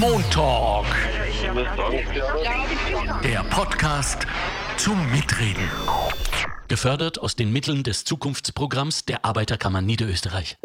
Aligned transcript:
Montalk. 0.00 0.86
Der 3.22 3.42
Podcast 3.44 4.26
zum 4.76 5.10
Mitreden. 5.10 5.68
Gefördert 6.68 7.18
aus 7.20 7.36
den 7.36 7.52
Mitteln 7.52 7.82
des 7.82 8.04
Zukunftsprogramms 8.04 9.04
der 9.04 9.24
Arbeiterkammer 9.24 9.82
Niederösterreich. 9.82 10.56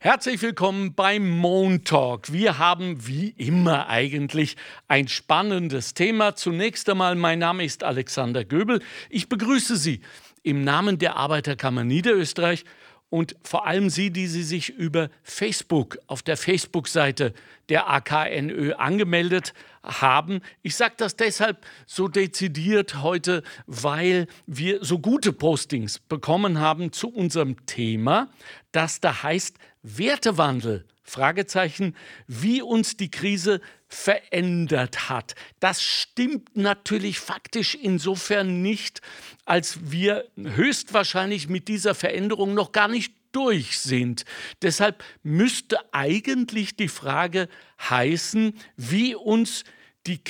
Herzlich 0.00 0.40
willkommen 0.42 0.94
beim 0.94 1.28
Montalk. 1.28 2.32
Wir 2.32 2.58
haben 2.58 3.06
wie 3.06 3.28
immer 3.30 3.88
eigentlich 3.88 4.56
ein 4.88 5.08
spannendes 5.08 5.94
Thema. 5.94 6.34
Zunächst 6.34 6.88
einmal, 6.88 7.14
mein 7.14 7.38
Name 7.38 7.64
ist 7.64 7.84
Alexander 7.84 8.44
Göbel. 8.44 8.80
Ich 9.10 9.28
begrüße 9.28 9.76
Sie 9.76 10.00
im 10.42 10.64
Namen 10.64 10.98
der 10.98 11.16
Arbeiterkammer 11.16 11.84
Niederösterreich 11.84 12.64
und 13.10 13.36
vor 13.42 13.66
allem 13.66 13.88
Sie, 13.88 14.10
die 14.10 14.26
Sie 14.26 14.42
sich 14.42 14.70
über 14.70 15.08
Facebook 15.22 15.98
auf 16.06 16.22
der 16.22 16.36
Facebook-Seite 16.36 17.32
der 17.68 17.88
AKNÖ 17.88 18.74
angemeldet 18.74 19.54
haben. 19.82 20.40
Ich 20.62 20.76
sage 20.76 20.94
das 20.98 21.16
deshalb 21.16 21.64
so 21.86 22.08
dezidiert 22.08 23.02
heute, 23.02 23.42
weil 23.66 24.26
wir 24.46 24.84
so 24.84 24.98
gute 24.98 25.32
Postings 25.32 25.98
bekommen 25.98 26.60
haben 26.60 26.92
zu 26.92 27.08
unserem 27.08 27.64
Thema, 27.66 28.28
das 28.72 29.00
da 29.00 29.22
heißt 29.22 29.56
Wertewandel. 29.82 30.84
Fragezeichen, 31.02 31.96
wie 32.26 32.60
uns 32.60 32.98
die 32.98 33.10
Krise 33.10 33.62
verändert 33.88 35.08
hat. 35.08 35.34
Das 35.60 35.82
stimmt 35.82 36.56
natürlich 36.56 37.18
faktisch 37.18 37.74
insofern 37.74 38.62
nicht, 38.62 39.00
als 39.44 39.90
wir 39.90 40.26
höchstwahrscheinlich 40.36 41.48
mit 41.48 41.68
dieser 41.68 41.94
Veränderung 41.94 42.54
noch 42.54 42.72
gar 42.72 42.88
nicht 42.88 43.14
durch 43.32 43.78
sind. 43.78 44.24
Deshalb 44.62 45.04
müsste 45.22 45.78
eigentlich 45.92 46.76
die 46.76 46.88
Frage 46.88 47.48
heißen, 47.80 48.54
wie 48.76 49.14
uns 49.14 49.64
die 49.64 49.77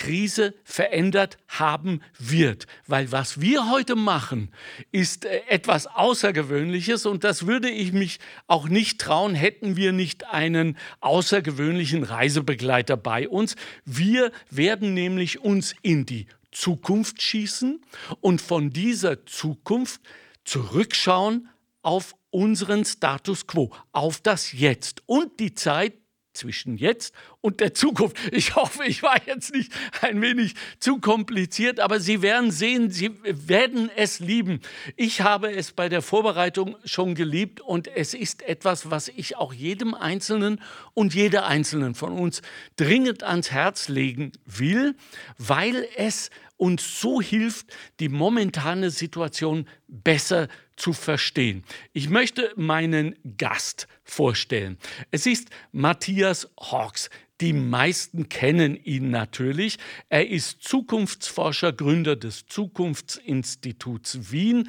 Krise 0.08 0.54
verändert 0.64 1.38
haben 1.46 2.00
wird. 2.18 2.66
Weil 2.86 3.12
was 3.12 3.40
wir 3.40 3.70
heute 3.70 3.94
machen, 3.96 4.50
ist 4.90 5.24
äh, 5.24 5.42
etwas 5.48 5.86
Außergewöhnliches 5.86 7.06
und 7.06 7.24
das 7.24 7.46
würde 7.46 7.70
ich 7.70 7.92
mich 7.92 8.18
auch 8.46 8.68
nicht 8.68 9.00
trauen, 9.00 9.34
hätten 9.34 9.76
wir 9.76 9.92
nicht 9.92 10.26
einen 10.26 10.76
außergewöhnlichen 11.00 12.02
Reisebegleiter 12.02 12.96
bei 12.96 13.28
uns. 13.28 13.54
Wir 13.84 14.32
werden 14.50 14.94
nämlich 14.94 15.40
uns 15.40 15.74
in 15.82 16.06
die 16.06 16.26
Zukunft 16.50 17.22
schießen 17.22 17.80
und 18.20 18.40
von 18.40 18.70
dieser 18.70 19.26
Zukunft 19.26 20.00
zurückschauen 20.44 21.48
auf 21.82 22.14
unseren 22.30 22.84
Status 22.84 23.46
quo, 23.46 23.70
auf 23.92 24.20
das 24.20 24.52
Jetzt 24.52 25.02
und 25.06 25.40
die 25.40 25.54
Zeit 25.54 25.94
zwischen 26.38 26.76
jetzt 26.76 27.14
und 27.40 27.60
der 27.60 27.74
Zukunft. 27.74 28.16
Ich 28.32 28.54
hoffe, 28.56 28.84
ich 28.84 29.02
war 29.02 29.16
jetzt 29.26 29.52
nicht 29.52 29.72
ein 30.00 30.22
wenig 30.22 30.54
zu 30.78 30.98
kompliziert, 30.98 31.80
aber 31.80 32.00
Sie 32.00 32.22
werden 32.22 32.50
sehen, 32.50 32.90
Sie 32.90 33.10
werden 33.22 33.90
es 33.96 34.20
lieben. 34.20 34.60
Ich 34.96 35.20
habe 35.20 35.50
es 35.50 35.72
bei 35.72 35.88
der 35.88 36.02
Vorbereitung 36.02 36.76
schon 36.84 37.14
geliebt 37.14 37.60
und 37.60 37.88
es 37.88 38.14
ist 38.14 38.42
etwas, 38.42 38.90
was 38.90 39.08
ich 39.08 39.36
auch 39.36 39.52
jedem 39.52 39.94
Einzelnen 39.94 40.60
und 40.94 41.14
jeder 41.14 41.46
Einzelnen 41.46 41.94
von 41.94 42.12
uns 42.12 42.42
dringend 42.76 43.22
ans 43.22 43.50
Herz 43.50 43.88
legen 43.88 44.32
will, 44.46 44.94
weil 45.36 45.86
es 45.96 46.30
uns 46.56 47.00
so 47.00 47.20
hilft, 47.20 47.66
die 48.00 48.08
momentane 48.08 48.90
Situation 48.90 49.66
besser 49.86 50.48
zu 50.48 50.67
verstehen. 50.92 51.64
Ich 51.92 52.08
möchte 52.08 52.52
meinen 52.56 53.16
Gast 53.36 53.88
vorstellen. 54.04 54.78
Es 55.10 55.26
ist 55.26 55.48
Matthias 55.72 56.48
Hawks. 56.58 57.10
Die 57.40 57.52
meisten 57.52 58.28
kennen 58.28 58.74
ihn 58.74 59.10
natürlich. 59.10 59.78
Er 60.08 60.28
ist 60.28 60.60
Zukunftsforscher, 60.62 61.72
Gründer 61.72 62.16
des 62.16 62.46
Zukunftsinstituts 62.46 64.32
Wien, 64.32 64.68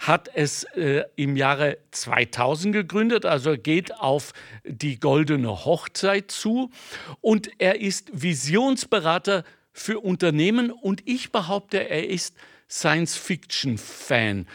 hat 0.00 0.28
es 0.34 0.64
äh, 0.74 1.04
im 1.16 1.36
Jahre 1.36 1.78
2000 1.92 2.74
gegründet, 2.74 3.24
also 3.24 3.56
geht 3.56 3.94
auf 3.96 4.34
die 4.64 5.00
goldene 5.00 5.64
Hochzeit 5.64 6.30
zu. 6.30 6.70
Und 7.22 7.50
er 7.56 7.80
ist 7.80 8.10
Visionsberater 8.12 9.44
für 9.72 10.00
Unternehmen 10.00 10.70
und 10.70 11.02
ich 11.06 11.32
behaupte, 11.32 11.88
er 11.88 12.06
ist 12.06 12.36
Science-Fiction-Fan. 12.68 14.46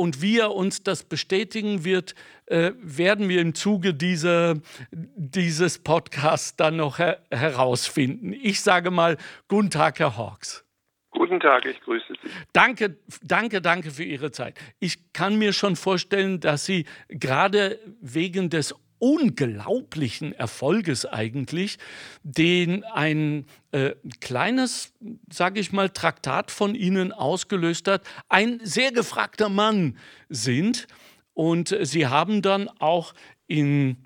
Und 0.00 0.22
wie 0.22 0.38
er 0.38 0.54
uns 0.54 0.82
das 0.82 1.04
bestätigen 1.04 1.84
wird, 1.84 2.14
äh, 2.46 2.72
werden 2.80 3.28
wir 3.28 3.42
im 3.42 3.54
Zuge 3.54 3.92
dieser, 3.92 4.54
dieses 4.90 5.78
Podcasts 5.78 6.56
dann 6.56 6.76
noch 6.76 6.98
her 6.98 7.20
herausfinden. 7.30 8.32
Ich 8.32 8.62
sage 8.62 8.90
mal, 8.90 9.18
guten 9.48 9.68
Tag, 9.68 9.98
Herr 9.98 10.16
Hawks. 10.16 10.64
Guten 11.10 11.38
Tag, 11.38 11.66
ich 11.66 11.78
grüße 11.82 12.14
Sie. 12.22 12.30
Danke, 12.54 12.96
danke, 13.20 13.60
danke 13.60 13.90
für 13.90 14.04
Ihre 14.04 14.30
Zeit. 14.30 14.58
Ich 14.78 15.12
kann 15.12 15.36
mir 15.36 15.52
schon 15.52 15.76
vorstellen, 15.76 16.40
dass 16.40 16.64
Sie 16.64 16.86
gerade 17.08 17.78
wegen 18.00 18.48
des 18.48 18.74
unglaublichen 19.00 20.32
Erfolges 20.32 21.06
eigentlich, 21.06 21.78
den 22.22 22.84
ein 22.84 23.46
äh, 23.72 23.94
kleines, 24.20 24.92
sage 25.28 25.58
ich 25.58 25.72
mal, 25.72 25.88
Traktat 25.88 26.52
von 26.52 26.76
Ihnen 26.76 27.12
ausgelöst 27.12 27.88
hat, 27.88 28.02
ein 28.28 28.60
sehr 28.62 28.92
gefragter 28.92 29.48
Mann 29.48 29.96
sind. 30.28 30.86
Und 31.34 31.76
Sie 31.82 32.06
haben 32.06 32.42
dann 32.42 32.68
auch 32.78 33.14
in, 33.48 33.96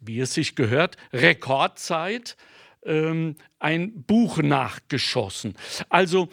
wie 0.00 0.18
es 0.18 0.34
sich 0.34 0.56
gehört, 0.56 0.96
Rekordzeit 1.12 2.36
ähm, 2.84 3.36
ein 3.58 4.02
Buch 4.02 4.38
nachgeschossen. 4.38 5.54
Also 5.88 6.28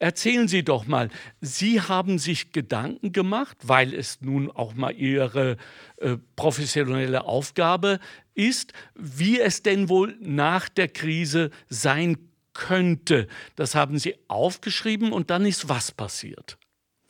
Erzählen 0.00 0.48
Sie 0.48 0.64
doch 0.64 0.86
mal, 0.86 1.10
Sie 1.42 1.82
haben 1.82 2.18
sich 2.18 2.52
Gedanken 2.52 3.12
gemacht, 3.12 3.58
weil 3.62 3.92
es 3.92 4.22
nun 4.22 4.50
auch 4.50 4.72
mal 4.72 4.94
Ihre 4.96 5.58
äh, 5.98 6.16
professionelle 6.36 7.24
Aufgabe 7.24 8.00
ist, 8.34 8.72
wie 8.94 9.38
es 9.38 9.62
denn 9.62 9.90
wohl 9.90 10.16
nach 10.18 10.70
der 10.70 10.88
Krise 10.88 11.50
sein 11.68 12.16
könnte. 12.54 13.28
Das 13.56 13.74
haben 13.74 13.98
Sie 13.98 14.16
aufgeschrieben 14.26 15.12
und 15.12 15.28
dann 15.28 15.44
ist 15.44 15.68
was 15.68 15.92
passiert? 15.92 16.56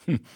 Hm. 0.06 0.20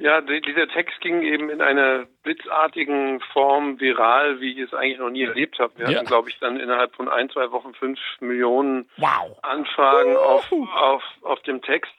Ja, 0.00 0.20
dieser 0.20 0.68
Text 0.68 1.00
ging 1.00 1.22
eben 1.22 1.50
in 1.50 1.60
einer 1.60 2.06
blitzartigen 2.22 3.18
Form 3.32 3.80
viral, 3.80 4.40
wie 4.40 4.52
ich 4.52 4.58
es 4.58 4.72
eigentlich 4.72 4.98
noch 4.98 5.10
nie 5.10 5.24
erlebt 5.24 5.58
habe. 5.58 5.72
Wir 5.76 5.90
ja. 5.90 5.96
hatten, 5.96 6.06
glaube 6.06 6.30
ich, 6.30 6.38
dann 6.38 6.60
innerhalb 6.60 6.94
von 6.94 7.08
ein, 7.08 7.28
zwei 7.30 7.50
Wochen 7.50 7.74
fünf 7.74 7.98
Millionen 8.20 8.88
wow. 8.96 9.36
Anfragen 9.42 10.16
auf, 10.16 10.52
auf, 10.52 11.02
auf 11.22 11.42
dem 11.42 11.62
Text. 11.62 11.92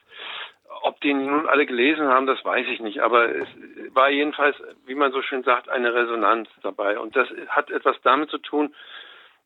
Ob 0.80 0.98
die 1.02 1.12
nun 1.12 1.46
alle 1.46 1.66
gelesen 1.66 2.08
haben, 2.08 2.26
das 2.26 2.42
weiß 2.42 2.66
ich 2.68 2.80
nicht. 2.80 3.00
Aber 3.00 3.28
es 3.28 3.48
war 3.92 4.08
jedenfalls, 4.08 4.56
wie 4.86 4.94
man 4.94 5.12
so 5.12 5.20
schön 5.20 5.42
sagt, 5.42 5.68
eine 5.68 5.92
Resonanz 5.92 6.48
dabei. 6.62 6.98
Und 6.98 7.14
das 7.16 7.28
hat 7.48 7.70
etwas 7.70 7.96
damit 8.02 8.30
zu 8.30 8.38
tun, 8.38 8.74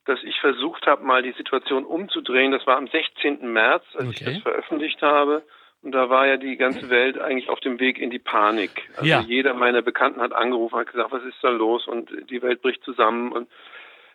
dass 0.05 0.23
ich 0.23 0.39
versucht 0.39 0.87
habe, 0.87 1.03
mal 1.03 1.25
die 1.25 1.33
Situation 1.33 1.85
umzudrehen. 1.85 2.53
Das 2.53 2.65
war 2.69 2.77
am 2.77 2.87
16. 2.87 3.53
März, 3.53 3.85
als 3.95 4.11
okay. 4.11 4.13
ich 4.13 4.25
das 4.25 4.43
veröffentlicht 4.43 5.03
habe. 5.03 5.43
Und 5.85 5.93
da 5.93 6.09
war 6.09 6.27
ja 6.27 6.39
die 6.39 6.57
ganze 6.57 6.89
Welt 6.89 7.21
eigentlich 7.21 7.51
auf 7.51 7.61
dem 7.61 7.79
Weg 7.79 7.99
in 7.99 8.09
die 8.09 8.19
Panik. 8.19 8.89
Also 8.97 9.07
ja. 9.07 9.21
jeder 9.21 9.53
meiner 9.53 9.83
Bekannten 9.83 10.23
hat 10.23 10.33
angerufen, 10.33 10.79
hat 10.79 10.91
gesagt, 10.91 11.13
was 11.13 11.23
ist 11.25 11.37
da 11.43 11.51
los? 11.51 11.87
Und 11.87 12.11
die 12.31 12.41
Welt 12.41 12.63
bricht 12.63 12.83
zusammen 12.85 13.33
und 13.33 13.49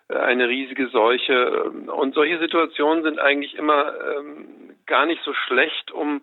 äh, 0.09 0.17
eine 0.17 0.49
riesige 0.49 0.87
Seuche. 0.87 1.63
Und 1.63 2.15
solche 2.15 2.39
Situationen 2.39 3.03
sind 3.03 3.19
eigentlich 3.19 3.55
immer 3.55 3.93
ähm, 4.17 4.75
gar 4.87 5.05
nicht 5.05 5.21
so 5.23 5.31
schlecht, 5.33 5.91
um 5.91 6.21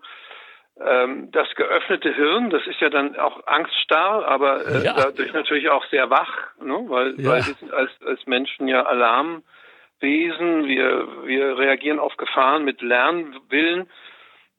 ähm, 0.84 1.30
das 1.30 1.48
geöffnete 1.54 2.12
Hirn, 2.12 2.50
das 2.50 2.66
ist 2.66 2.80
ja 2.80 2.90
dann 2.90 3.16
auch 3.16 3.46
angststarr, 3.46 4.26
aber 4.26 4.66
äh, 4.66 4.84
ja. 4.84 4.94
dadurch 4.94 5.32
natürlich 5.32 5.70
auch 5.70 5.86
sehr 5.86 6.10
wach, 6.10 6.48
ne? 6.60 6.84
weil, 6.88 7.14
ja. 7.18 7.30
weil 7.30 7.46
wir 7.46 7.54
sind 7.54 7.72
als, 7.72 7.90
als 8.04 8.26
Menschen 8.26 8.68
ja 8.68 8.82
Alarmwesen, 8.82 10.66
wir, 10.66 11.06
wir 11.24 11.56
reagieren 11.56 11.98
auf 11.98 12.16
Gefahren 12.18 12.64
mit 12.64 12.82
Lernwillen 12.82 13.88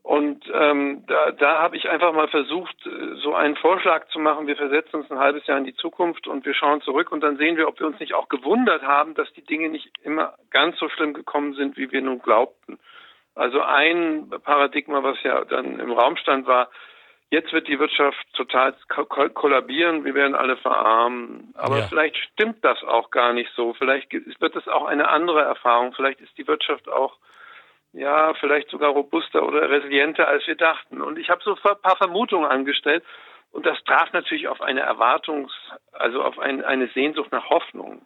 und 0.07 0.49
ähm, 0.53 1.03
da, 1.05 1.31
da 1.31 1.59
habe 1.59 1.75
ich 1.75 1.89
einfach 1.89 2.13
mal 2.13 2.29
versucht, 2.29 2.77
so 3.15 3.33
einen 3.33 3.57
Vorschlag 3.57 4.07
zu 4.07 4.19
machen. 4.19 4.47
Wir 4.47 4.55
versetzen 4.55 5.01
uns 5.01 5.11
ein 5.11 5.19
halbes 5.19 5.45
Jahr 5.47 5.57
in 5.57 5.65
die 5.65 5.75
Zukunft 5.75 6.27
und 6.27 6.45
wir 6.45 6.53
schauen 6.53 6.79
zurück 6.79 7.11
und 7.11 7.19
dann 7.19 7.35
sehen 7.35 7.57
wir, 7.57 7.67
ob 7.67 7.77
wir 7.81 7.87
uns 7.87 7.99
nicht 7.99 8.13
auch 8.13 8.29
gewundert 8.29 8.83
haben, 8.83 9.15
dass 9.15 9.29
die 9.33 9.43
Dinge 9.43 9.67
nicht 9.67 9.91
immer 10.03 10.35
ganz 10.49 10.79
so 10.79 10.87
schlimm 10.87 11.13
gekommen 11.13 11.55
sind, 11.55 11.75
wie 11.75 11.91
wir 11.91 12.01
nun 12.01 12.19
glaubten. 12.19 12.79
Also 13.35 13.61
ein 13.61 14.29
Paradigma, 14.45 15.03
was 15.03 15.21
ja 15.23 15.43
dann 15.43 15.77
im 15.77 15.91
Raum 15.91 16.15
stand, 16.15 16.47
war, 16.47 16.69
jetzt 17.29 17.51
wird 17.51 17.67
die 17.67 17.77
Wirtschaft 17.77 18.25
total 18.33 18.75
kollabieren, 18.87 20.05
wir 20.05 20.15
werden 20.15 20.35
alle 20.35 20.55
verarmen. 20.55 21.53
Aber 21.57 21.79
ja. 21.79 21.87
vielleicht 21.89 22.15
stimmt 22.15 22.63
das 22.63 22.81
auch 22.81 23.11
gar 23.11 23.33
nicht 23.33 23.51
so. 23.57 23.73
Vielleicht 23.73 24.13
wird 24.13 24.55
es 24.55 24.69
auch 24.69 24.85
eine 24.85 25.09
andere 25.09 25.41
Erfahrung. 25.41 25.91
Vielleicht 25.91 26.21
ist 26.21 26.37
die 26.37 26.47
Wirtschaft 26.47 26.87
auch 26.87 27.17
ja, 27.97 28.33
vielleicht 28.35 28.69
sogar 28.69 28.91
robuster 28.91 29.43
oder 29.43 29.69
resilienter, 29.69 30.27
als 30.27 30.45
wir 30.45 30.55
dachten. 30.55 31.01
Und 31.01 31.17
ich 31.17 31.29
habe 31.29 31.41
so 31.43 31.55
ein 31.55 31.81
paar 31.81 31.97
Vermutungen 31.97 32.49
angestellt. 32.49 33.03
Und 33.51 33.65
das 33.65 33.83
traf 33.85 34.13
natürlich 34.13 34.47
auf 34.47 34.61
eine 34.61 34.83
Erwartungs-, 34.83 35.51
also 35.93 36.21
auf 36.21 36.37
ein, 36.37 36.63
eine 36.63 36.87
Sehnsucht 36.89 37.31
nach 37.31 37.49
Hoffnung. 37.49 38.05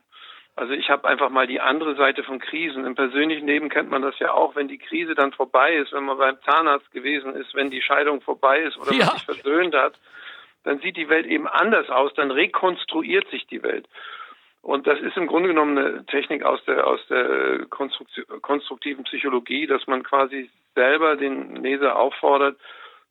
Also 0.56 0.74
ich 0.74 0.90
habe 0.90 1.08
einfach 1.08 1.30
mal 1.30 1.48
die 1.48 1.60
andere 1.60 1.96
Seite 1.96 2.24
von 2.24 2.40
Krisen. 2.40 2.86
Im 2.86 2.96
persönlichen 2.96 3.48
Leben 3.48 3.70
kennt 3.70 3.90
man 3.90 4.02
das 4.02 4.18
ja 4.20 4.34
auch, 4.34 4.56
wenn 4.56 4.68
die 4.68 4.78
Krise 4.78 5.14
dann 5.14 5.34
vorbei 5.34 5.76
ist, 5.76 5.92
wenn 5.92 6.06
man 6.06 6.18
beim 6.18 6.42
Zahnarzt 6.44 6.92
gewesen 6.92 7.36
ist, 7.36 7.54
wenn 7.54 7.70
die 7.70 7.82
Scheidung 7.82 8.22
vorbei 8.22 8.60
ist 8.60 8.78
oder 8.78 8.94
ja. 8.94 9.06
man 9.06 9.16
sich 9.16 9.26
versöhnt 9.26 9.76
hat, 9.76 9.96
dann 10.64 10.80
sieht 10.80 10.96
die 10.96 11.10
Welt 11.10 11.26
eben 11.26 11.48
anders 11.48 11.90
aus, 11.90 12.14
dann 12.14 12.32
rekonstruiert 12.32 13.30
sich 13.30 13.46
die 13.48 13.64
Welt. 13.64 13.88
Und 14.62 14.86
das 14.86 15.00
ist 15.00 15.18
im 15.18 15.28
Grunde 15.28 15.50
genommen 15.50 15.78
eine 15.78 16.06
Technik 16.06 16.44
aus 16.44 16.64
der, 16.66 16.86
aus 16.86 17.00
der 17.10 17.66
konstruktiven 18.42 19.04
Psychologie, 19.06 19.66
dass 19.66 19.88
man 19.88 20.04
quasi 20.04 20.50
selber 20.76 21.16
den 21.16 21.56
Leser 21.58 21.98
auffordert, 21.98 22.58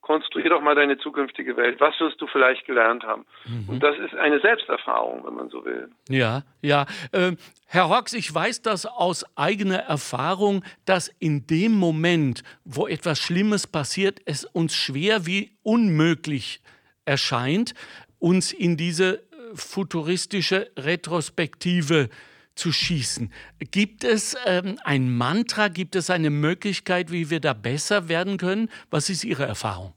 konstruier 0.01 0.51
doch 0.51 0.63
mal 0.63 0.75
deine 0.75 0.99
zukünftige 0.99 1.57
Welt. 1.57 1.81
Was 1.81 1.99
wirst 2.01 2.21
du 2.21 2.27
vielleicht 2.27 2.67
gelernt 2.67 3.05
haben? 3.05 3.27
Mhm. 3.47 3.69
Und 3.69 3.83
das 3.83 3.97
ist 3.99 4.15
eine 4.15 4.41
Selbsterfahrung, 4.41 5.25
wenn 5.27 5.35
man 5.35 5.51
so 5.51 5.65
will. 5.65 5.91
Ja, 6.09 6.43
ja. 6.63 6.87
Äh, 7.13 7.33
Herr 7.67 7.89
Hawks, 7.89 8.15
ich 8.15 8.33
weiß 8.33 8.63
das 8.63 8.87
aus 8.87 9.25
eigener 9.37 9.79
Erfahrung, 9.79 10.65
dass 10.85 11.09
in 11.19 11.47
dem 11.47 11.73
Moment, 11.73 12.43
wo 12.65 12.87
etwas 12.87 13.19
Schlimmes 13.19 13.67
passiert, 13.67 14.21
es 14.25 14.45
uns 14.45 14.75
schwer 14.75 15.27
wie 15.27 15.51
unmöglich 15.63 16.61
erscheint, 17.05 17.75
uns 18.19 18.53
in 18.53 18.77
diese 18.77 19.23
futuristische 19.55 20.71
Retrospektive 20.77 22.09
zu 22.55 22.73
schießen. 22.73 23.33
Gibt 23.71 24.05
es 24.05 24.37
ähm, 24.47 24.79
ein 24.85 25.17
Mantra, 25.17 25.69
gibt 25.69 25.97
es 25.97 26.11
eine 26.11 26.31
Möglichkeit, 26.31 27.11
wie 27.11 27.31
wir 27.31 27.41
da 27.41 27.55
besser 27.55 28.09
werden 28.09 28.37
können? 28.37 28.71
Was 28.91 29.09
ist 29.09 29.25
Ihre 29.25 29.45
Erfahrung? 29.45 29.95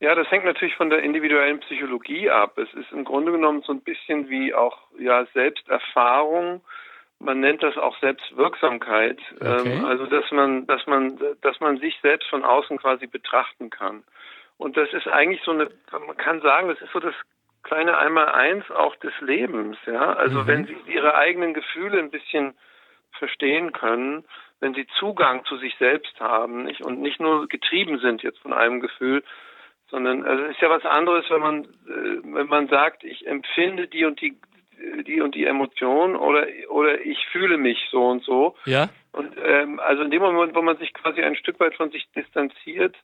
Ja, 0.00 0.16
das 0.16 0.28
hängt 0.32 0.44
natürlich 0.44 0.74
von 0.74 0.90
der 0.90 0.98
individuellen 1.04 1.60
Psychologie 1.60 2.28
ab. 2.28 2.58
Es 2.58 2.74
ist 2.74 2.90
im 2.90 3.04
Grunde 3.04 3.30
genommen 3.30 3.62
so 3.62 3.72
ein 3.72 3.82
bisschen 3.82 4.28
wie 4.28 4.52
auch 4.52 4.76
ja, 4.98 5.24
Selbsterfahrung. 5.32 6.60
Man 7.20 7.38
nennt 7.38 7.62
das 7.62 7.76
auch 7.76 7.96
Selbstwirksamkeit. 8.00 9.20
Okay. 9.36 9.72
Ähm, 9.74 9.84
also 9.84 10.06
dass 10.06 10.28
man, 10.32 10.66
dass 10.66 10.84
man, 10.88 11.20
dass 11.42 11.60
man 11.60 11.78
sich 11.78 11.96
selbst 12.02 12.28
von 12.30 12.42
außen 12.42 12.78
quasi 12.78 13.06
betrachten 13.06 13.70
kann. 13.70 14.02
Und 14.56 14.76
das 14.76 14.92
ist 14.92 15.06
eigentlich 15.06 15.42
so 15.44 15.52
eine, 15.52 15.70
man 15.92 16.16
kann 16.16 16.40
sagen, 16.40 16.68
das 16.68 16.80
ist 16.80 16.92
so 16.92 16.98
das 16.98 17.14
kleine 17.62 17.96
Einmaleins 17.98 18.70
auch 18.70 18.96
des 18.96 19.12
Lebens, 19.20 19.76
ja. 19.86 20.14
Also 20.14 20.40
mhm. 20.40 20.46
wenn 20.46 20.66
sie 20.66 20.76
ihre 20.86 21.14
eigenen 21.14 21.54
Gefühle 21.54 21.98
ein 21.98 22.10
bisschen 22.10 22.54
verstehen 23.12 23.72
können, 23.72 24.24
wenn 24.60 24.74
sie 24.74 24.86
Zugang 24.98 25.44
zu 25.44 25.56
sich 25.56 25.74
selbst 25.78 26.18
haben 26.20 26.64
nicht, 26.64 26.82
und 26.82 27.00
nicht 27.00 27.20
nur 27.20 27.48
getrieben 27.48 27.98
sind 27.98 28.22
jetzt 28.22 28.38
von 28.38 28.52
einem 28.52 28.80
Gefühl, 28.80 29.22
sondern 29.90 30.24
also 30.24 30.44
es 30.44 30.52
ist 30.52 30.60
ja 30.60 30.70
was 30.70 30.84
anderes, 30.84 31.28
wenn 31.28 31.40
man 31.40 31.64
äh, 31.64 32.22
wenn 32.24 32.46
man 32.46 32.68
sagt, 32.68 33.04
ich 33.04 33.26
empfinde 33.26 33.88
die 33.88 34.04
und 34.04 34.20
die 34.20 34.36
die 35.06 35.20
und 35.20 35.34
die 35.34 35.44
Emotion 35.44 36.16
oder 36.16 36.46
oder 36.70 37.00
ich 37.00 37.26
fühle 37.30 37.58
mich 37.58 37.78
so 37.90 38.08
und 38.08 38.24
so. 38.24 38.56
Ja. 38.64 38.88
Und 39.12 39.36
ähm, 39.44 39.78
also 39.80 40.02
in 40.02 40.10
dem 40.10 40.22
Moment, 40.22 40.54
wo 40.54 40.62
man 40.62 40.78
sich 40.78 40.94
quasi 40.94 41.22
ein 41.22 41.36
Stück 41.36 41.60
weit 41.60 41.74
von 41.74 41.90
sich 41.90 42.08
distanziert, 42.16 42.96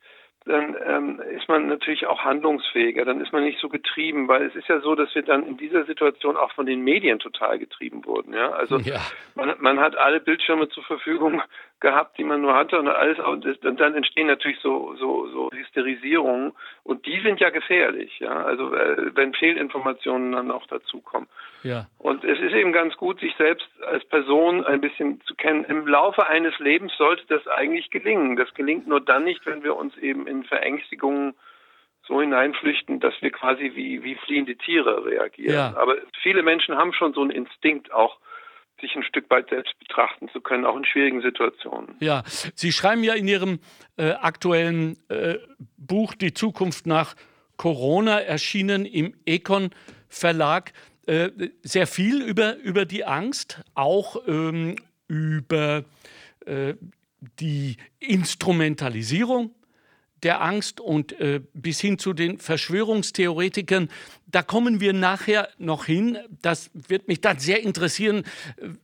dann 0.44 0.76
ähm, 0.87 1.20
ist 1.37 1.49
man 1.49 1.69
natürlich 1.69 2.06
auch 2.06 2.25
handlungsfähiger, 2.25 3.05
dann 3.05 3.20
ist 3.20 3.32
man 3.32 3.44
nicht 3.44 3.61
so 3.61 3.69
getrieben, 3.69 4.29
weil 4.29 4.43
es 4.43 4.55
ist 4.55 4.69
ja 4.69 4.81
so, 4.81 4.94
dass 4.94 5.14
wir 5.14 5.23
dann 5.23 5.46
in 5.46 5.56
dieser 5.56 5.85
Situation 5.85 6.37
auch 6.37 6.52
von 6.52 6.64
den 6.64 6.82
Medien 6.82 7.19
total 7.19 7.58
getrieben 7.58 8.05
wurden. 8.06 8.32
Ja, 8.32 8.50
also 8.50 8.79
ja. 8.79 9.00
Man, 9.35 9.55
man 9.58 9.79
hat 9.79 9.96
alle 9.96 10.20
Bildschirme 10.20 10.69
zur 10.70 10.85
Verfügung 10.85 11.43
gehabt, 11.81 12.19
die 12.19 12.25
man 12.25 12.41
nur 12.41 12.55
hatte 12.55 12.79
und 12.79 12.89
alles 12.89 13.19
und 13.19 13.81
dann 13.81 13.95
entstehen 13.95 14.27
natürlich 14.27 14.59
so 14.61 14.95
so 14.97 15.29
so 15.29 15.51
Hysterisierungen 15.53 16.53
und 16.83 17.07
die 17.07 17.21
sind 17.21 17.41
ja 17.41 17.51
gefährlich, 17.51 18.19
ja. 18.19 18.45
Also 18.45 18.75
äh, 18.75 19.15
wenn 19.15 19.35
Fehlinformationen 19.35 20.33
dann 20.33 20.51
auch 20.51 20.67
dazukommen. 20.67 21.29
Ja. 21.63 21.87
Und 21.99 22.25
es 22.25 22.39
ist 22.39 22.55
eben 22.55 22.73
ganz 22.73 22.97
gut, 22.97 23.21
sich 23.21 23.35
selbst 23.37 23.69
als 23.87 24.05
Person 24.07 24.65
ein 24.65 24.81
bisschen 24.81 25.21
zu 25.23 25.35
kennen. 25.35 25.65
Im 25.65 25.87
Laufe 25.87 26.27
eines 26.29 26.59
Lebens 26.59 26.93
sollte 26.97 27.25
das 27.29 27.47
eigentlich 27.49 27.91
gelingen. 27.91 28.37
Das 28.37 28.53
gelingt 28.55 28.87
nur 28.87 29.01
dann 29.01 29.25
nicht, 29.25 29.45
wenn 29.47 29.63
wir 29.63 29.77
uns 29.77 29.97
eben 29.99 30.27
in 30.27 30.45
Verängstigungen 30.45 31.35
so 32.09 32.21
hineinflüchten, 32.21 33.01
dass 33.01 33.15
wir 33.21 33.31
quasi 33.31 33.73
wie, 33.75 34.03
wie 34.03 34.15
fliehende 34.17 34.57
Tiere 34.57 35.05
reagieren. 35.05 35.55
Ja. 35.55 35.75
Aber 35.77 35.97
viele 36.23 36.43
Menschen 36.43 36.77
haben 36.77 36.93
schon 36.93 37.13
so 37.13 37.21
einen 37.21 37.31
Instinkt 37.31 37.93
auch, 37.93 38.19
sich 38.81 38.95
ein 38.97 39.03
Stück 39.03 39.29
weit 39.31 39.49
selbst 39.51 39.79
betrachten 39.79 40.29
zu 40.33 40.41
können, 40.41 40.65
auch 40.65 40.77
in 40.77 40.85
schwierigen 40.85 41.23
Situationen. 41.23 41.97
Ja, 42.01 42.23
Sie 42.27 42.73
schreiben 42.73 43.03
ja 43.05 43.15
in 43.15 43.29
Ihrem 43.29 43.61
äh, 43.97 44.11
aktuellen 44.13 44.97
äh, 45.09 45.39
Buch 45.77 46.15
Die 46.15 46.35
Zukunft 46.35 46.87
nach 46.87 47.15
Corona, 47.57 48.21
erschienen 48.21 48.85
im 48.85 49.15
Econ 49.27 49.71
Verlag, 50.09 50.73
äh, 51.07 51.31
sehr 51.63 51.87
viel 51.87 52.23
über, 52.23 52.57
über 52.57 52.85
die 52.85 53.05
Angst, 53.05 53.63
auch 53.75 54.17
ähm, 54.27 54.77
über 55.09 55.85
äh, 56.47 56.75
die 57.41 57.77
Instrumentalisierung 57.99 59.55
der 60.23 60.43
Angst 60.43 60.81
und 60.81 61.19
äh, 61.20 61.41
bis 61.55 61.81
hin 61.81 61.99
zu 61.99 62.12
den 62.12 62.38
Verschwörungstheoretikern. 62.38 63.88
Da 64.26 64.43
kommen 64.43 64.81
wir 64.81 64.93
nachher 64.93 65.49
noch 65.59 65.87
hin. 65.87 66.19
Das 66.43 66.70
wird 66.73 67.09
mich 67.09 67.20
dann 67.20 67.38
sehr 67.38 67.62
interessieren, 67.62 68.25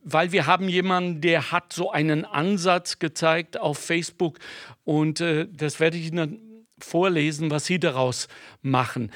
weil 0.03 0.31
wir 0.31 0.47
haben 0.47 0.69
jemanden, 0.69 1.21
der 1.21 1.51
hat 1.51 1.73
so 1.73 1.91
einen 1.91 2.25
Ansatz 2.25 2.99
gezeigt 2.99 3.59
auf 3.59 3.77
Facebook 3.77 4.39
und 4.83 5.21
äh, 5.21 5.47
das 5.51 5.79
werde 5.79 5.97
ich 5.97 6.07
Ihnen 6.07 6.65
vorlesen, 6.79 7.51
was 7.51 7.65
Sie 7.65 7.79
daraus 7.79 8.27
machen. 8.61 9.11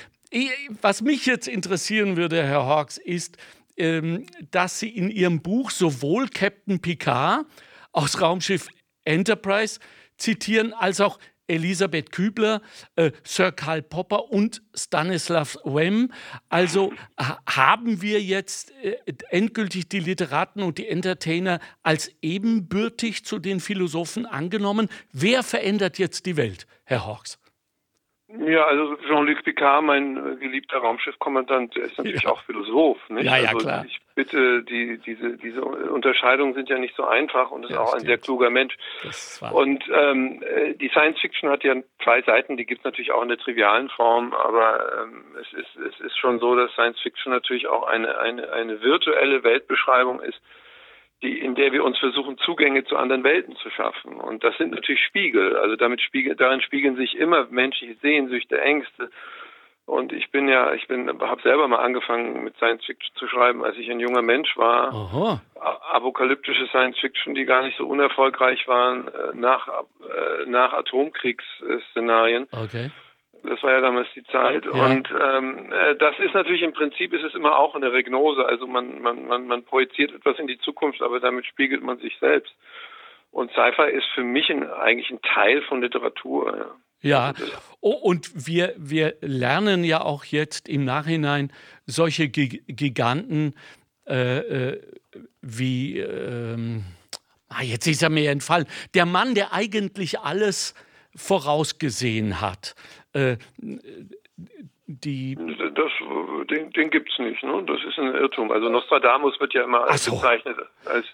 Was 0.81 1.01
mich 1.01 1.25
jetzt 1.25 1.47
interessieren 1.47 2.15
würde, 2.15 2.43
Herr 2.43 2.65
Hawks, 2.65 2.97
ist, 2.97 3.37
ähm, 3.77 4.25
dass 4.51 4.79
Sie 4.79 4.89
in 4.89 5.09
Ihrem 5.09 5.41
Buch 5.41 5.71
sowohl 5.71 6.27
Captain 6.29 6.79
Picard 6.79 7.45
aus 7.91 8.21
Raumschiff 8.21 8.67
Enterprise 9.03 9.79
zitieren, 10.17 10.73
als 10.73 11.01
auch 11.01 11.17
Elisabeth 11.49 12.11
Kübler, 12.11 12.61
äh, 12.95 13.11
Sir 13.23 13.51
Karl 13.51 13.81
Popper 13.81 14.31
und 14.31 14.61
Stanislav 14.75 15.57
Wem. 15.65 16.11
Also 16.47 16.93
haben 17.45 18.01
wir 18.01 18.21
jetzt 18.21 18.71
äh, 18.83 18.95
endgültig 19.29 19.89
die 19.89 19.99
Literaten 19.99 20.63
und 20.63 20.77
die 20.77 20.87
Entertainer 20.87 21.59
als 21.83 22.11
ebenbürtig 22.21 23.25
zu 23.25 23.39
den 23.39 23.59
Philosophen 23.59 24.25
angenommen. 24.25 24.89
Wer 25.11 25.43
verändert 25.43 25.97
jetzt 25.97 26.25
die 26.25 26.37
Welt, 26.37 26.67
Herr 26.85 27.05
Hawks? 27.05 27.39
Ja, 28.37 28.65
also 28.65 28.95
Jean-Luc 29.07 29.43
Picard, 29.43 29.83
mein 29.83 30.15
äh, 30.15 30.35
geliebter 30.35 30.77
Raumschiffkommandant, 30.77 31.75
der 31.75 31.85
ist 31.85 31.97
natürlich 31.97 32.23
ja. 32.23 32.29
auch 32.29 32.43
Philosoph. 32.43 32.97
Nicht? 33.09 33.25
Ja, 33.25 33.37
ja, 33.37 33.49
also 33.49 33.65
klar. 33.65 33.85
Ich 33.87 33.99
bitte, 34.13 34.61
die, 34.63 34.99
diese, 34.99 35.35
diese 35.37 35.63
Unterscheidungen 35.63 36.53
sind 36.53 36.69
ja 36.69 36.77
nicht 36.77 36.95
so 36.95 37.07
einfach 37.07 37.49
und 37.49 37.63
ist 37.63 37.71
ja, 37.71 37.79
auch 37.79 37.87
stimmt. 37.87 38.03
ein 38.03 38.05
sehr 38.05 38.17
kluger 38.19 38.51
Mensch. 38.51 38.77
Und 39.51 39.83
ähm, 39.91 40.43
äh, 40.43 40.75
die 40.75 40.89
Science 40.89 41.19
Fiction 41.19 41.49
hat 41.49 41.63
ja 41.63 41.73
zwei 42.03 42.21
Seiten, 42.21 42.55
die 42.55 42.65
gibt 42.65 42.81
es 42.81 42.85
natürlich 42.85 43.11
auch 43.11 43.23
in 43.23 43.29
der 43.29 43.39
trivialen 43.39 43.89
Form, 43.89 44.33
aber 44.33 45.01
ähm, 45.01 45.23
es, 45.41 45.51
ist, 45.53 45.75
es 45.77 45.99
ist 45.99 46.17
schon 46.19 46.39
so, 46.39 46.55
dass 46.55 46.71
Science 46.73 46.99
Fiction 46.99 47.31
natürlich 47.31 47.67
auch 47.67 47.87
eine, 47.87 48.19
eine, 48.19 48.51
eine 48.51 48.81
virtuelle 48.81 49.43
Weltbeschreibung 49.43 50.21
ist, 50.21 50.39
die, 51.21 51.39
in 51.39 51.55
der 51.55 51.71
wir 51.71 51.83
uns 51.83 51.97
versuchen, 51.97 52.37
Zugänge 52.37 52.85
zu 52.85 52.95
anderen 52.95 53.23
Welten 53.23 53.55
zu 53.57 53.69
schaffen. 53.69 54.15
Und 54.15 54.43
das 54.43 54.57
sind 54.57 54.71
natürlich 54.71 55.03
Spiegel. 55.03 55.57
Also 55.57 55.75
damit 55.75 56.01
spiegel, 56.01 56.35
darin 56.35 56.61
spiegeln 56.61 56.95
sich 56.95 57.17
immer 57.17 57.47
menschliche 57.49 57.95
Sehnsüchte, 58.01 58.59
Ängste. 58.61 59.09
Und 59.85 60.13
ich 60.13 60.29
bin 60.29 60.47
ja, 60.47 60.73
ich 60.73 60.87
bin, 60.87 61.09
habe 61.09 61.41
selber 61.41 61.67
mal 61.67 61.79
angefangen 61.79 62.43
mit 62.43 62.55
Science 62.57 62.85
Fiction 62.85 63.15
zu 63.15 63.27
schreiben, 63.27 63.63
als 63.63 63.75
ich 63.75 63.89
ein 63.89 63.99
junger 63.99 64.21
Mensch 64.21 64.55
war. 64.55 64.93
Aha. 64.93 65.41
Apokalyptische 65.91 66.67
Science 66.67 66.99
Fiction, 66.99 67.33
die 67.33 67.45
gar 67.45 67.63
nicht 67.63 67.75
so 67.75 67.87
unerfolgreich 67.87 68.67
waren 68.67 69.07
äh, 69.07 69.35
nach 69.35 69.67
äh, 69.67 70.45
nach 70.45 70.73
Atomkriegsszenarien. 70.73 72.47
Okay. 72.51 72.91
Das 73.43 73.61
war 73.63 73.71
ja 73.71 73.81
damals 73.81 74.07
die 74.15 74.23
Zeit. 74.25 74.65
Ja. 74.65 74.71
Und 74.71 75.09
ähm, 75.09 75.71
äh, 75.71 75.95
das 75.95 76.17
ist 76.19 76.33
natürlich 76.33 76.61
im 76.61 76.73
Prinzip 76.73 77.13
ist 77.13 77.23
es 77.23 77.35
immer 77.35 77.57
auch 77.57 77.75
eine 77.75 77.91
Regnose. 77.91 78.45
Also 78.45 78.67
man, 78.67 79.01
man, 79.01 79.27
man, 79.27 79.47
man 79.47 79.63
projiziert 79.63 80.13
etwas 80.13 80.39
in 80.39 80.47
die 80.47 80.59
Zukunft, 80.59 81.01
aber 81.01 81.19
damit 81.19 81.45
spiegelt 81.45 81.83
man 81.83 81.97
sich 81.99 82.17
selbst. 82.19 82.53
Und 83.31 83.51
Sci-Fi 83.51 83.91
ist 83.91 84.07
für 84.15 84.23
mich 84.23 84.49
ein, 84.49 84.69
eigentlich 84.69 85.09
ein 85.09 85.21
Teil 85.21 85.61
von 85.63 85.81
Literatur. 85.81 86.57
Ja. 86.57 86.75
Ja, 87.01 87.27
also 87.27 87.45
oh, 87.79 87.91
und 87.91 88.47
wir, 88.47 88.73
wir 88.77 89.15
lernen 89.21 89.85
ja 89.85 90.01
auch 90.01 90.25
jetzt 90.25 90.67
im 90.67 90.83
Nachhinein 90.83 91.51
solche 91.85 92.27
Giganten 92.27 93.55
äh, 94.05 94.39
äh, 94.39 94.81
wie, 95.41 95.99
ähm, 95.99 96.83
ah, 97.47 97.61
jetzt 97.61 97.87
ist 97.87 98.03
er 98.03 98.09
mir 98.09 98.31
entfallen, 98.31 98.67
der 98.95 99.05
Mann, 99.05 99.33
der 99.33 99.53
eigentlich 99.53 100.19
alles 100.19 100.73
vorausgesehen 101.15 102.41
hat. 102.41 102.75
Äh, 103.13 103.37
die 104.87 105.35
das, 105.35 105.91
den 106.49 106.71
den 106.71 106.89
gibt 106.89 107.11
es 107.11 107.19
nicht, 107.19 107.43
ne? 107.43 107.63
das 107.65 107.79
ist 107.83 107.99
ein 107.99 108.15
Irrtum. 108.15 108.51
Also 108.51 108.69
Nostradamus 108.69 109.39
wird 109.39 109.53
ja 109.53 109.63
immer 109.63 109.87
als 109.87 110.05
so. 110.05 110.15
bezeichnet 110.15 110.57
als 110.85 111.05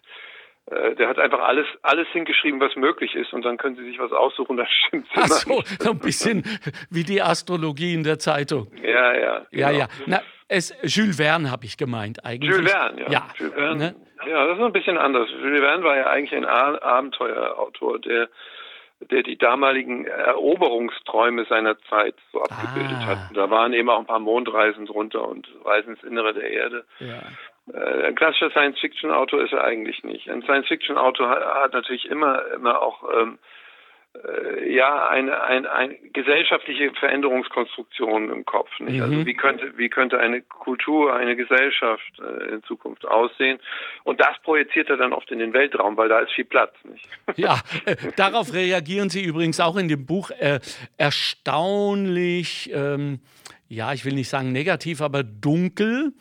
Äh, 0.67 0.95
der 0.95 1.07
hat 1.07 1.19
einfach 1.19 1.41
alles, 1.41 1.67
alles 1.83 2.07
hingeschrieben, 2.11 2.59
was 2.59 2.75
möglich 2.75 3.13
ist, 3.13 3.33
und 3.33 3.45
dann 3.45 3.57
können 3.57 3.75
Sie 3.75 3.83
sich 3.83 3.99
was 3.99 4.11
aussuchen, 4.11 4.57
das 4.61 4.67
stimmt. 4.87 5.07
Ach 5.15 5.27
so, 5.27 5.61
so 5.79 5.91
ein 5.91 5.99
bisschen 5.99 6.43
wie 6.89 7.03
die 7.03 7.21
Astrologie 7.21 7.93
in 7.93 8.03
der 8.03 8.17
Zeitung. 8.17 8.71
Ja, 8.81 9.13
ja. 9.13 9.45
Genau. 9.51 9.67
Ja, 9.67 9.71
ja. 9.71 9.87
Na, 10.07 10.21
es, 10.47 10.73
Jules 10.83 11.17
Verne 11.17 11.51
habe 11.51 11.65
ich 11.65 11.77
gemeint 11.77 12.25
eigentlich. 12.25 12.51
Jules 12.51 12.71
Verne, 12.71 13.01
ja. 13.01 13.11
Ja, 13.11 13.27
Jules 13.37 13.53
Verne, 13.53 13.77
ne? 13.77 13.95
ja 14.27 14.47
das 14.47 14.57
ist 14.57 14.63
ein 14.63 14.73
bisschen 14.73 14.97
anders. 14.97 15.29
Jules 15.29 15.59
Verne 15.59 15.83
war 15.83 15.97
ja 15.97 16.07
eigentlich 16.07 16.33
ein 16.33 16.45
Abenteuerautor, 16.45 17.99
der 17.99 18.29
der 19.01 19.23
die 19.23 19.37
damaligen 19.37 20.05
Eroberungsträume 20.05 21.45
seiner 21.45 21.77
Zeit 21.89 22.15
so 22.31 22.41
abgebildet 22.41 22.97
ah. 23.01 23.05
hat. 23.05 23.17
Da 23.33 23.49
waren 23.49 23.73
eben 23.73 23.89
auch 23.89 23.99
ein 23.99 24.05
paar 24.05 24.19
Mondreisen 24.19 24.85
drunter 24.85 25.27
und 25.27 25.47
Reisen 25.63 25.95
ins 25.95 26.03
Innere 26.03 26.33
der 26.33 26.49
Erde. 26.49 26.85
Ja. 26.99 27.21
Äh, 27.73 28.07
ein 28.07 28.15
klassischer 28.15 28.51
Science-Fiction-Autor 28.51 29.43
ist 29.43 29.53
er 29.53 29.63
eigentlich 29.63 30.03
nicht. 30.03 30.29
Ein 30.29 30.43
Science-Fiction-Autor 30.43 31.29
hat, 31.29 31.45
hat, 31.45 31.73
natürlich 31.73 32.05
immer, 32.05 32.45
immer 32.53 32.81
auch 32.81 33.03
ähm, 33.13 33.33
äh, 33.33 33.37
ja 34.69 35.07
eine, 35.07 35.41
eine, 35.43 35.71
eine 35.71 35.95
gesellschaftliche 36.13 36.91
Veränderungskonstruktion 36.99 38.31
im 38.31 38.45
Kopf. 38.45 38.69
Nicht? 38.79 39.01
Also 39.01 39.13
mhm. 39.13 39.25
Wie 39.25 39.33
könnte 39.33 39.77
wie 39.77 39.89
könnte 39.89 40.19
eine 40.19 40.41
Kultur, 40.41 41.13
eine 41.13 41.35
Gesellschaft 41.35 42.19
äh, 42.19 42.55
in 42.55 42.63
Zukunft 42.63 43.05
aussehen? 43.05 43.59
Und 44.03 44.19
das 44.19 44.37
projiziert 44.43 44.89
er 44.89 44.97
dann 44.97 45.13
oft 45.13 45.31
in 45.31 45.39
den 45.39 45.53
Weltraum, 45.53 45.97
weil 45.97 46.09
da 46.09 46.19
ist 46.19 46.31
viel 46.31 46.45
Platz. 46.45 46.73
Nicht? 46.83 47.07
Ja, 47.37 47.59
äh, 47.85 47.95
darauf 48.15 48.53
reagieren 48.53 49.09
Sie 49.09 49.23
übrigens 49.23 49.59
auch 49.59 49.75
in 49.75 49.87
dem 49.87 50.05
Buch 50.05 50.31
äh, 50.31 50.59
erstaunlich. 50.97 52.71
Ähm, 52.73 53.19
ja, 53.67 53.93
ich 53.93 54.05
will 54.05 54.13
nicht 54.13 54.29
sagen 54.29 54.51
negativ, 54.51 55.01
aber 55.01 55.23
dunkel. 55.23 56.13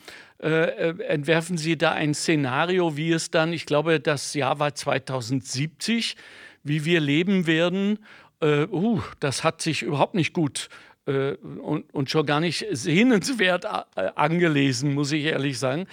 Äh, 0.42 0.90
äh, 0.90 1.02
entwerfen 1.04 1.56
Sie 1.56 1.78
da 1.78 1.92
ein 1.92 2.12
Szenario, 2.12 2.96
wie 2.96 3.12
es 3.12 3.30
dann, 3.30 3.52
ich 3.52 3.64
glaube, 3.64 4.00
das 4.00 4.34
Jahr 4.34 4.58
war 4.58 4.74
2070, 4.74 6.16
wie 6.64 6.84
wir 6.84 7.00
leben 7.00 7.46
werden. 7.46 8.00
Äh, 8.40 8.64
uh, 8.64 9.00
das 9.20 9.44
hat 9.44 9.62
sich 9.62 9.82
überhaupt 9.82 10.14
nicht 10.14 10.32
gut 10.32 10.68
äh, 11.06 11.34
und, 11.34 11.92
und, 11.92 12.10
schon 12.10 12.26
gar 12.26 12.40
nicht 12.40 12.66
sehnenswert 12.70 13.64
äh, 13.64 14.10
angelesen, 14.14 14.94
muss 14.94 15.12
ich 15.12 15.24
ehrlich 15.24 15.58
sagen. 15.58 15.86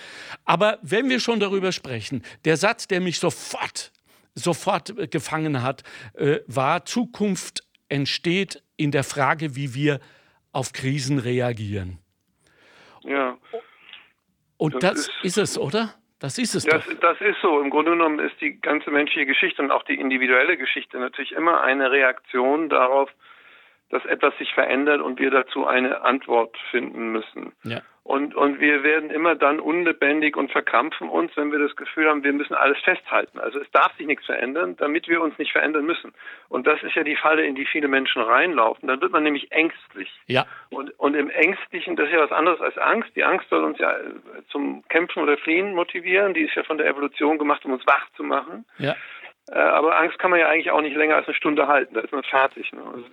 Aber 0.46 0.80
wenn 0.82 1.10
wir 1.10 1.20
schon 1.20 1.40
darüber 1.40 1.72
sprechen, 1.72 2.24
der 2.46 2.58
Satz, 2.58 2.88
der 2.88 3.02
mich 3.02 3.20
sofort, 3.20 3.92
sofort 4.34 5.12
gefangen 5.12 5.62
hat, 5.62 5.84
äh, 6.14 6.40
war, 6.48 6.86
Zukunft 6.86 7.64
entsteht 7.90 8.64
in 8.78 8.92
der 8.92 9.04
Frage, 9.04 9.56
wie 9.56 9.74
wir 9.74 10.00
auf 10.54 10.74
Krisen 10.74 11.20
reagieren. 11.20 11.98
Ja. 13.04 13.38
Und 14.58 14.76
das, 14.76 14.94
das 14.94 15.00
ist, 15.24 15.38
ist, 15.38 15.38
es, 15.38 15.58
oder? 15.58 15.94
Das 16.22 16.38
ist 16.38 16.54
es. 16.54 16.66
Das, 16.66 16.84
das, 17.02 17.20
ist 17.20 17.42
so. 17.42 17.60
Im 17.60 17.72
Grunde 17.72 17.92
genommen 17.92 18.20
ist 18.20 18.40
die 18.40 18.62
ganze 18.62 18.92
menschliche 18.92 19.26
Geschichte 19.26 19.62
und 19.62 19.72
auch 19.72 19.84
die 19.84 20.00
individuelle 20.00 20.56
Geschichte 20.56 21.00
natürlich 21.00 21.32
immer 21.32 21.62
eine 21.62 21.90
Reaktion 21.92 22.70
darauf, 22.70 23.10
dass 23.90 24.06
etwas 24.06 24.38
sich 24.38 24.54
verändert 24.54 25.02
und 25.02 25.20
wir 25.20 25.32
dazu 25.32 25.66
eine 25.66 26.02
Antwort 26.02 26.56
finden 26.70 27.12
müssen. 27.12 27.54
Ja. 27.64 27.82
Und, 28.04 28.34
und 28.34 28.60
wir 28.60 28.84
werden 28.84 29.12
immer 29.12 29.36
dann 29.36 29.60
unlebendig 29.60 30.36
und 30.36 30.52
verkrampfen 30.52 31.08
uns, 31.08 31.32
wenn 31.38 31.52
wir 31.52 31.60
das 31.60 31.76
Gefühl 31.76 32.10
haben, 32.10 32.24
wir 32.24 32.34
müssen 32.34 32.56
alles 32.56 32.80
festhalten. 32.80 33.40
Also 33.40 33.60
es 33.60 33.70
darf 33.72 33.96
sich 33.96 34.08
nichts 34.08 34.26
verändern, 34.26 34.76
damit 34.78 35.08
wir 35.08 35.22
uns 35.22 35.38
nicht 35.38 35.52
verändern 35.52 35.86
müssen. 35.86 36.12
Und 36.50 36.66
das 36.66 36.82
ist 36.82 36.96
ja 36.96 37.04
die 37.04 37.16
Falle, 37.16 37.46
in 37.46 37.54
die 37.54 37.66
viele 37.66 37.88
Menschen 37.88 38.24
reinlaufen. 38.24 38.88
Dann 38.88 39.02
wird 39.02 39.12
man 39.12 39.22
nämlich 39.22 39.52
ängstlich. 39.52 40.10
Ja. 40.26 40.48
Und, 40.72 40.98
und 41.00 41.14
im 41.14 41.30
Ängstlichen, 41.30 41.96
das 41.96 42.08
ist 42.08 42.14
ja 42.14 42.24
was 42.24 42.32
anderes 42.32 42.60
als 42.60 42.78
Angst. 42.80 43.16
Die 43.16 43.24
Angst 43.24 43.48
soll 43.50 43.64
uns 43.64 43.78
ja 43.78 43.96
zum 44.50 44.84
Kämpfen 44.90 45.22
oder 45.22 45.38
Fliehen 45.38 45.76
motivieren. 45.76 46.34
Die 46.34 46.42
ist 46.42 46.56
ja 46.56 46.64
von 46.64 46.80
der 46.80 46.88
Evolution 46.88 47.38
gemacht, 47.38 47.64
um 47.66 47.74
uns 47.74 47.86
wach 47.86 48.10
zu 48.16 48.24
machen. 48.24 48.66
Ja. 48.80 48.96
Äh, 49.52 49.60
aber 49.60 49.98
Angst 49.98 50.18
kann 50.18 50.32
man 50.32 50.40
ja 50.40 50.48
eigentlich 50.48 50.72
auch 50.72 50.82
nicht 50.82 50.96
länger 50.96 51.18
als 51.18 51.28
eine 51.28 51.36
Stunde 51.36 51.68
halten. 51.68 51.94
Da 51.94 52.02
ist 52.02 52.12
man 52.12 52.24
fertig. 52.24 52.72
Ne? 52.74 52.82
Also 52.84 53.06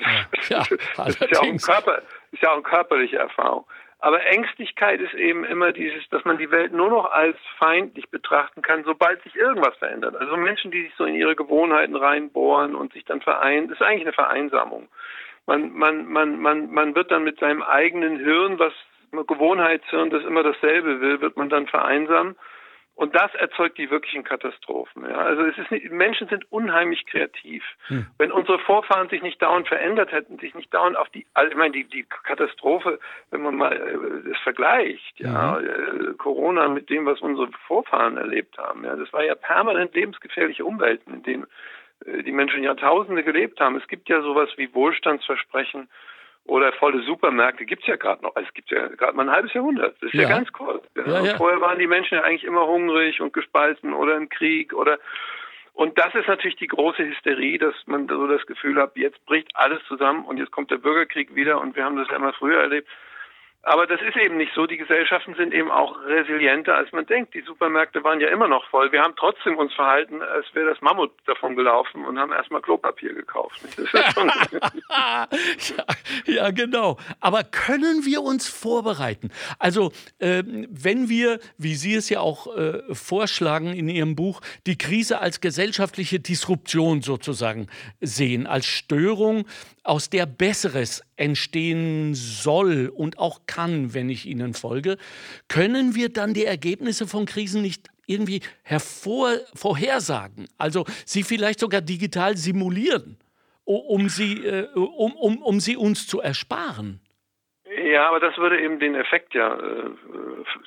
ja, 0.48 0.58
das, 0.96 1.16
ist 1.20 1.30
ja, 1.30 1.40
auch 1.40 1.42
ein 1.42 1.58
Körper, 1.58 2.02
ist 2.32 2.42
ja 2.42 2.50
auch 2.50 2.54
eine 2.54 2.62
körperliche 2.62 3.18
Erfahrung. 3.18 3.66
Aber 4.00 4.24
Ängstlichkeit 4.24 5.00
ist 5.00 5.14
eben 5.14 5.44
immer 5.44 5.72
dieses, 5.72 6.08
dass 6.10 6.24
man 6.24 6.38
die 6.38 6.50
Welt 6.52 6.72
nur 6.72 6.88
noch 6.88 7.10
als 7.10 7.36
feindlich 7.58 8.08
betrachten 8.10 8.62
kann, 8.62 8.84
sobald 8.84 9.22
sich 9.22 9.34
irgendwas 9.34 9.76
verändert. 9.76 10.14
Also 10.16 10.36
Menschen, 10.36 10.70
die 10.70 10.82
sich 10.82 10.94
so 10.96 11.04
in 11.04 11.16
ihre 11.16 11.34
Gewohnheiten 11.34 11.96
reinbohren 11.96 12.76
und 12.76 12.92
sich 12.92 13.04
dann 13.04 13.20
vereinen, 13.20 13.70
ist 13.70 13.82
eigentlich 13.82 14.02
eine 14.02 14.12
Vereinsamung. 14.12 14.88
Man, 15.46 15.72
man, 15.72 16.06
man, 16.06 16.38
man, 16.38 16.70
man 16.70 16.94
wird 16.94 17.10
dann 17.10 17.24
mit 17.24 17.40
seinem 17.40 17.62
eigenen 17.62 18.18
Hirn, 18.18 18.58
was 18.58 18.72
Gewohnheitshirn, 19.10 20.10
das 20.10 20.24
immer 20.24 20.42
dasselbe 20.42 21.00
will, 21.00 21.20
wird 21.20 21.36
man 21.36 21.48
dann 21.48 21.66
vereinsamen 21.66 22.36
und 22.98 23.14
das 23.14 23.32
erzeugt 23.36 23.78
die 23.78 23.92
wirklichen 23.92 24.24
Katastrophen. 24.24 25.08
Ja. 25.08 25.18
Also 25.18 25.42
es 25.44 25.56
ist 25.56 25.70
nicht, 25.70 25.88
Menschen 25.92 26.26
sind 26.26 26.50
unheimlich 26.50 27.06
kreativ. 27.06 27.62
Hm. 27.86 28.06
Wenn 28.18 28.32
unsere 28.32 28.58
Vorfahren 28.58 29.08
sich 29.08 29.22
nicht 29.22 29.40
dauernd 29.40 29.68
verändert 29.68 30.10
hätten, 30.10 30.36
sich 30.38 30.52
nicht 30.56 30.74
dauernd 30.74 30.96
auf 30.96 31.08
die, 31.10 31.24
also 31.32 31.48
ich 31.48 31.56
meine, 31.56 31.70
die, 31.70 31.84
die 31.84 32.04
Katastrophe, 32.24 32.98
wenn 33.30 33.42
man 33.42 33.54
mal 33.54 33.72
äh, 33.72 34.30
es 34.30 34.38
vergleicht, 34.38 35.20
ja, 35.20 35.60
mhm. 35.60 36.10
äh, 36.10 36.14
Corona 36.14 36.66
mit 36.66 36.90
dem, 36.90 37.06
was 37.06 37.20
unsere 37.20 37.48
Vorfahren 37.68 38.16
erlebt 38.16 38.58
haben, 38.58 38.84
ja, 38.84 38.96
das 38.96 39.12
war 39.12 39.22
ja 39.22 39.36
permanent 39.36 39.94
lebensgefährliche 39.94 40.64
Umwelten, 40.64 41.14
in 41.14 41.22
denen 41.22 41.46
äh, 42.04 42.24
die 42.24 42.32
Menschen 42.32 42.64
Jahrtausende 42.64 43.22
gelebt 43.22 43.60
haben. 43.60 43.76
Es 43.76 43.86
gibt 43.86 44.08
ja 44.08 44.22
sowas 44.22 44.50
wie 44.56 44.74
Wohlstandsversprechen 44.74 45.88
oder 46.48 46.72
volle 46.72 47.02
Supermärkte 47.02 47.66
gibt 47.66 47.82
es 47.82 47.88
ja 47.88 47.96
gerade 47.96 48.22
noch. 48.22 48.34
Also 48.34 48.48
es 48.48 48.54
gibt 48.54 48.70
ja 48.70 48.88
gerade 48.88 49.16
mal 49.16 49.28
ein 49.28 49.30
halbes 49.30 49.52
Jahrhundert. 49.52 49.94
Das 50.00 50.08
ist 50.08 50.14
ja, 50.14 50.22
ja 50.22 50.28
ganz 50.28 50.52
kurz. 50.52 50.84
Ja. 50.96 51.22
Ja, 51.22 51.36
Vorher 51.36 51.60
waren 51.60 51.78
die 51.78 51.86
Menschen 51.86 52.14
ja 52.14 52.24
eigentlich 52.24 52.44
immer 52.44 52.66
hungrig 52.66 53.20
und 53.20 53.32
gespalten 53.32 53.92
oder 53.92 54.16
im 54.16 54.28
Krieg 54.28 54.72
oder 54.72 54.98
und 55.74 55.96
das 55.96 56.12
ist 56.16 56.26
natürlich 56.26 56.56
die 56.56 56.66
große 56.66 57.04
Hysterie, 57.04 57.56
dass 57.56 57.74
man 57.86 58.08
so 58.08 58.26
das 58.26 58.44
Gefühl 58.46 58.80
hat, 58.80 58.96
jetzt 58.96 59.24
bricht 59.26 59.54
alles 59.54 59.78
zusammen 59.86 60.24
und 60.24 60.36
jetzt 60.36 60.50
kommt 60.50 60.72
der 60.72 60.78
Bürgerkrieg 60.78 61.32
wieder 61.36 61.60
und 61.60 61.76
wir 61.76 61.84
haben 61.84 61.94
das 61.94 62.08
ja 62.08 62.16
immer 62.16 62.32
früher 62.32 62.60
erlebt. 62.60 62.88
Aber 63.68 63.86
das 63.86 64.00
ist 64.00 64.16
eben 64.16 64.38
nicht 64.38 64.52
so. 64.54 64.66
Die 64.66 64.78
Gesellschaften 64.78 65.34
sind 65.34 65.52
eben 65.52 65.70
auch 65.70 65.94
resilienter, 66.06 66.74
als 66.74 66.90
man 66.92 67.04
denkt. 67.04 67.34
Die 67.34 67.42
Supermärkte 67.42 68.02
waren 68.02 68.18
ja 68.18 68.28
immer 68.28 68.48
noch 68.48 68.66
voll. 68.70 68.90
Wir 68.92 69.02
haben 69.02 69.12
trotzdem 69.14 69.58
uns 69.58 69.74
verhalten, 69.74 70.22
als 70.22 70.46
wäre 70.54 70.70
das 70.70 70.80
Mammut 70.80 71.12
davon 71.26 71.54
gelaufen 71.54 72.06
und 72.06 72.18
haben 72.18 72.32
erstmal 72.32 72.62
Klopapier 72.62 73.12
gekauft. 73.12 73.60
ja, 74.88 75.28
ja, 76.24 76.50
genau. 76.50 76.96
Aber 77.20 77.44
können 77.44 78.06
wir 78.06 78.22
uns 78.22 78.48
vorbereiten? 78.48 79.30
Also, 79.58 79.92
äh, 80.18 80.42
wenn 80.46 81.10
wir, 81.10 81.38
wie 81.58 81.74
Sie 81.74 81.94
es 81.94 82.08
ja 82.08 82.20
auch 82.20 82.56
äh, 82.56 82.82
vorschlagen 82.94 83.74
in 83.74 83.90
Ihrem 83.90 84.16
Buch, 84.16 84.40
die 84.66 84.78
Krise 84.78 85.20
als 85.20 85.42
gesellschaftliche 85.42 86.20
Disruption 86.20 87.02
sozusagen 87.02 87.66
sehen, 88.00 88.46
als 88.46 88.64
Störung, 88.64 89.46
aus 89.84 90.08
der 90.08 90.24
Besseres 90.26 91.02
entstehen 91.18 92.14
soll 92.14 92.92
und 92.94 93.18
auch 93.18 93.40
kann, 93.46 93.94
wenn 93.94 94.08
ich 94.08 94.26
Ihnen 94.26 94.54
folge, 94.54 94.96
können 95.48 95.94
wir 95.94 96.08
dann 96.08 96.34
die 96.34 96.44
Ergebnisse 96.44 97.06
von 97.06 97.26
Krisen 97.26 97.62
nicht 97.62 97.88
irgendwie 98.06 98.40
hervor, 98.62 99.36
vorhersagen, 99.54 100.48
also 100.56 100.86
sie 101.04 101.22
vielleicht 101.22 101.60
sogar 101.60 101.82
digital 101.82 102.36
simulieren, 102.36 103.18
um 103.64 104.08
sie, 104.08 104.44
äh, 104.44 104.66
um, 104.74 105.12
um, 105.12 105.42
um 105.42 105.60
sie 105.60 105.76
uns 105.76 106.06
zu 106.06 106.20
ersparen. 106.20 107.00
Ja, 107.82 108.08
aber 108.08 108.20
das 108.20 108.36
würde 108.38 108.60
eben 108.60 108.78
den 108.78 108.94
Effekt 108.94 109.34
ja 109.34 109.54
äh, 109.54 109.90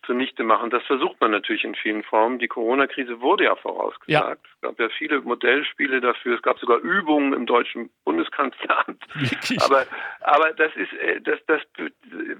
zunichte 0.05 0.43
machen. 0.43 0.69
Das 0.69 0.83
versucht 0.83 1.19
man 1.19 1.31
natürlich 1.31 1.63
in 1.63 1.75
vielen 1.75 2.03
Formen. 2.03 2.39
Die 2.39 2.47
Corona-Krise 2.47 3.21
wurde 3.21 3.45
ja 3.45 3.55
vorausgesagt. 3.55 4.07
Ja. 4.07 4.51
Es 4.55 4.61
gab 4.61 4.79
ja 4.79 4.89
viele 4.89 5.21
Modellspiele 5.21 6.01
dafür. 6.01 6.35
Es 6.35 6.41
gab 6.41 6.59
sogar 6.59 6.79
Übungen 6.79 7.33
im 7.33 7.45
deutschen 7.45 7.89
Bundeskanzleramt. 8.05 9.03
aber, 9.61 9.85
aber 10.21 10.53
das 10.53 10.75
ist, 10.75 10.93
äh, 10.93 11.21
das, 11.21 11.39
das, 11.47 11.61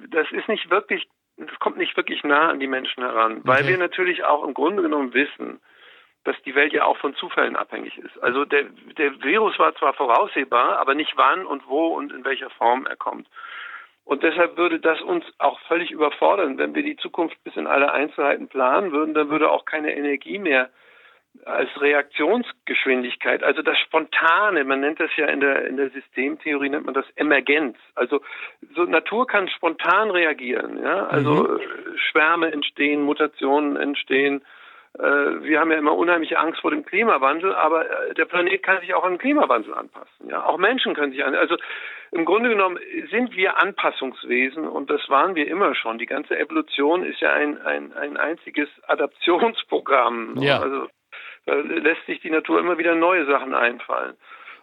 das 0.10 0.32
ist 0.32 0.48
nicht 0.48 0.70
wirklich, 0.70 1.08
das 1.38 1.60
kommt 1.60 1.78
nicht 1.78 1.98
wirklich 1.98 2.24
nah 2.24 2.50
an 2.50 2.60
die 2.60 2.68
Menschen 2.68 3.04
heran, 3.04 3.42
weil 3.44 3.68
wir 3.68 3.78
natürlich 3.78 4.24
auch 4.24 4.44
im 4.46 4.54
Grunde 4.54 4.84
genommen 4.84 5.14
wissen, 5.14 5.60
dass 6.24 6.36
die 6.44 6.54
Welt 6.54 6.72
ja 6.72 6.86
auch 6.86 6.98
von 6.98 7.16
Zufällen 7.16 7.56
abhängig 7.56 7.98
ist. 7.98 8.22
Also 8.22 8.46
der, 8.46 8.66
der 8.98 9.24
Virus 9.24 9.58
war 9.58 9.76
zwar 9.76 9.94
voraussehbar, 9.94 10.78
aber 10.78 10.94
nicht 10.94 11.14
wann 11.16 11.46
und 11.46 11.68
wo 11.68 11.88
und 11.88 12.12
in 12.12 12.24
welcher 12.26 12.50
Form 12.52 12.86
er 12.86 12.96
kommt. 12.96 13.28
Und 14.12 14.24
deshalb 14.24 14.58
würde 14.58 14.82
das 14.82 15.00
uns 15.00 15.24
auch 15.38 15.58
völlig 15.70 15.90
überfordern. 15.90 16.58
Wenn 16.58 16.76
wir 16.76 16.84
die 16.84 16.98
Zukunft 16.98 17.42
bis 17.46 17.56
in 17.56 17.66
alle 17.66 17.94
Einzelheiten 17.94 18.50
planen 18.50 18.92
würden, 18.92 19.14
dann 19.14 19.30
würde 19.30 19.50
auch 19.50 19.64
keine 19.64 19.96
Energie 19.96 20.38
mehr 20.38 20.70
als 21.46 21.70
Reaktionsgeschwindigkeit, 21.80 23.42
also 23.42 23.62
das 23.62 23.78
Spontane, 23.80 24.66
man 24.66 24.82
nennt 24.82 25.00
das 25.00 25.12
ja 25.16 25.28
in 25.28 25.40
der, 25.40 25.66
in 25.66 25.78
der 25.78 25.92
Systemtheorie, 25.92 26.68
nennt 26.68 26.88
man 26.88 26.94
das 26.94 27.06
Emergenz. 27.16 27.78
Also 27.96 28.20
so 28.76 28.84
Natur 28.84 29.28
kann 29.28 29.48
spontan 29.48 30.12
reagieren, 30.12 30.84
ja, 30.84 31.08
also 31.08 31.44
mhm. 31.44 31.62
Schwärme 31.96 32.52
entstehen, 32.52 33.04
Mutationen 33.04 33.78
entstehen, 33.78 34.42
wir 35.00 35.60
haben 35.60 35.72
ja 35.72 35.78
immer 35.78 35.96
unheimliche 35.96 36.38
Angst 36.38 36.62
vor 36.62 36.72
dem 36.72 36.86
Klimawandel, 36.86 37.56
aber 37.56 37.90
äh, 37.90 38.14
der 38.14 38.26
Planet 38.26 38.62
kann 38.62 38.82
sich 38.82 38.94
auch 38.94 39.04
an 39.04 39.14
den 39.14 39.20
Klimawandel 39.20 39.74
anpassen. 39.74 40.30
Ja, 40.30 40.46
auch 40.46 40.58
Menschen 40.58 40.94
können 40.94 41.12
sich 41.12 41.24
an. 41.24 41.34
Also 41.36 41.56
im 42.12 42.26
Grunde 42.26 42.50
genommen 42.50 42.78
sind 43.10 43.36
wir 43.36 43.58
Anpassungswesen 43.58 44.68
und 44.68 44.90
das 44.90 45.08
waren 45.10 45.36
wir 45.36 45.48
immer 45.48 45.76
schon. 45.76 45.98
Die 45.98 46.06
ganze 46.06 46.38
Evolution 46.38 47.06
ist 47.06 47.22
ja 47.22 47.32
ein 47.32 47.62
ein, 47.62 47.94
ein 47.94 48.18
einziges 48.18 48.70
Adaptionsprogramm. 48.88 50.36
Ja. 50.42 50.60
Also 50.60 50.88
Da 51.46 51.56
lässt 51.56 52.06
sich 52.06 52.20
die 52.22 52.30
Natur 52.30 52.60
immer 52.60 52.78
wieder 52.78 52.94
neue 52.96 53.26
Sachen 53.26 53.54
einfallen. 53.54 54.16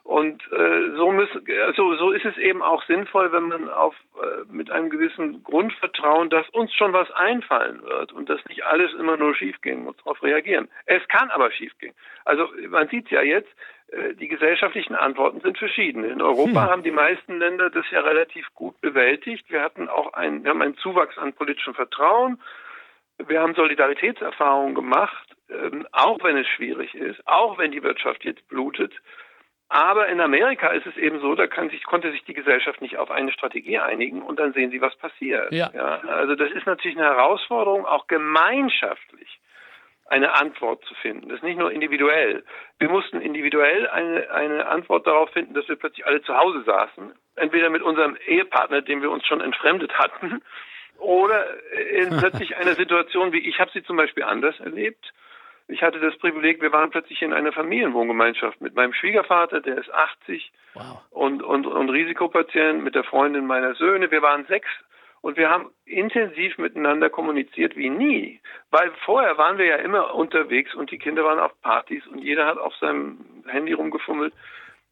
Und 0.08 0.42
äh, 0.52 0.96
so, 0.96 1.12
müssen, 1.12 1.44
also, 1.66 1.94
so 1.96 2.12
ist 2.12 2.24
es 2.24 2.38
eben 2.38 2.62
auch 2.62 2.82
sinnvoll, 2.86 3.30
wenn 3.30 3.48
man 3.48 3.68
auf, 3.68 3.94
äh, 4.16 4.50
mit 4.50 4.70
einem 4.70 4.88
gewissen 4.88 5.44
Grundvertrauen, 5.44 6.30
dass 6.30 6.48
uns 6.48 6.72
schon 6.72 6.94
was 6.94 7.10
einfallen 7.10 7.82
wird 7.82 8.14
und 8.14 8.30
dass 8.30 8.42
nicht 8.46 8.64
alles 8.64 8.94
immer 8.94 9.18
nur 9.18 9.34
schiefgehen 9.34 9.84
muss, 9.84 9.98
darauf 9.98 10.22
reagieren. 10.22 10.70
Es 10.86 11.06
kann 11.08 11.28
aber 11.28 11.50
schiefgehen. 11.50 11.92
Also 12.24 12.48
man 12.70 12.88
sieht 12.88 13.10
ja 13.10 13.20
jetzt, 13.20 13.50
äh, 13.88 14.14
die 14.14 14.28
gesellschaftlichen 14.28 14.94
Antworten 14.94 15.42
sind 15.42 15.58
verschieden. 15.58 16.04
In 16.04 16.22
Europa 16.22 16.62
hm. 16.62 16.70
haben 16.70 16.82
die 16.84 16.90
meisten 16.90 17.38
Länder 17.38 17.68
das 17.68 17.84
ja 17.90 18.00
relativ 18.00 18.46
gut 18.54 18.80
bewältigt. 18.80 19.44
Wir 19.50 19.60
hatten 19.60 19.90
auch 19.90 20.14
einen, 20.14 20.42
wir 20.42 20.52
haben 20.52 20.62
einen 20.62 20.78
Zuwachs 20.78 21.18
an 21.18 21.34
politischem 21.34 21.74
Vertrauen. 21.74 22.40
Wir 23.18 23.42
haben 23.42 23.54
Solidaritätserfahrungen 23.54 24.74
gemacht, 24.74 25.36
ähm, 25.50 25.86
auch 25.92 26.24
wenn 26.24 26.38
es 26.38 26.46
schwierig 26.46 26.94
ist, 26.94 27.20
auch 27.26 27.58
wenn 27.58 27.72
die 27.72 27.82
Wirtschaft 27.82 28.24
jetzt 28.24 28.48
blutet. 28.48 28.94
Aber 29.70 30.08
in 30.08 30.20
Amerika 30.20 30.68
ist 30.68 30.86
es 30.86 30.96
eben 30.96 31.20
so, 31.20 31.34
da 31.34 31.46
sich, 31.68 31.84
konnte 31.84 32.10
sich 32.10 32.24
die 32.24 32.32
Gesellschaft 32.32 32.80
nicht 32.80 32.96
auf 32.96 33.10
eine 33.10 33.32
Strategie 33.32 33.78
einigen 33.78 34.22
und 34.22 34.38
dann 34.38 34.54
sehen 34.54 34.70
sie, 34.70 34.80
was 34.80 34.96
passiert. 34.96 35.52
Ja. 35.52 35.70
ja. 35.74 36.00
also 36.08 36.34
das 36.34 36.50
ist 36.52 36.66
natürlich 36.66 36.96
eine 36.96 37.06
Herausforderung, 37.06 37.84
auch 37.84 38.06
gemeinschaftlich 38.06 39.40
eine 40.06 40.32
Antwort 40.34 40.82
zu 40.84 40.94
finden. 40.94 41.28
Das 41.28 41.38
ist 41.38 41.44
nicht 41.44 41.58
nur 41.58 41.70
individuell. 41.70 42.44
Wir 42.78 42.88
mussten 42.88 43.20
individuell 43.20 43.86
eine, 43.88 44.30
eine 44.30 44.66
Antwort 44.66 45.06
darauf 45.06 45.30
finden, 45.30 45.52
dass 45.52 45.68
wir 45.68 45.76
plötzlich 45.76 46.06
alle 46.06 46.22
zu 46.22 46.34
Hause 46.34 46.62
saßen. 46.62 47.12
Entweder 47.36 47.68
mit 47.68 47.82
unserem 47.82 48.16
Ehepartner, 48.26 48.80
den 48.80 49.02
wir 49.02 49.10
uns 49.10 49.26
schon 49.26 49.42
entfremdet 49.42 49.98
hatten, 49.98 50.42
oder 50.98 51.46
in 51.94 52.16
plötzlich 52.18 52.56
einer 52.56 52.72
Situation, 52.72 53.32
wie 53.32 53.46
ich 53.46 53.60
habe 53.60 53.70
sie 53.72 53.82
zum 53.84 53.96
Beispiel 53.96 54.24
anders 54.24 54.58
erlebt 54.60 55.12
ich 55.68 55.82
hatte 55.82 56.00
das 56.00 56.16
Privileg, 56.16 56.62
wir 56.62 56.72
waren 56.72 56.90
plötzlich 56.90 57.20
in 57.20 57.34
einer 57.34 57.52
Familienwohngemeinschaft 57.52 58.60
mit 58.60 58.74
meinem 58.74 58.94
Schwiegervater, 58.94 59.60
der 59.60 59.76
ist 59.78 59.92
80 59.92 60.50
wow. 60.74 61.02
und, 61.10 61.42
und, 61.42 61.66
und 61.66 61.90
Risikopatient, 61.90 62.82
mit 62.82 62.94
der 62.94 63.04
Freundin 63.04 63.46
meiner 63.46 63.74
Söhne. 63.74 64.10
Wir 64.10 64.22
waren 64.22 64.46
sechs 64.46 64.68
und 65.20 65.36
wir 65.36 65.50
haben 65.50 65.70
intensiv 65.84 66.56
miteinander 66.56 67.10
kommuniziert 67.10 67.76
wie 67.76 67.90
nie. 67.90 68.40
Weil 68.70 68.90
vorher 69.04 69.36
waren 69.36 69.58
wir 69.58 69.66
ja 69.66 69.76
immer 69.76 70.14
unterwegs 70.14 70.74
und 70.74 70.90
die 70.90 70.98
Kinder 70.98 71.24
waren 71.24 71.38
auf 71.38 71.52
Partys 71.60 72.06
und 72.06 72.18
jeder 72.18 72.46
hat 72.46 72.56
auf 72.56 72.74
seinem 72.76 73.44
Handy 73.46 73.74
rumgefummelt. 73.74 74.32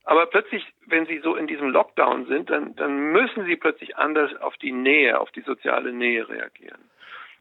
Aber 0.04 0.26
plötzlich, 0.26 0.64
wenn 0.87 1.06
sie 1.06 1.18
so 1.18 1.35
in 1.37 1.47
diesem 1.47 1.71
Lockdown 1.71 2.26
sind, 2.26 2.50
dann, 2.50 2.76
dann 2.76 3.12
müssen 3.12 3.45
sie 3.47 3.56
plötzlich 3.56 3.97
anders 3.97 4.30
auf 4.40 4.56
die 4.59 4.73
Nähe, 4.73 5.18
auf 5.18 5.30
die 5.33 5.40
soziale 5.40 5.92
Nähe 5.92 6.28
reagieren. 6.28 6.90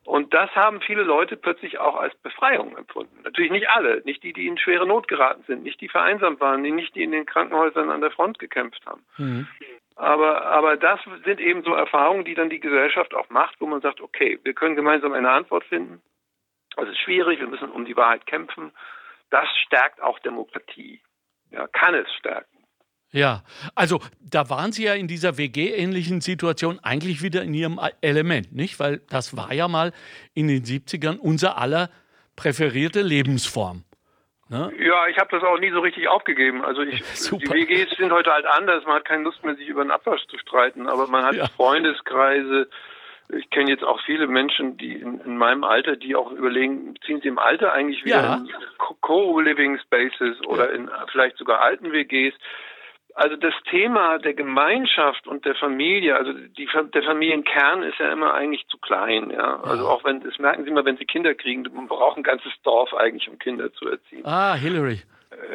Und 0.06 0.36
das 0.36 0.52
haben 0.56 0.82
viele 0.82 1.02
Leute 1.02 1.36
plötzlich 1.36 1.80
auch 1.80 1.96
als 1.96 2.16
Befreiung 2.18 2.78
empfunden. 2.78 3.22
Natürlich 3.24 3.52
nicht 3.52 3.70
alle, 3.70 4.02
nicht 4.06 4.22
die, 4.22 4.34
die 4.34 4.46
in 4.46 4.58
schwere 4.58 4.86
Not 4.86 5.08
geraten 5.08 5.44
sind, 5.48 5.64
nicht 5.64 5.82
die 5.82 5.90
vereinsamt 5.90 6.40
waren, 6.40 6.62
nicht 6.62 6.94
die 6.94 7.04
in 7.04 7.12
den 7.12 7.26
Krankenhäusern 7.26 7.90
an 7.90 8.02
der 8.02 8.12
Front 8.12 8.38
gekämpft 8.38 8.86
haben. 8.86 9.04
Mhm. 9.18 9.48
Aber, 9.96 10.46
aber 10.46 10.78
das 10.78 11.00
sind 11.24 11.40
eben 11.40 11.64
so 11.64 11.74
Erfahrungen, 11.74 12.24
die 12.24 12.36
dann 12.36 12.52
die 12.52 12.60
Gesellschaft 12.60 13.16
auch 13.16 13.30
macht, 13.30 13.60
wo 13.60 13.66
man 13.66 13.82
sagt, 13.82 14.00
okay, 14.00 14.40
wir 14.44 14.54
können 14.54 14.76
gemeinsam 14.76 15.14
eine 15.14 15.32
Antwort 15.32 15.64
finden. 15.66 16.02
Es 16.78 16.90
ist 16.90 17.00
schwierig, 17.00 17.40
wir 17.40 17.48
müssen 17.48 17.72
um 17.72 17.86
die 17.86 17.98
Wahrheit 17.98 18.28
kämpfen. 18.28 18.74
Das 19.32 19.48
stärkt 19.66 20.02
auch 20.02 20.20
Demokratie. 20.20 21.02
Ja, 21.50 21.68
kann 21.68 21.96
es 21.96 22.14
stärken. 22.14 22.55
Ja, 23.16 23.44
also 23.76 24.02
da 24.30 24.50
waren 24.50 24.74
Sie 24.74 24.84
ja 24.84 24.94
in 24.94 25.08
dieser 25.08 25.38
WG-ähnlichen 25.38 26.20
Situation 26.20 26.80
eigentlich 26.84 27.24
wieder 27.24 27.44
in 27.44 27.54
Ihrem 27.54 27.80
Element, 28.02 28.54
nicht? 28.54 28.78
Weil 28.78 29.00
das 29.10 29.38
war 29.38 29.54
ja 29.54 29.70
mal 29.70 29.94
in 30.34 30.50
den 30.50 30.64
70ern 30.64 31.18
unser 31.18 31.58
aller 31.58 31.90
präferierte 32.36 33.02
Lebensform. 33.02 33.86
Ne? 34.50 34.70
Ja, 34.80 35.08
ich 35.08 35.18
habe 35.18 35.30
das 35.32 35.44
auch 35.44 35.58
nie 35.60 35.72
so 35.72 35.80
richtig 35.80 36.10
aufgegeben. 36.10 36.66
Also 36.66 36.82
ich, 36.82 37.02
die 37.32 37.50
WGs 37.50 37.96
sind 37.96 38.12
heute 38.12 38.34
halt 38.34 38.46
anders. 38.46 38.84
Man 38.86 38.96
hat 38.96 39.06
keine 39.06 39.24
Lust 39.24 39.46
mehr, 39.46 39.56
sich 39.56 39.70
über 39.70 39.84
den 39.86 39.92
Abwasch 39.92 40.26
zu 40.28 40.38
streiten, 40.38 40.88
aber 40.88 41.08
man 41.08 41.24
hat 41.24 41.36
ja. 41.36 41.48
Freundeskreise. 41.48 42.68
Ich 43.30 43.50
kenne 43.50 43.72
jetzt 43.72 43.86
auch 43.86 44.02
viele 44.06 44.28
Menschen, 44.28 44.76
die 44.76 44.94
in, 44.94 45.22
in, 45.22 45.38
meinem 45.38 45.64
Alter, 45.64 45.96
die 45.96 46.18
auch 46.18 46.32
überlegen, 46.32 46.96
ziehen 47.06 47.22
sie 47.22 47.30
im 47.30 47.40
Alter 47.40 47.72
eigentlich 47.72 48.04
wieder 48.04 48.22
ja. 48.22 48.36
in 48.36 48.50
Co-Living 49.00 49.80
Spaces 49.80 50.46
oder 50.46 50.74
in 50.74 50.92
vielleicht 51.14 51.38
sogar 51.38 51.62
alten 51.62 51.94
WGs. 51.94 52.36
Also 53.18 53.38
das 53.38 53.54
Thema 53.72 54.18
der 54.20 54.34
Gemeinschaft 54.34 55.26
und 55.26 55.46
der 55.46 55.56
Familie, 55.56 56.18
also 56.18 56.34
die, 56.34 56.68
der 56.94 57.04
Familienkern 57.04 57.84
ist 57.84 57.98
ja 57.98 58.12
immer 58.12 58.34
eigentlich 58.34 58.68
zu 58.68 58.78
klein, 58.78 59.30
ja. 59.30 59.62
Also 59.64 59.88
auch 59.88 60.04
wenn, 60.04 60.20
das 60.20 60.38
merken 60.38 60.66
Sie 60.66 60.72
mal, 60.72 60.84
wenn 60.84 60.98
Sie 60.98 61.06
Kinder 61.06 61.34
kriegen, 61.34 61.66
man 61.74 61.88
braucht 61.88 62.18
ein 62.18 62.24
ganzes 62.24 62.52
Dorf 62.64 62.94
eigentlich, 62.94 63.30
um 63.30 63.40
Kinder 63.40 63.72
zu 63.72 63.88
erziehen. 63.88 64.26
Ah, 64.26 64.56
Hillary. 64.56 65.02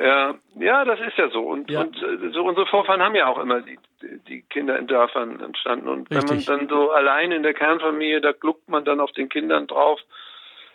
Ja, 0.02 0.34
ja, 0.58 0.84
das 0.86 1.00
ist 1.00 1.18
ja 1.18 1.28
so. 1.28 1.42
Und, 1.42 1.70
ja. 1.70 1.82
und 1.82 1.96
äh, 2.02 2.30
so 2.32 2.44
unsere 2.44 2.66
Vorfahren 2.66 3.02
haben 3.02 3.14
ja 3.14 3.26
auch 3.26 3.38
immer 3.38 3.60
die, 3.60 3.78
die 4.26 4.40
Kinder 4.42 4.78
in 4.78 4.86
Dörfern 4.86 5.40
entstanden. 5.40 5.88
Und 5.88 6.10
Richtig. 6.10 6.48
wenn 6.48 6.56
man 6.56 6.68
dann 6.68 6.68
so 6.68 6.90
allein 6.90 7.30
in 7.30 7.42
der 7.42 7.54
Kernfamilie, 7.54 8.22
da 8.22 8.32
gluckt 8.32 8.68
man 8.70 8.86
dann 8.86 9.00
auf 9.00 9.12
den 9.12 9.28
Kindern 9.28 9.66
drauf. 9.66 10.00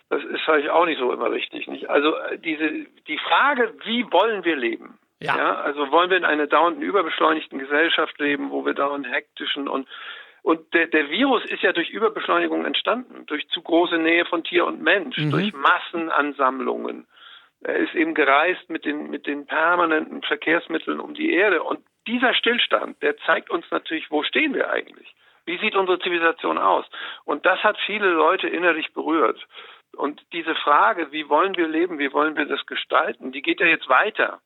Das 0.09 0.23
ist 0.23 0.41
vielleicht 0.45 0.69
auch 0.69 0.85
nicht 0.85 0.99
so 0.99 1.11
immer 1.11 1.31
richtig, 1.31 1.67
nicht? 1.67 1.89
Also 1.89 2.15
äh, 2.15 2.37
diese, 2.37 2.85
die 3.07 3.17
Frage, 3.17 3.73
wie 3.85 4.05
wollen 4.11 4.45
wir 4.45 4.55
leben? 4.55 4.99
Ja. 5.21 5.37
ja. 5.37 5.55
Also 5.61 5.91
wollen 5.91 6.09
wir 6.09 6.17
in 6.17 6.25
einer 6.25 6.47
dauernden 6.47 6.81
überbeschleunigten 6.81 7.59
Gesellschaft 7.59 8.19
leben, 8.19 8.51
wo 8.51 8.65
wir 8.65 8.73
dauernd 8.73 9.07
hektischen 9.09 9.67
und 9.67 9.87
und 10.45 10.75
der, 10.75 10.85
der 10.85 11.09
Virus 11.09 11.43
ist 11.45 11.63
ja 11.63 11.73
durch 11.73 11.89
Überbeschleunigung 11.89 12.65
entstanden, 12.65 13.25
durch 13.25 13.47
zu 13.47 13.63
große 13.63 13.97
Nähe 13.97 14.25
von 14.25 14.43
Tier 14.43 14.67
und 14.67 14.79
Mensch, 14.79 15.17
mhm. 15.17 15.31
durch 15.31 15.51
Massenansammlungen. 15.53 17.07
Er 17.61 17.77
ist 17.77 17.95
eben 17.95 18.13
gereist 18.13 18.69
mit 18.69 18.85
den, 18.85 19.09
mit 19.09 19.25
den 19.25 19.47
permanenten 19.47 20.21
Verkehrsmitteln 20.21 20.99
um 20.99 21.15
die 21.15 21.33
Erde. 21.33 21.63
Und 21.63 21.79
dieser 22.05 22.35
Stillstand, 22.35 23.01
der 23.01 23.17
zeigt 23.25 23.49
uns 23.49 23.65
natürlich, 23.71 24.11
wo 24.11 24.21
stehen 24.21 24.53
wir 24.53 24.69
eigentlich? 24.69 25.15
Wie 25.45 25.57
sieht 25.57 25.75
unsere 25.75 25.97
Zivilisation 25.97 26.59
aus? 26.59 26.85
Und 27.23 27.47
das 27.47 27.63
hat 27.63 27.79
viele 27.87 28.09
Leute 28.09 28.47
innerlich 28.47 28.93
berührt. 28.93 29.43
Und 29.95 30.21
diese 30.31 30.53
Frage, 30.53 31.11
wie 31.11 31.27
wollen 31.27 31.57
wir 31.57 31.67
leben, 31.67 31.97
wie 31.97 32.13
wollen 32.13 32.37
wir 32.37 32.45
das 32.45 32.63
gestalten, 32.67 33.31
die 33.31 33.41
geht 33.41 33.61
ja 33.61 33.65
jetzt 33.65 33.89
weiter. 33.89 34.41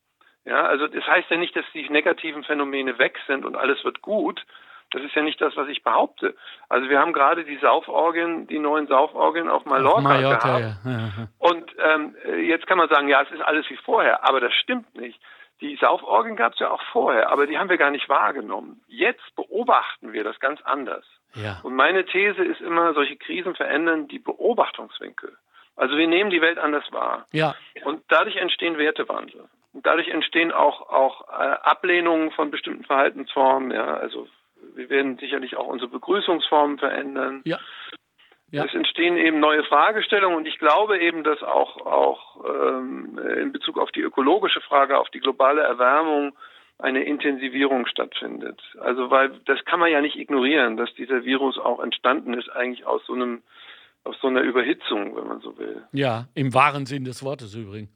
Ja, 0.50 0.64
also 0.64 0.88
das 0.88 1.06
heißt 1.06 1.30
ja 1.30 1.38
nicht, 1.38 1.56
dass 1.56 1.66
die 1.76 1.88
negativen 1.90 2.44
Phänomene 2.44 2.98
weg 2.98 3.20
sind 3.28 3.46
und 3.46 3.56
alles 3.56 3.84
wird 3.84 4.02
gut. 4.02 4.44
Das 4.92 5.04
ist 5.04 5.14
ja 5.14 5.22
nicht 5.22 5.40
das, 5.40 5.56
was 5.56 5.68
ich 5.68 5.84
behaupte. 5.84 6.36
Also 6.68 6.90
wir 6.90 7.00
haben 7.00 7.14
gerade 7.14 7.46
die 7.46 7.58
Sauforgien, 7.58 8.48
die 8.48 8.58
neuen 8.58 8.88
Sauforgien 8.88 9.48
auf 9.48 9.66
Mallorca, 9.66 10.02
Mallorca 10.02 10.58
gehabt. 10.58 10.76
Ja. 10.84 10.92
Ja. 10.92 11.28
Und 11.38 11.72
ähm, 11.78 12.16
jetzt 12.48 12.66
kann 12.66 12.80
man 12.80 12.90
sagen, 12.90 13.08
ja, 13.08 13.22
es 13.22 13.30
ist 13.30 13.42
alles 13.42 13.70
wie 13.70 13.78
vorher, 13.78 14.28
aber 14.28 14.40
das 14.40 14.52
stimmt 14.54 14.96
nicht. 14.96 15.22
Die 15.62 15.76
Sauforgien 15.76 16.36
gab 16.36 16.54
es 16.54 16.60
ja 16.60 16.72
auch 16.72 16.82
vorher, 16.92 17.30
aber 17.30 17.46
die 17.46 17.60
haben 17.60 17.70
wir 17.70 17.78
gar 17.78 17.92
nicht 17.92 18.10
wahrgenommen. 18.10 18.82
Jetzt 18.88 19.36
beobachten 19.36 20.14
wir 20.14 20.24
das 20.24 20.40
ganz 20.40 20.60
anders. 20.64 21.06
Ja. 21.36 21.60
Und 21.62 21.76
meine 21.76 22.06
These 22.06 22.44
ist 22.44 22.62
immer, 22.62 22.96
solche 22.96 23.18
Krisen 23.18 23.54
verändern 23.54 24.08
die 24.08 24.18
Beobachtungswinkel. 24.18 25.38
Also 25.76 25.96
wir 25.96 26.08
nehmen 26.08 26.32
die 26.32 26.42
Welt 26.42 26.58
anders 26.58 26.92
wahr. 26.92 27.28
Ja. 27.32 27.54
Und 27.84 28.02
dadurch 28.08 28.38
entstehen 28.38 28.80
Wertewandel. 28.80 29.48
Dadurch 29.74 30.08
entstehen 30.10 30.52
auch, 30.52 30.90
auch 30.90 31.28
äh, 31.30 31.56
Ablehnungen 31.62 32.32
von 32.32 32.52
bestimmten 32.52 32.84
Verhaltensformen. 32.86 33.72
Ja, 33.72 33.96
also 33.98 34.28
wir 34.76 34.90
werden 34.90 35.18
sicherlich 35.18 35.58
auch 35.58 35.68
unsere 35.68 35.90
Begrüßungsformen 35.90 36.80
verändern. 36.80 37.42
Ja. 37.46 37.60
Ja. 38.52 38.66
Es 38.66 38.74
entstehen 38.74 39.16
eben 39.18 39.40
neue 39.40 39.64
Fragestellungen 39.64 40.38
und 40.38 40.48
ich 40.48 40.58
glaube 40.58 40.98
eben, 41.00 41.24
dass 41.24 41.44
auch, 41.44 41.86
auch 41.86 42.44
ähm, 42.46 43.20
in 43.38 43.52
Bezug 43.52 43.78
auf 43.78 43.92
die 43.92 44.02
ökologische 44.02 44.62
Frage, 44.62 44.98
auf 44.98 45.10
die 45.12 45.20
globale 45.20 45.62
Erwärmung 45.62 46.36
eine 46.80 47.04
Intensivierung 47.04 47.86
stattfindet. 47.86 48.60
Also 48.80 49.12
weil 49.12 49.40
das 49.46 49.64
kann 49.66 49.80
man 49.80 49.92
ja 49.92 50.02
nicht 50.02 50.16
ignorieren, 50.16 50.78
dass 50.78 50.92
dieser 50.96 51.26
Virus 51.26 51.60
auch 51.60 51.80
entstanden 51.80 52.34
ist 52.34 52.50
eigentlich 52.50 52.88
aus 52.88 53.06
so 53.06 53.14
einem 53.14 53.44
aus 54.06 54.16
so 54.22 54.28
einer 54.28 54.42
Überhitzung, 54.42 55.16
wenn 55.16 55.28
man 55.28 55.42
so 55.42 55.58
will. 55.58 55.84
Ja, 55.92 56.28
im 56.34 56.54
wahren 56.54 56.86
Sinn 56.86 57.04
des 57.04 57.24
Wortes 57.24 57.54
übrigens. 57.54 57.90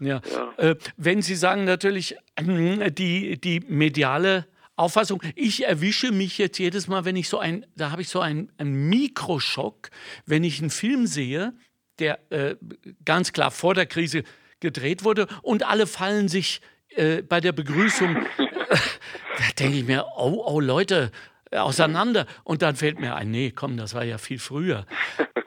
Ja. 0.00 0.20
ja. 0.30 0.70
Äh, 0.70 0.76
wenn 0.96 1.22
Sie 1.22 1.34
sagen 1.34 1.64
natürlich, 1.64 2.16
äh, 2.36 2.90
die, 2.90 3.40
die 3.40 3.60
mediale 3.60 4.46
Auffassung, 4.76 5.22
ich 5.34 5.66
erwische 5.66 6.12
mich 6.12 6.38
jetzt 6.38 6.58
jedes 6.58 6.86
Mal, 6.86 7.04
wenn 7.04 7.16
ich 7.16 7.28
so 7.28 7.38
ein, 7.38 7.66
da 7.76 7.90
habe 7.90 8.02
ich 8.02 8.08
so 8.08 8.20
einen, 8.20 8.52
einen 8.58 8.88
Mikroschock, 8.88 9.90
wenn 10.24 10.44
ich 10.44 10.60
einen 10.60 10.70
Film 10.70 11.06
sehe, 11.06 11.52
der 11.98 12.20
äh, 12.30 12.56
ganz 13.04 13.32
klar 13.32 13.50
vor 13.50 13.74
der 13.74 13.86
Krise 13.86 14.22
gedreht 14.60 15.04
wurde 15.04 15.26
und 15.42 15.64
alle 15.64 15.86
fallen 15.86 16.28
sich 16.28 16.60
äh, 16.90 17.22
bei 17.22 17.40
der 17.40 17.52
Begrüßung, 17.52 18.14
da 18.68 19.44
denke 19.58 19.78
ich 19.78 19.84
mir, 19.84 20.06
oh, 20.16 20.44
oh 20.46 20.60
Leute, 20.60 21.10
auseinander. 21.50 22.26
Und 22.44 22.62
dann 22.62 22.76
fällt 22.76 23.00
mir 23.00 23.14
ein, 23.14 23.30
nee, 23.30 23.50
komm, 23.50 23.76
das 23.76 23.94
war 23.94 24.04
ja 24.04 24.18
viel 24.18 24.38
früher. 24.38 24.86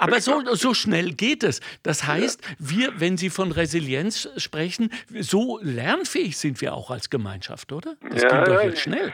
Aber 0.01 0.19
so, 0.19 0.43
so 0.55 0.73
schnell 0.73 1.13
geht 1.13 1.43
es. 1.43 1.61
Das 1.83 2.07
heißt, 2.07 2.41
wir, 2.57 2.99
wenn 2.99 3.17
Sie 3.17 3.29
von 3.29 3.51
Resilienz 3.51 4.27
sprechen, 4.37 4.91
so 5.19 5.59
lernfähig 5.61 6.37
sind 6.37 6.59
wir 6.59 6.73
auch 6.73 6.89
als 6.89 7.11
Gemeinschaft, 7.11 7.71
oder? 7.71 7.95
Das 8.09 8.23
ja, 8.23 8.39
geht 8.43 8.47
doch 8.47 8.63
jetzt 8.63 8.81
schnell. 8.81 9.13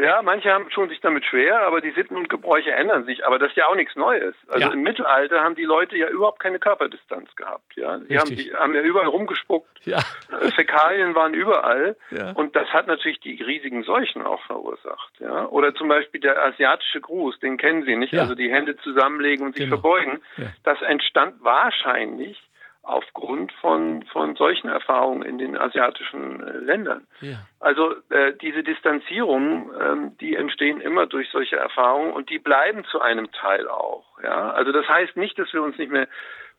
Ja, 0.00 0.22
manche 0.22 0.50
haben 0.52 0.70
schon 0.70 0.88
sich 0.88 1.00
damit 1.00 1.24
schwer, 1.24 1.60
aber 1.62 1.80
die 1.80 1.92
Sitten 1.92 2.16
und 2.16 2.28
Gebräuche 2.28 2.72
ändern 2.72 3.04
sich. 3.04 3.24
Aber 3.24 3.38
das 3.38 3.50
ist 3.50 3.56
ja 3.56 3.66
auch 3.68 3.76
nichts 3.76 3.94
Neues. 3.94 4.34
Also 4.48 4.66
ja. 4.66 4.72
im 4.72 4.82
Mittelalter 4.82 5.40
haben 5.40 5.54
die 5.54 5.64
Leute 5.64 5.96
ja 5.96 6.08
überhaupt 6.08 6.40
keine 6.40 6.58
Körperdistanz 6.58 7.34
gehabt. 7.36 7.76
Ja, 7.76 7.98
die 7.98 8.18
haben, 8.18 8.34
die 8.34 8.52
haben 8.54 8.74
ja 8.74 8.80
überall 8.80 9.06
rumgespuckt. 9.06 9.86
Ja. 9.86 9.98
Äh, 10.30 10.50
Fäkalien 10.50 11.14
waren 11.14 11.32
überall. 11.32 11.96
Ja. 12.10 12.32
Und 12.32 12.56
das 12.56 12.68
hat 12.72 12.86
natürlich 12.88 13.20
die 13.20 13.40
riesigen 13.42 13.84
Seuchen 13.84 14.22
auch 14.22 14.42
verursacht. 14.46 15.12
Ja, 15.20 15.46
oder 15.46 15.74
zum 15.74 15.88
Beispiel 15.88 16.20
der 16.20 16.42
asiatische 16.42 17.00
Gruß, 17.00 17.38
den 17.38 17.56
kennen 17.56 17.84
Sie 17.84 17.96
nicht. 17.96 18.14
Also 18.14 18.34
die 18.34 18.50
Hände 18.50 18.76
zusammenlegen 18.78 19.46
und 19.46 19.54
sich 19.54 19.64
genau. 19.64 19.76
verbeugen. 19.76 20.20
Das 20.64 20.80
entstand 20.82 21.36
wahrscheinlich 21.42 22.40
aufgrund 22.84 23.52
von, 23.52 24.04
von 24.04 24.36
solchen 24.36 24.68
Erfahrungen 24.68 25.22
in 25.22 25.38
den 25.38 25.56
asiatischen 25.56 26.46
äh, 26.46 26.58
Ländern. 26.58 27.06
Ja. 27.20 27.38
Also 27.60 27.94
äh, 28.10 28.34
diese 28.40 28.62
Distanzierungen, 28.62 29.70
ähm, 29.80 30.18
die 30.20 30.36
entstehen 30.36 30.80
immer 30.80 31.06
durch 31.06 31.30
solche 31.30 31.56
Erfahrungen 31.56 32.12
und 32.12 32.30
die 32.30 32.38
bleiben 32.38 32.84
zu 32.84 33.00
einem 33.00 33.32
Teil 33.32 33.68
auch. 33.68 34.04
Ja? 34.22 34.50
Also 34.50 34.72
das 34.72 34.86
heißt 34.86 35.16
nicht, 35.16 35.38
dass 35.38 35.52
wir 35.52 35.62
uns 35.62 35.78
nicht 35.78 35.90
mehr 35.90 36.08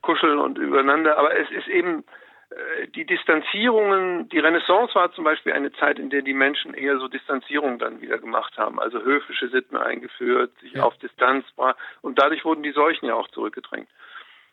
kuscheln 0.01 0.39
und 0.39 0.57
übereinander, 0.57 1.17
aber 1.17 1.37
es 1.37 1.49
ist 1.51 1.67
eben 1.67 2.03
äh, 2.49 2.87
die 2.87 3.05
Distanzierungen, 3.05 4.27
die 4.29 4.39
Renaissance 4.39 4.95
war 4.95 5.11
zum 5.11 5.23
Beispiel 5.23 5.53
eine 5.53 5.71
Zeit, 5.73 5.99
in 5.99 6.09
der 6.09 6.23
die 6.23 6.33
Menschen 6.33 6.73
eher 6.73 6.97
so 6.97 7.07
Distanzierung 7.07 7.77
dann 7.77 8.01
wieder 8.01 8.17
gemacht 8.17 8.57
haben, 8.57 8.79
also 8.79 8.99
höfische 8.99 9.49
Sitten 9.49 9.77
eingeführt, 9.77 10.51
sich 10.59 10.73
ja. 10.73 10.83
auf 10.83 10.97
Distanz 10.97 11.45
war 11.55 11.75
und 12.01 12.19
dadurch 12.19 12.45
wurden 12.45 12.63
die 12.63 12.71
Seuchen 12.71 13.07
ja 13.07 13.13
auch 13.13 13.27
zurückgedrängt. 13.29 13.89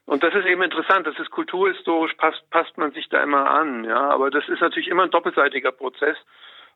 Und 0.05 0.23
das 0.23 0.35
ist 0.35 0.47
eben 0.47 0.63
interessant, 0.63 1.07
das 1.07 1.19
ist 1.19 1.31
kulturhistorisch, 1.31 2.15
passt, 2.15 2.43
passt 2.51 2.77
man 2.77 2.93
sich 2.93 3.09
da 3.09 3.23
immer 3.23 3.49
an, 3.49 3.85
ja. 3.85 4.11
Aber 4.11 4.31
das 4.31 4.49
ist 4.49 4.61
natürlich 4.61 4.89
immer 4.89 5.05
ein 5.05 5.11
doppelseitiger 5.11 5.71
Prozess, 5.73 6.17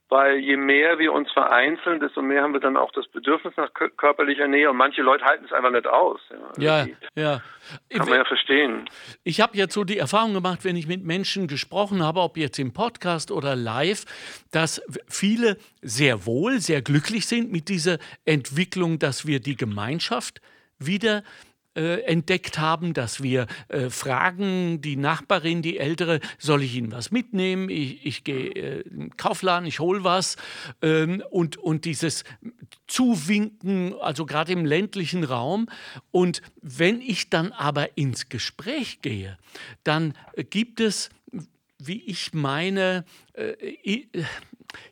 weil 0.09 0.39
je 0.39 0.57
mehr 0.57 1.01
wir 1.01 1.13
uns 1.13 1.33
vereinzeln, 1.33 1.99
desto 1.99 2.23
mehr 2.23 2.43
haben 2.43 2.53
wir 2.53 2.61
dann 2.61 2.77
auch 2.77 2.93
das 2.93 3.09
Bedürfnis 3.09 3.55
nach 3.57 3.71
körperlicher 3.97 4.47
Nähe 4.47 4.71
und 4.71 4.77
manche 4.77 5.03
Leute 5.03 5.25
halten 5.25 5.45
es 5.45 5.53
einfach 5.53 5.73
nicht 5.73 5.89
aus. 5.89 6.21
Ja, 6.31 6.47
also 6.47 6.63
ja. 6.63 6.87
ja. 7.17 7.43
Kann 7.91 8.09
man 8.09 8.19
ja 8.19 8.25
verstehen. 8.25 8.89
Ich 9.25 9.41
habe 9.41 9.57
jetzt 9.57 9.75
so 9.75 9.83
die 9.83 9.99
Erfahrung 9.99 10.33
gemacht, 10.33 10.65
wenn 10.65 10.77
ich 10.77 10.87
mit 10.87 11.05
Menschen 11.05 11.49
gesprochen 11.49 12.05
habe, 12.05 12.21
ob 12.21 12.37
jetzt 12.37 12.61
im 12.61 12.73
Podcast 12.73 13.33
oder 13.33 13.57
live, 13.57 14.05
dass 14.53 14.81
viele 15.09 15.57
sehr 15.83 16.27
wohl, 16.27 16.61
sehr 16.61 16.83
glücklich 16.83 17.27
sind 17.27 17.51
mit 17.51 17.69
dieser 17.69 17.99
Entwicklung, 18.25 19.01
dass 19.01 19.27
wir 19.27 19.41
die 19.41 19.57
Gemeinschaft 19.57 20.41
wieder 20.79 21.25
äh, 21.77 22.01
entdeckt 22.03 22.59
haben, 22.59 22.95
dass 22.95 23.23
wir 23.23 23.47
äh, 23.69 23.91
fragen, 23.91 24.81
die 24.81 24.97
Nachbarin, 24.97 25.63
die 25.63 25.79
Ältere, 25.79 26.21
soll 26.39 26.63
ich 26.63 26.75
Ihnen 26.75 26.91
was 26.91 27.11
mitnehmen? 27.11 27.69
Ich, 27.69 28.05
ich 28.05 28.25
gehe 28.25 28.51
äh, 28.51 28.81
in 28.81 28.99
den 28.99 29.17
Kaufladen, 29.17 29.69
ich 29.69 29.79
hole 29.79 30.03
was. 30.03 30.37
Ähm, 30.83 31.23
und, 31.31 31.57
und 31.59 31.85
dieses 31.85 32.25
Zuwinken, 32.87 33.95
also 34.01 34.27
gerade 34.27 34.53
im 34.53 34.65
ländlichen 34.65 35.23
Raum. 35.23 35.69
Und 36.11 36.43
wenn 36.63 37.01
ich 37.01 37.31
dann 37.31 37.53
aber 37.53 37.97
ins 37.97 38.29
Gespräch 38.29 39.03
gehe, 39.03 39.39
dann 39.85 40.15
gibt 40.51 40.81
es 40.81 41.11
wie 41.79 42.03
ich 42.07 42.33
meine, 42.33 43.05
äh, 43.35 44.07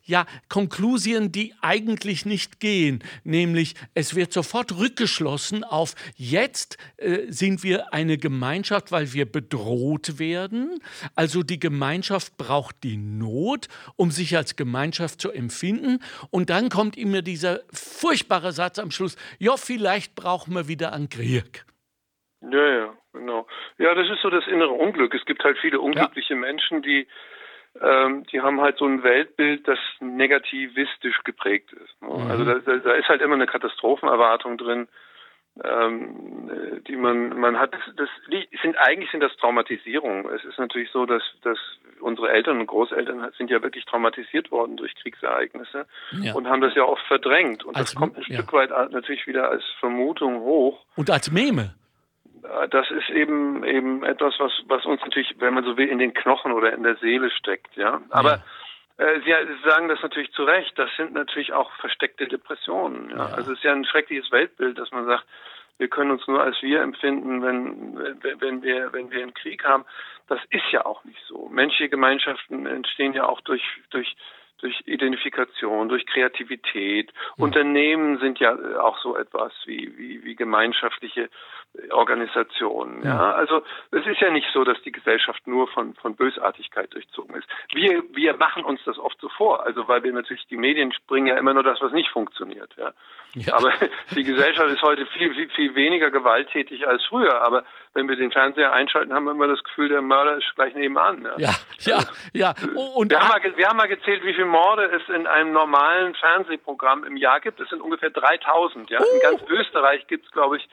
ja, 0.05 0.27
Konklusien, 0.49 1.33
die 1.33 1.55
eigentlich 1.61 2.27
nicht 2.27 2.61
gehen. 2.61 3.03
Nämlich, 3.25 3.75
es 3.95 4.14
wird 4.14 4.33
sofort 4.33 4.77
rückgeschlossen 4.79 5.64
auf, 5.64 5.95
jetzt 6.17 6.79
äh, 6.99 7.23
sind 7.29 7.62
wir 7.64 7.93
eine 7.93 8.19
Gemeinschaft, 8.19 8.93
weil 8.93 9.12
wir 9.12 9.31
bedroht 9.31 10.19
werden. 10.19 10.79
Also 11.14 11.43
die 11.43 11.59
Gemeinschaft 11.59 12.37
braucht 12.37 12.83
die 12.85 12.97
Not, 12.97 13.69
um 13.97 14.11
sich 14.11 14.37
als 14.37 14.57
Gemeinschaft 14.57 15.21
zu 15.21 15.33
empfinden. 15.33 16.01
Und 16.31 16.51
dann 16.51 16.69
kommt 16.69 16.97
immer 16.97 17.23
dieser 17.23 17.61
furchtbare 17.73 18.53
Satz 18.53 18.79
am 18.79 18.90
Schluss, 18.90 19.17
ja, 19.38 19.57
vielleicht 19.57 20.14
brauchen 20.14 20.55
wir 20.55 20.69
wieder 20.69 20.93
einen 20.93 21.09
Krieg. 21.09 21.64
Ja, 22.51 22.69
ja, 22.69 22.95
genau. 23.12 23.47
Ja, 23.79 23.95
das 23.95 24.09
ist 24.11 24.21
so 24.23 24.29
das 24.29 24.47
innere 24.47 24.73
Unglück. 24.73 25.14
Es 25.14 25.25
gibt 25.25 25.43
halt 25.45 25.57
viele 25.61 25.81
unglückliche 25.81 26.35
ja. 26.35 26.40
Menschen, 26.40 26.83
die 26.83 27.07
ähm, 27.80 28.24
die 28.32 28.40
haben 28.40 28.60
halt 28.60 28.78
so 28.78 28.87
ein 28.87 29.02
Weltbild, 29.02 29.66
das 29.66 29.78
negativistisch 30.00 31.22
geprägt 31.24 31.72
ist. 31.72 32.02
Ne? 32.02 32.24
Mhm. 32.24 32.30
Also 32.30 32.44
da, 32.44 32.54
da, 32.78 32.92
ist 32.92 33.08
halt 33.08 33.20
immer 33.20 33.34
eine 33.34 33.46
Katastrophenerwartung 33.46 34.58
drin, 34.58 34.87
ähm, 35.62 36.82
die 36.87 36.96
man 36.96 37.38
man 37.38 37.58
hat. 37.58 37.72
Das, 37.72 37.80
das 37.96 38.08
sind 38.62 38.76
eigentlich 38.78 39.10
sind 39.10 39.20
das 39.20 39.37
Traumatisierungen. 39.37 40.26
Es 40.34 40.44
ist 40.44 40.58
natürlich 40.58 40.90
so, 40.92 41.04
dass 41.04 41.22
dass 41.42 41.58
unsere 42.00 42.30
Eltern 42.30 42.60
und 42.60 42.66
Großeltern 42.66 43.32
sind 43.37 43.50
ja 43.50 43.62
wirklich 43.62 43.84
traumatisiert 43.87 44.50
worden 44.50 44.76
durch 44.76 44.94
Kriegsereignisse 44.96 45.87
ja. 46.20 46.34
und 46.34 46.48
haben 46.48 46.60
das 46.60 46.74
ja 46.74 46.84
oft 46.84 47.04
verdrängt. 47.06 47.64
Und 47.64 47.76
als, 47.76 47.90
das 47.90 47.94
kommt 47.94 48.16
ein 48.16 48.24
ja. 48.28 48.37
Stück 48.38 48.52
weit 48.52 48.70
natürlich 48.92 49.26
wieder 49.26 49.48
als 49.48 49.64
Vermutung 49.80 50.40
hoch. 50.40 50.84
Und 50.96 51.10
als 51.10 51.30
Meme 51.30 51.74
das 52.70 52.90
ist 52.90 53.11
eben 53.11 53.64
eben 53.64 54.04
etwas, 54.04 54.35
was 54.38 54.52
was 54.66 54.85
uns 54.85 55.00
natürlich, 55.00 55.35
wenn 55.38 55.54
man 55.54 55.64
so 55.64 55.76
will, 55.76 55.88
in 55.88 55.98
den 55.98 56.14
Knochen 56.14 56.52
oder 56.52 56.72
in 56.72 56.83
der 56.83 56.96
Seele 56.96 57.30
steckt, 57.30 57.76
ja. 57.76 58.00
Aber 58.11 58.37
ja. 58.37 58.42
Äh, 58.96 59.20
Sie 59.24 59.68
sagen 59.68 59.88
das 59.88 60.00
natürlich 60.02 60.33
zu 60.33 60.44
Recht. 60.44 60.78
Das 60.78 60.90
sind 60.96 61.14
natürlich 61.14 61.52
auch 61.52 61.72
versteckte 61.80 62.28
Depressionen. 62.28 63.11
Ja? 63.11 63.16
ja. 63.16 63.35
Also 63.35 63.52
es 63.52 63.59
ist 63.59 63.64
ja 63.64 63.72
ein 63.72 63.85
schreckliches 63.85 64.30
Weltbild, 64.30 64.78
dass 64.78 64.92
man 64.92 65.07
sagt, 65.07 65.24
wir 65.78 65.88
können 65.88 66.12
uns 66.12 66.26
nur 66.28 66.40
als 66.40 66.61
wir 66.62 66.83
empfinden, 66.83 67.42
wenn 67.42 67.98
wenn 68.40 68.62
wir 68.62 68.92
wenn 68.92 69.11
wir 69.11 69.22
einen 69.22 69.35
Krieg 69.35 69.64
haben. 69.64 69.85
Das 70.28 70.38
ist 70.50 70.70
ja 70.70 70.87
auch 70.87 71.02
nicht 71.04 71.20
so. 71.26 71.48
Menschliche 71.48 71.88
Gemeinschaften 71.88 72.66
entstehen 72.66 73.14
ja 73.14 73.26
auch 73.26 73.40
durch 73.40 73.62
durch 73.90 74.14
durch 74.59 74.83
Identifikation, 74.87 75.88
durch 75.88 76.07
Kreativität. 76.07 77.12
Mhm. 77.37 77.45
Unternehmen 77.45 78.19
sind 78.19 78.38
ja 78.38 78.57
auch 78.81 78.99
so 78.99 79.17
etwas 79.17 79.53
wie, 79.67 79.97
wie, 79.97 80.25
wie 80.25 80.35
gemeinschaftliche 80.35 81.29
Organisationen. 81.90 83.03
Ja. 83.05 83.14
ja. 83.14 83.33
Also 83.33 83.62
es 83.90 84.07
ist 84.07 84.21
ja 84.21 84.31
nicht 84.31 84.47
so, 84.53 84.62
dass 84.64 84.81
die 84.83 84.93
Gesellschaft 84.93 85.47
nur 85.47 85.67
von, 85.69 85.95
von 85.95 86.14
Bösartigkeit 86.14 86.95
durchzogen 86.95 87.35
ist. 87.35 87.49
Wir, 87.73 88.03
wir 88.12 88.37
machen 88.37 88.64
uns 88.64 88.81
das 88.85 88.99
oft 88.99 89.21
so 89.21 89.29
vor, 89.29 89.67
also 89.67 89.88
weil 89.88 90.03
wir 90.05 90.12
natürlich, 90.12 90.47
die 90.47 90.57
Medien 90.57 90.93
springen 90.93 91.27
ja 91.27 91.37
immer 91.37 91.53
nur 91.53 91.64
das, 91.64 91.81
was 91.81 91.93
nicht 91.93 92.11
funktioniert. 92.11 92.71
Ja. 92.77 92.93
ja. 93.35 93.55
Aber 93.55 93.73
die 94.14 94.23
Gesellschaft 94.23 94.71
ist 94.71 94.83
heute 94.83 95.05
viel, 95.07 95.35
viel, 95.35 95.51
viel 95.51 95.75
weniger 95.75 96.11
gewalttätig 96.11 96.87
als 96.87 97.05
früher. 97.07 97.43
Aber 97.43 97.64
wenn 97.94 98.09
wir 98.09 98.16
den 98.16 98.33
Fernseher 98.33 98.72
einschalten, 98.72 99.14
haben 99.14 99.24
wir 99.24 99.30
immer 99.30 99.46
das 99.46 99.62
Gefühl, 99.62 99.88
der 99.88 100.02
Mörder 100.02 100.37
ist 100.37 100.52
gleich 100.57 100.74
nebenan. 100.74 101.22
Ja, 101.22 101.37
ja, 101.38 101.52
ja. 101.78 101.96
Also, 101.96 102.12
ja. 102.33 102.54
Und 102.94 103.11
wir, 103.11 103.20
haben 103.20 103.28
mal, 103.28 103.57
wir 103.57 103.66
haben 103.68 103.76
mal 103.76 103.88
gezählt, 103.88 104.24
wie 104.24 104.35
viele 104.35 104.46
Morde 104.46 104.85
es 104.87 105.09
in 105.14 105.26
einem 105.26 105.52
normalen 105.52 106.14
Fernsehprogramm 106.16 107.04
im 107.04 107.16
Jahr 107.16 107.40
gibt. 107.40 107.61
Es 107.61 107.68
sind 107.70 107.80
ungefähr 107.80 108.11
3000. 108.11 108.90
Ja. 108.90 109.00
Uh. 109.00 109.04
In 109.14 109.20
ganz 109.20 109.42
Österreich 109.48 110.07
gibt 110.09 110.26
es, 110.26 110.33
glaube 110.33 110.57
ich, 110.57 110.68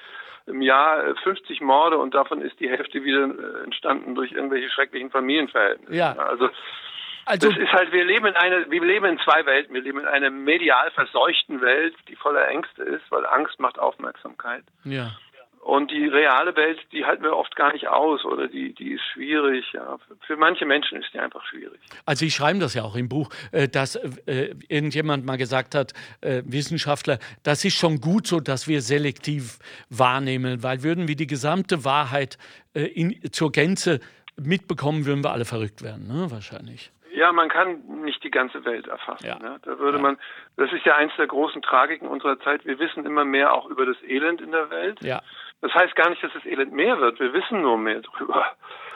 im 0.47 0.61
Jahr 0.61 1.15
50 1.23 1.61
Morde 1.61 1.97
und 1.97 2.15
davon 2.15 2.41
ist 2.41 2.59
die 2.59 2.69
Hälfte 2.69 3.03
wieder 3.03 3.25
äh, 3.25 3.63
entstanden 3.63 4.15
durch 4.15 4.31
irgendwelche 4.31 4.69
schrecklichen 4.71 5.11
Familienverhältnisse. 5.11 5.95
Ja. 5.95 6.13
Also, 6.13 6.49
also 7.25 7.49
das 7.49 7.57
ist 7.59 7.71
halt, 7.71 7.91
wir 7.91 8.03
leben 8.03 8.25
in 8.25 8.35
einer, 8.35 8.69
wir 8.69 8.83
leben 8.83 9.05
in 9.05 9.19
zwei 9.19 9.45
Welten. 9.45 9.75
Wir 9.75 9.81
leben 9.81 9.99
in 9.99 10.07
einer 10.07 10.31
medial 10.31 10.89
verseuchten 10.91 11.61
Welt, 11.61 11.95
die 12.07 12.15
voller 12.15 12.47
Ängste 12.47 12.81
ist, 12.81 13.03
weil 13.11 13.27
Angst 13.27 13.59
macht 13.59 13.77
Aufmerksamkeit. 13.77 14.63
Ja. 14.83 15.11
Und 15.61 15.91
die 15.91 16.07
reale 16.07 16.55
Welt, 16.55 16.79
die 16.91 17.05
halten 17.05 17.23
wir 17.23 17.37
oft 17.37 17.55
gar 17.55 17.71
nicht 17.71 17.87
aus 17.87 18.25
oder 18.25 18.47
die, 18.47 18.73
die 18.73 18.93
ist 18.93 19.03
schwierig. 19.13 19.63
Ja. 19.73 19.99
Für 20.25 20.35
manche 20.35 20.65
Menschen 20.65 20.99
ist 20.99 21.13
die 21.13 21.19
einfach 21.19 21.45
schwierig. 21.45 21.79
Also 22.03 22.25
Sie 22.25 22.31
schreiben 22.31 22.59
das 22.59 22.73
ja 22.73 22.83
auch 22.83 22.95
im 22.95 23.07
Buch, 23.07 23.29
äh, 23.51 23.67
dass 23.67 23.95
äh, 23.95 24.55
irgendjemand 24.69 25.23
mal 25.23 25.37
gesagt 25.37 25.75
hat, 25.75 25.93
äh, 26.21 26.41
Wissenschaftler, 26.45 27.19
das 27.43 27.63
ist 27.63 27.77
schon 27.77 28.01
gut 28.01 28.25
so, 28.25 28.39
dass 28.39 28.67
wir 28.67 28.81
selektiv 28.81 29.59
wahrnehmen, 29.89 30.63
weil 30.63 30.81
würden 30.81 31.07
wir 31.07 31.15
die 31.15 31.27
gesamte 31.27 31.85
Wahrheit 31.85 32.37
in, 32.73 33.19
zur 33.31 33.51
Gänze 33.51 33.99
mitbekommen, 34.37 35.05
würden 35.05 35.23
wir 35.23 35.31
alle 35.31 35.45
verrückt 35.45 35.83
werden, 35.83 36.07
ne? 36.07 36.31
wahrscheinlich. 36.31 36.91
Ja, 37.13 37.31
man 37.33 37.49
kann 37.49 37.81
nicht 38.03 38.23
die 38.23 38.31
ganze 38.31 38.63
Welt 38.63 38.87
erfassen. 38.87 39.27
Ja. 39.27 39.37
Ne? 39.37 39.59
Da 39.63 39.77
würde 39.79 39.97
ja. 39.97 40.01
man, 40.01 40.17
das 40.55 40.71
ist 40.71 40.85
ja 40.85 40.95
eins 40.95 41.11
der 41.17 41.27
großen 41.27 41.61
Tragiken 41.61 42.07
unserer 42.07 42.39
Zeit. 42.39 42.65
Wir 42.65 42.79
wissen 42.79 43.05
immer 43.05 43.25
mehr 43.25 43.53
auch 43.53 43.69
über 43.69 43.85
das 43.85 44.01
Elend 44.03 44.41
in 44.41 44.51
der 44.51 44.69
Welt. 44.69 45.03
Ja. 45.03 45.21
Das 45.61 45.73
heißt 45.75 45.95
gar 45.95 46.09
nicht, 46.09 46.23
dass 46.23 46.33
das 46.33 46.45
Elend 46.45 46.73
mehr 46.73 46.99
wird. 46.99 47.19
Wir 47.19 47.33
wissen 47.33 47.61
nur 47.61 47.77
mehr 47.77 48.01
drüber. 48.01 48.45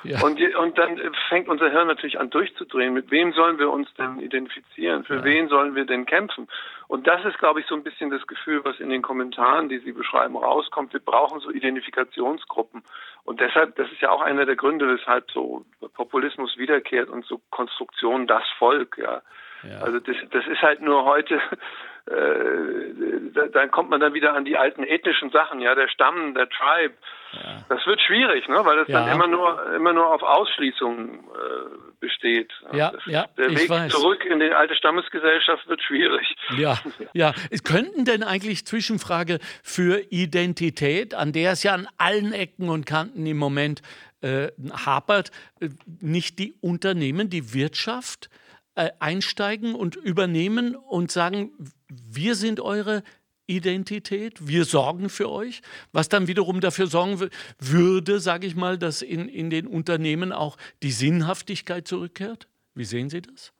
Ja. 0.03 0.21
Und, 0.23 0.39
und 0.55 0.77
dann 0.77 0.99
fängt 1.29 1.47
unser 1.47 1.69
Hirn 1.69 1.87
natürlich 1.87 2.19
an 2.19 2.29
durchzudrehen. 2.29 2.93
Mit 2.93 3.11
wem 3.11 3.33
sollen 3.33 3.59
wir 3.59 3.71
uns 3.71 3.91
denn 3.95 4.19
identifizieren? 4.19 5.03
Für 5.03 5.17
ja. 5.17 5.23
wen 5.23 5.47
sollen 5.47 5.75
wir 5.75 5.85
denn 5.85 6.05
kämpfen? 6.05 6.47
Und 6.87 7.07
das 7.07 7.23
ist, 7.25 7.37
glaube 7.37 7.59
ich, 7.59 7.67
so 7.67 7.75
ein 7.75 7.83
bisschen 7.83 8.09
das 8.09 8.25
Gefühl, 8.27 8.63
was 8.63 8.79
in 8.79 8.89
den 8.89 9.01
Kommentaren, 9.01 9.69
die 9.69 9.79
Sie 9.79 9.91
beschreiben, 9.91 10.35
rauskommt. 10.35 10.93
Wir 10.93 10.99
brauchen 10.99 11.39
so 11.39 11.51
Identifikationsgruppen. 11.51 12.83
Und 13.23 13.39
deshalb, 13.39 13.75
das 13.75 13.91
ist 13.91 14.01
ja 14.01 14.11
auch 14.11 14.21
einer 14.21 14.45
der 14.45 14.55
Gründe, 14.55 14.87
weshalb 14.87 15.31
so 15.31 15.65
Populismus 15.93 16.57
wiederkehrt 16.57 17.09
und 17.09 17.25
so 17.25 17.41
Konstruktion 17.49 18.27
das 18.27 18.43
Volk, 18.57 18.97
ja 18.97 19.21
Ja. 19.63 19.79
Also 19.79 19.99
das, 19.99 20.15
das 20.31 20.45
ist 20.47 20.61
halt 20.61 20.81
nur 20.81 21.05
heute 21.05 21.35
äh, 22.07 23.49
dann 23.51 23.71
kommt 23.71 23.89
man 23.89 23.99
dann 23.99 24.13
wieder 24.13 24.33
an 24.33 24.45
die 24.45 24.57
alten 24.57 24.83
ethnischen 24.83 25.31
Sachen, 25.31 25.59
ja, 25.59 25.73
der 25.73 25.87
Stamm, 25.87 26.35
der 26.35 26.47
Tribe. 26.49 26.93
Ja. 27.33 27.65
Das 27.67 27.85
wird 27.85 27.99
schwierig, 28.01 28.47
ne, 28.47 28.59
weil 28.63 28.77
das 28.77 28.87
ja. 28.87 29.01
dann 29.01 29.11
immer 29.11 29.27
nur 29.27 29.73
immer 29.75 29.91
nur 29.91 30.13
auf 30.13 30.21
Ausschließung 30.21 31.19
äh, 31.19 31.99
besteht. 31.99 32.51
Ja, 32.71 32.91
das, 32.91 33.01
ja, 33.07 33.25
der 33.37 33.49
Weg 33.49 33.69
weiß. 33.69 33.91
zurück 33.91 34.23
in 34.23 34.39
die 34.39 34.51
alte 34.51 34.75
Stammesgesellschaft 34.75 35.67
wird 35.67 35.81
schwierig. 35.81 36.35
Ja, 36.57 36.77
ja. 37.13 37.33
Es 37.49 37.63
könnten 37.63 38.05
denn 38.05 38.23
eigentlich 38.23 38.65
Zwischenfrage 38.65 39.39
für 39.63 40.01
Identität, 40.11 41.15
an 41.15 41.33
der 41.33 41.53
es 41.53 41.63
ja 41.63 41.73
an 41.73 41.87
allen 41.97 42.33
Ecken 42.33 42.69
und 42.69 42.85
Kanten 42.85 43.25
im 43.25 43.37
Moment 43.37 43.81
äh, 44.21 44.49
hapert, 44.85 45.31
äh, 45.59 45.69
nicht 46.01 46.39
die 46.39 46.53
Unternehmen, 46.61 47.29
die 47.29 47.53
Wirtschaft 47.53 48.29
äh, 48.75 48.91
einsteigen 48.99 49.75
und 49.75 49.95
übernehmen 49.95 50.75
und 50.75 51.11
sagen, 51.11 51.51
wir 51.87 52.35
sind 52.35 52.59
eure 52.59 53.03
Identität, 53.47 54.47
wir 54.47 54.65
sorgen 54.65 55.09
für 55.09 55.29
euch, 55.29 55.61
was 55.91 56.09
dann 56.09 56.27
wiederum 56.27 56.61
dafür 56.61 56.87
sorgen 56.87 57.29
würde, 57.59 58.19
sage 58.19 58.47
ich 58.47 58.55
mal, 58.55 58.77
dass 58.77 59.01
in, 59.01 59.29
in 59.29 59.49
den 59.49 59.67
Unternehmen 59.67 60.31
auch 60.31 60.57
die 60.81 60.91
Sinnhaftigkeit 60.91 61.87
zurückkehrt? 61.87 62.47
Wie 62.73 62.85
sehen 62.85 63.09
Sie 63.09 63.21
das? 63.21 63.53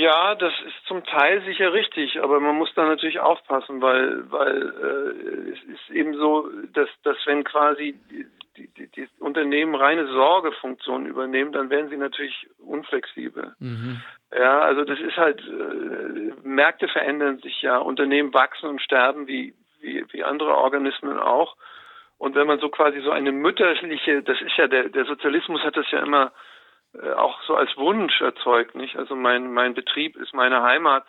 Ja, 0.00 0.34
das 0.34 0.54
ist 0.66 0.86
zum 0.86 1.04
Teil 1.04 1.42
sicher 1.42 1.74
richtig, 1.74 2.22
aber 2.22 2.40
man 2.40 2.56
muss 2.56 2.72
da 2.74 2.86
natürlich 2.86 3.20
aufpassen, 3.20 3.82
weil, 3.82 4.30
weil 4.30 4.72
äh, 4.82 5.50
es 5.50 5.62
ist 5.64 5.90
eben 5.90 6.14
so, 6.14 6.48
dass, 6.72 6.88
dass 7.02 7.18
wenn 7.26 7.44
quasi 7.44 7.94
die, 8.56 8.68
die, 8.68 8.86
die 8.88 9.08
Unternehmen 9.18 9.74
reine 9.74 10.06
Sorgefunktionen 10.06 11.06
übernehmen, 11.06 11.52
dann 11.52 11.68
werden 11.68 11.90
sie 11.90 11.98
natürlich 11.98 12.48
unflexibel. 12.58 13.54
Mhm. 13.58 14.00
Ja, 14.32 14.60
also 14.60 14.84
das 14.84 14.98
ist 15.00 15.18
halt, 15.18 15.40
äh, 15.40 16.32
Märkte 16.44 16.88
verändern 16.88 17.38
sich 17.40 17.60
ja, 17.60 17.76
Unternehmen 17.76 18.32
wachsen 18.32 18.70
und 18.70 18.80
sterben 18.80 19.26
wie, 19.26 19.52
wie, 19.82 20.02
wie 20.12 20.24
andere 20.24 20.56
Organismen 20.56 21.18
auch. 21.18 21.56
Und 22.16 22.34
wenn 22.36 22.46
man 22.46 22.58
so 22.58 22.70
quasi 22.70 23.00
so 23.00 23.10
eine 23.10 23.32
mütterliche, 23.32 24.22
das 24.22 24.40
ist 24.40 24.56
ja 24.56 24.66
der, 24.66 24.88
der 24.88 25.04
Sozialismus 25.04 25.62
hat 25.62 25.76
das 25.76 25.90
ja 25.90 26.00
immer 26.00 26.32
auch 27.16 27.40
so 27.42 27.54
als 27.54 27.76
Wunsch 27.76 28.20
erzeugt, 28.20 28.74
nicht? 28.74 28.96
Also 28.96 29.14
mein, 29.14 29.52
mein 29.52 29.74
Betrieb 29.74 30.16
ist 30.16 30.34
meine 30.34 30.62
Heimat. 30.62 31.04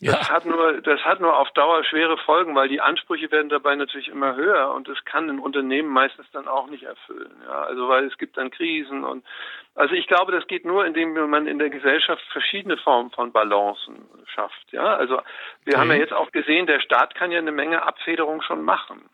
Ja. 0.00 0.12
Das 0.12 0.30
hat 0.30 0.44
nur, 0.44 0.80
das 0.80 1.00
hat 1.00 1.18
nur 1.18 1.36
auf 1.36 1.50
Dauer 1.52 1.82
schwere 1.82 2.16
Folgen, 2.18 2.54
weil 2.54 2.68
die 2.68 2.80
Ansprüche 2.80 3.32
werden 3.32 3.48
dabei 3.48 3.74
natürlich 3.74 4.06
immer 4.06 4.36
höher 4.36 4.72
und 4.72 4.86
das 4.86 5.04
kann 5.04 5.28
ein 5.28 5.40
Unternehmen 5.40 5.88
meistens 5.88 6.30
dann 6.30 6.46
auch 6.46 6.68
nicht 6.68 6.84
erfüllen. 6.84 7.42
Ja, 7.44 7.64
also 7.64 7.88
weil 7.88 8.04
es 8.04 8.16
gibt 8.16 8.36
dann 8.36 8.52
Krisen 8.52 9.02
und 9.02 9.24
also 9.74 9.94
ich 9.94 10.06
glaube, 10.06 10.30
das 10.30 10.46
geht 10.46 10.64
nur, 10.64 10.86
indem 10.86 11.14
man 11.28 11.48
in 11.48 11.58
der 11.58 11.70
Gesellschaft 11.70 12.22
verschiedene 12.30 12.76
Formen 12.76 13.10
von 13.10 13.32
Balancen 13.32 14.08
schafft. 14.26 14.70
Ja, 14.70 14.94
also 14.94 15.20
wir 15.64 15.74
okay. 15.74 15.76
haben 15.76 15.90
ja 15.90 15.96
jetzt 15.96 16.12
auch 16.12 16.30
gesehen, 16.30 16.68
der 16.68 16.80
Staat 16.80 17.16
kann 17.16 17.32
ja 17.32 17.38
eine 17.38 17.52
Menge 17.52 17.82
Abfederung 17.82 18.40
schon 18.42 18.62
machen. 18.62 19.10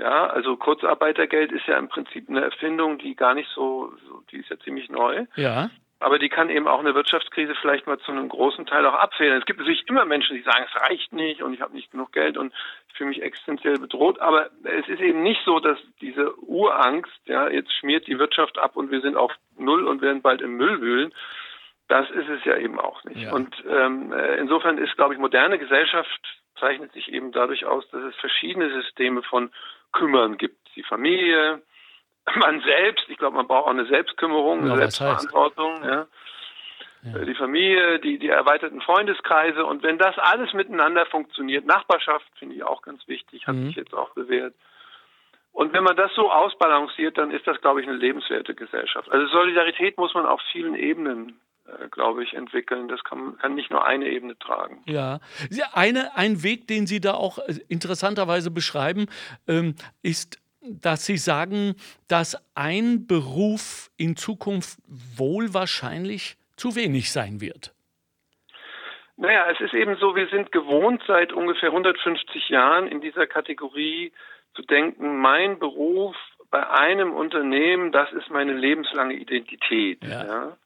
Ja, 0.00 0.28
also 0.28 0.56
Kurzarbeitergeld 0.56 1.52
ist 1.52 1.66
ja 1.66 1.76
im 1.78 1.88
Prinzip 1.88 2.28
eine 2.28 2.42
Erfindung, 2.42 2.98
die 2.98 3.16
gar 3.16 3.34
nicht 3.34 3.48
so, 3.50 3.92
die 4.30 4.38
ist 4.38 4.50
ja 4.50 4.58
ziemlich 4.58 4.88
neu. 4.88 5.26
Ja. 5.36 5.70
Aber 6.00 6.20
die 6.20 6.28
kann 6.28 6.48
eben 6.48 6.68
auch 6.68 6.78
eine 6.78 6.94
Wirtschaftskrise 6.94 7.56
vielleicht 7.60 7.88
mal 7.88 7.98
zu 7.98 8.12
einem 8.12 8.28
großen 8.28 8.66
Teil 8.66 8.86
auch 8.86 8.94
abfedern. 8.94 9.38
Es 9.38 9.46
gibt 9.46 9.58
natürlich 9.58 9.88
immer 9.88 10.04
Menschen, 10.04 10.36
die 10.36 10.42
sagen, 10.42 10.64
es 10.68 10.80
reicht 10.80 11.12
nicht 11.12 11.42
und 11.42 11.52
ich 11.52 11.60
habe 11.60 11.74
nicht 11.74 11.90
genug 11.90 12.12
Geld 12.12 12.38
und 12.38 12.52
ich 12.88 12.94
fühle 12.94 13.08
mich 13.08 13.22
existenziell 13.22 13.78
bedroht. 13.78 14.20
Aber 14.20 14.48
es 14.62 14.86
ist 14.86 15.00
eben 15.00 15.24
nicht 15.24 15.40
so, 15.44 15.58
dass 15.58 15.78
diese 16.00 16.38
Urangst, 16.38 17.20
ja, 17.24 17.48
jetzt 17.48 17.72
schmiert 17.72 18.06
die 18.06 18.20
Wirtschaft 18.20 18.58
ab 18.58 18.76
und 18.76 18.92
wir 18.92 19.00
sind 19.00 19.16
auf 19.16 19.32
Null 19.56 19.88
und 19.88 20.00
werden 20.00 20.22
bald 20.22 20.40
im 20.40 20.56
Müll 20.56 20.80
wühlen. 20.80 21.12
Das 21.88 22.08
ist 22.10 22.28
es 22.28 22.44
ja 22.44 22.56
eben 22.56 22.78
auch 22.78 23.02
nicht. 23.02 23.22
Ja. 23.22 23.32
Und 23.32 23.56
ähm, 23.68 24.12
äh, 24.12 24.36
insofern 24.36 24.78
ist, 24.78 24.94
glaube 24.96 25.14
ich, 25.14 25.20
moderne 25.20 25.58
Gesellschaft 25.58 26.20
zeichnet 26.60 26.92
sich 26.92 27.12
eben 27.12 27.32
dadurch 27.32 27.64
aus, 27.64 27.88
dass 27.90 28.02
es 28.02 28.14
verschiedene 28.16 28.70
Systeme 28.70 29.22
von 29.22 29.50
Kümmern 29.98 30.38
gibt. 30.38 30.56
Die 30.76 30.82
Familie, 30.82 31.62
man 32.36 32.60
selbst, 32.60 33.04
ich 33.08 33.18
glaube, 33.18 33.36
man 33.36 33.46
braucht 33.46 33.66
auch 33.66 33.70
eine 33.70 33.86
Selbstkümmerung, 33.86 34.60
eine 34.60 34.70
ja, 34.70 34.76
Selbstverantwortung, 34.76 35.82
ja. 35.84 36.06
ja. 37.02 37.24
Die 37.24 37.34
Familie, 37.34 37.98
die, 38.00 38.18
die 38.18 38.28
erweiterten 38.28 38.80
Freundeskreise 38.80 39.64
und 39.64 39.82
wenn 39.82 39.98
das 39.98 40.18
alles 40.18 40.52
miteinander 40.52 41.06
funktioniert, 41.06 41.64
Nachbarschaft 41.64 42.26
finde 42.38 42.56
ich 42.56 42.64
auch 42.64 42.82
ganz 42.82 43.06
wichtig, 43.06 43.46
hat 43.46 43.54
mhm. 43.54 43.66
sich 43.66 43.76
jetzt 43.76 43.94
auch 43.94 44.10
bewährt. 44.10 44.54
Und 45.52 45.72
wenn 45.72 45.82
man 45.82 45.96
das 45.96 46.12
so 46.14 46.30
ausbalanciert, 46.30 47.18
dann 47.18 47.30
ist 47.32 47.46
das, 47.46 47.60
glaube 47.60 47.80
ich, 47.80 47.88
eine 47.88 47.96
lebenswerte 47.96 48.54
Gesellschaft. 48.54 49.10
Also 49.10 49.26
Solidarität 49.26 49.98
muss 49.98 50.14
man 50.14 50.26
auf 50.26 50.40
vielen 50.52 50.76
Ebenen 50.76 51.40
glaube 51.90 52.24
ich, 52.24 52.34
entwickeln. 52.34 52.88
Das 52.88 53.02
kann, 53.04 53.36
kann, 53.38 53.54
nicht 53.54 53.70
nur 53.70 53.86
eine 53.86 54.08
Ebene 54.08 54.38
tragen. 54.38 54.82
Ja, 54.86 55.20
eine, 55.72 56.16
ein 56.16 56.42
Weg, 56.42 56.66
den 56.66 56.86
Sie 56.86 57.00
da 57.00 57.14
auch 57.14 57.38
äh, 57.38 57.54
interessanterweise 57.68 58.50
beschreiben, 58.50 59.06
ähm, 59.46 59.74
ist 60.02 60.40
dass 60.70 61.06
Sie 61.06 61.16
sagen, 61.16 61.76
dass 62.08 62.36
ein 62.54 63.06
Beruf 63.06 63.90
in 63.96 64.16
Zukunft 64.16 64.78
wohl 64.86 65.54
wahrscheinlich 65.54 66.36
zu 66.56 66.76
wenig 66.76 67.10
sein 67.12 67.40
wird. 67.40 67.72
Naja, 69.16 69.50
es 69.50 69.60
ist 69.60 69.74
eben 69.74 69.96
so, 69.96 70.14
wir 70.14 70.28
sind 70.28 70.52
gewohnt 70.52 71.02
seit 71.06 71.32
ungefähr 71.32 71.70
150 71.70 72.50
Jahren 72.50 72.86
in 72.86 73.00
dieser 73.00 73.26
Kategorie 73.26 74.12
zu 74.54 74.62
denken, 74.62 75.18
mein 75.20 75.58
Beruf 75.58 76.16
bei 76.50 76.68
einem 76.70 77.12
Unternehmen, 77.12 77.92
das 77.92 78.12
ist 78.12 78.30
meine 78.30 78.52
lebenslange 78.52 79.14
Identität. 79.14 80.02
Ja. 80.04 80.24
ja. 80.24 80.56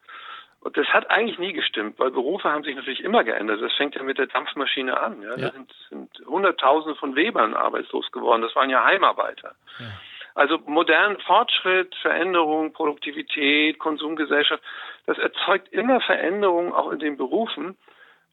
Und 0.63 0.77
das 0.77 0.87
hat 0.89 1.11
eigentlich 1.11 1.39
nie 1.39 1.53
gestimmt, 1.53 1.99
weil 1.99 2.13
Berufe 2.13 2.49
haben 2.49 2.63
sich 2.63 2.77
natürlich 2.77 3.03
immer 3.03 3.25
geändert. 3.25 3.61
Das 3.61 3.73
fängt 3.73 3.97
ja 3.97 4.03
mit 4.05 4.19
der 4.19 4.29
Dampfmaschine 4.29 4.99
an. 4.99 5.21
Ja? 5.21 5.31
ja. 5.31 5.37
Da 5.37 5.51
sind, 5.51 5.73
sind 5.89 6.27
Hunderttausende 6.27 6.97
von 6.97 7.17
Webern 7.17 7.55
arbeitslos 7.55 8.11
geworden. 8.13 8.43
Das 8.43 8.55
waren 8.55 8.71
ja 8.71 8.85
Heimarbeiter. 8.85 9.57
Ja. 9.81 9.87
Also 10.35 10.59
modern 10.67 11.19
Fortschritt, 11.21 11.95
Veränderung, 11.97 12.73
Produktivität, 12.73 13.79
Konsumgesellschaft, 13.79 14.63
das 15.05 15.19
erzeugt 15.19 15.69
immer 15.73 16.01
Veränderungen 16.01 16.73
auch 16.73 16.91
in 16.91 17.01
den 17.01 17.17
Berufen. 17.17 17.77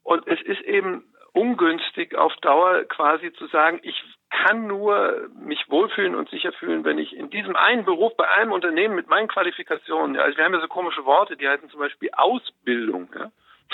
Und 0.04 0.26
es 0.26 0.40
ist 0.40 0.60
eben 0.62 1.04
ungünstig 1.32 2.14
auf 2.14 2.34
Dauer 2.36 2.84
quasi 2.84 3.32
zu 3.32 3.48
sagen, 3.48 3.80
ich 3.82 4.02
kann 4.30 4.66
nur 4.66 5.28
mich 5.38 5.64
wohlfühlen 5.68 6.14
und 6.14 6.30
sicher 6.30 6.52
fühlen, 6.52 6.84
wenn 6.84 6.98
ich 6.98 7.14
in 7.14 7.30
diesem 7.30 7.56
einen 7.56 7.84
Beruf 7.84 8.16
bei 8.16 8.28
einem 8.28 8.52
Unternehmen 8.52 8.94
mit 8.94 9.08
meinen 9.08 9.28
Qualifikationen, 9.28 10.14
ja, 10.14 10.22
also 10.22 10.38
wir 10.38 10.44
haben 10.44 10.54
ja 10.54 10.60
so 10.60 10.68
komische 10.68 11.04
Worte, 11.04 11.36
die 11.36 11.48
heißen 11.48 11.68
zum 11.70 11.80
Beispiel 11.80 12.10
Ausbildung, 12.12 13.08
ja. 13.18 13.30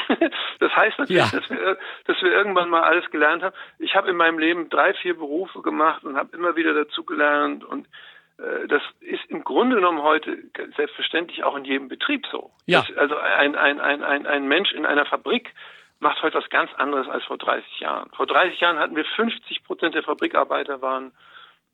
Das 0.60 0.74
heißt 0.74 0.98
natürlich, 0.98 1.32
ja. 1.32 1.38
dass, 1.38 1.50
wir, 1.50 1.78
dass 2.06 2.22
wir 2.22 2.30
irgendwann 2.30 2.68
mal 2.70 2.82
alles 2.82 3.10
gelernt 3.10 3.42
haben. 3.42 3.54
Ich 3.78 3.94
habe 3.94 4.10
in 4.10 4.16
meinem 4.16 4.38
Leben 4.38 4.68
drei, 4.68 4.94
vier 4.94 5.16
Berufe 5.16 5.62
gemacht 5.62 6.04
und 6.04 6.16
habe 6.16 6.34
immer 6.36 6.56
wieder 6.56 6.74
dazu 6.74 7.04
gelernt 7.04 7.64
und 7.64 7.86
äh, 8.38 8.66
das 8.66 8.82
ist 9.00 9.24
im 9.28 9.44
Grunde 9.44 9.76
genommen 9.76 10.02
heute 10.02 10.38
selbstverständlich 10.76 11.44
auch 11.44 11.56
in 11.56 11.64
jedem 11.64 11.88
Betrieb 11.88 12.26
so. 12.30 12.50
Ja. 12.66 12.84
Das, 12.86 12.96
also 12.96 13.16
ein, 13.16 13.56
ein, 13.56 13.80
ein, 13.80 14.02
ein, 14.02 14.26
ein 14.26 14.48
Mensch 14.48 14.72
in 14.72 14.86
einer 14.86 15.06
Fabrik 15.06 15.52
macht 15.98 16.22
heute 16.22 16.38
was 16.38 16.48
ganz 16.50 16.70
anderes 16.74 17.08
als 17.08 17.24
vor 17.24 17.38
30 17.38 17.80
Jahren. 17.80 18.10
Vor 18.10 18.26
30 18.26 18.60
Jahren 18.60 18.78
hatten 18.78 18.96
wir 18.96 19.04
50 19.04 19.64
Prozent 19.64 19.94
der 19.94 20.02
Fabrikarbeiter 20.02 20.82
waren 20.82 21.12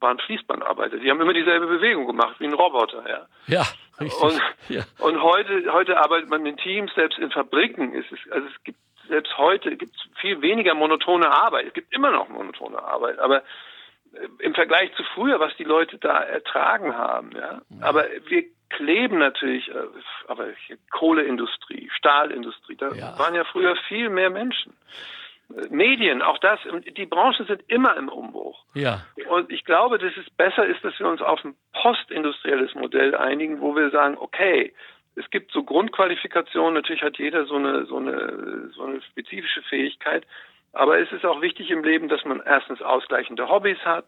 waren 0.02 0.18
Fließbandarbeiter. 0.18 0.98
Die 0.98 1.08
haben 1.08 1.20
immer 1.20 1.32
dieselbe 1.32 1.66
Bewegung 1.66 2.06
gemacht 2.06 2.36
wie 2.40 2.46
ein 2.46 2.52
Roboter. 2.52 3.08
Ja, 3.08 3.26
ja 3.46 3.62
richtig. 4.00 4.20
Und, 4.20 4.42
ja. 4.68 4.82
und 4.98 5.22
heute 5.22 5.72
heute 5.72 5.96
arbeitet 5.96 6.28
man 6.28 6.44
in 6.44 6.56
Teams, 6.56 6.92
selbst 6.94 7.18
in 7.18 7.30
Fabriken 7.30 7.94
ist 7.94 8.10
es 8.12 8.18
also 8.30 8.46
es 8.48 8.64
gibt 8.64 8.78
selbst 9.08 9.36
heute 9.38 9.76
gibt 9.76 9.94
es 9.94 10.20
viel 10.20 10.42
weniger 10.42 10.74
monotone 10.74 11.30
Arbeit. 11.30 11.66
Es 11.68 11.72
gibt 11.72 11.94
immer 11.94 12.10
noch 12.10 12.28
monotone 12.28 12.82
Arbeit, 12.82 13.18
aber 13.18 13.38
äh, 13.38 14.28
im 14.40 14.54
Vergleich 14.54 14.92
zu 14.96 15.04
früher, 15.14 15.40
was 15.40 15.56
die 15.56 15.64
Leute 15.64 15.98
da 15.98 16.22
ertragen 16.22 16.94
haben, 16.96 17.30
ja. 17.32 17.62
ja. 17.70 17.86
Aber 17.86 18.04
wir 18.26 18.44
kleben 18.76 19.18
natürlich, 19.18 19.68
äh, 19.68 19.74
aber 20.28 20.48
Kohleindustrie, 20.90 21.90
Stahlindustrie, 21.96 22.76
da 22.76 22.92
ja. 22.92 23.18
waren 23.18 23.34
ja 23.34 23.44
früher 23.44 23.76
viel 23.88 24.08
mehr 24.08 24.30
Menschen. 24.30 24.74
Medien, 25.70 26.22
auch 26.22 26.38
das, 26.38 26.58
die 26.96 27.06
Branchen 27.06 27.46
sind 27.46 27.62
immer 27.68 27.96
im 27.96 28.08
Umbruch. 28.08 28.64
Ja. 28.74 29.04
Und 29.28 29.50
ich 29.52 29.64
glaube, 29.64 29.98
dass 29.98 30.16
es 30.16 30.30
besser 30.30 30.64
ist, 30.66 30.82
dass 30.84 30.98
wir 30.98 31.06
uns 31.06 31.20
auf 31.20 31.44
ein 31.44 31.54
postindustrielles 31.74 32.74
Modell 32.74 33.14
einigen, 33.14 33.60
wo 33.60 33.76
wir 33.76 33.90
sagen, 33.90 34.16
okay, 34.18 34.72
es 35.14 35.28
gibt 35.30 35.52
so 35.52 35.62
Grundqualifikationen, 35.62 36.74
natürlich 36.74 37.02
hat 37.02 37.18
jeder 37.18 37.44
so 37.44 37.56
eine, 37.56 37.84
so 37.84 37.98
eine, 37.98 38.70
so 38.74 38.84
eine 38.84 39.02
spezifische 39.02 39.62
Fähigkeit, 39.62 40.26
aber 40.72 40.98
es 40.98 41.12
ist 41.12 41.26
auch 41.26 41.42
wichtig 41.42 41.70
im 41.70 41.84
Leben, 41.84 42.08
dass 42.08 42.24
man 42.24 42.40
erstens 42.44 42.80
ausgleichende 42.80 43.48
Hobbys 43.48 43.78
hat, 43.84 44.06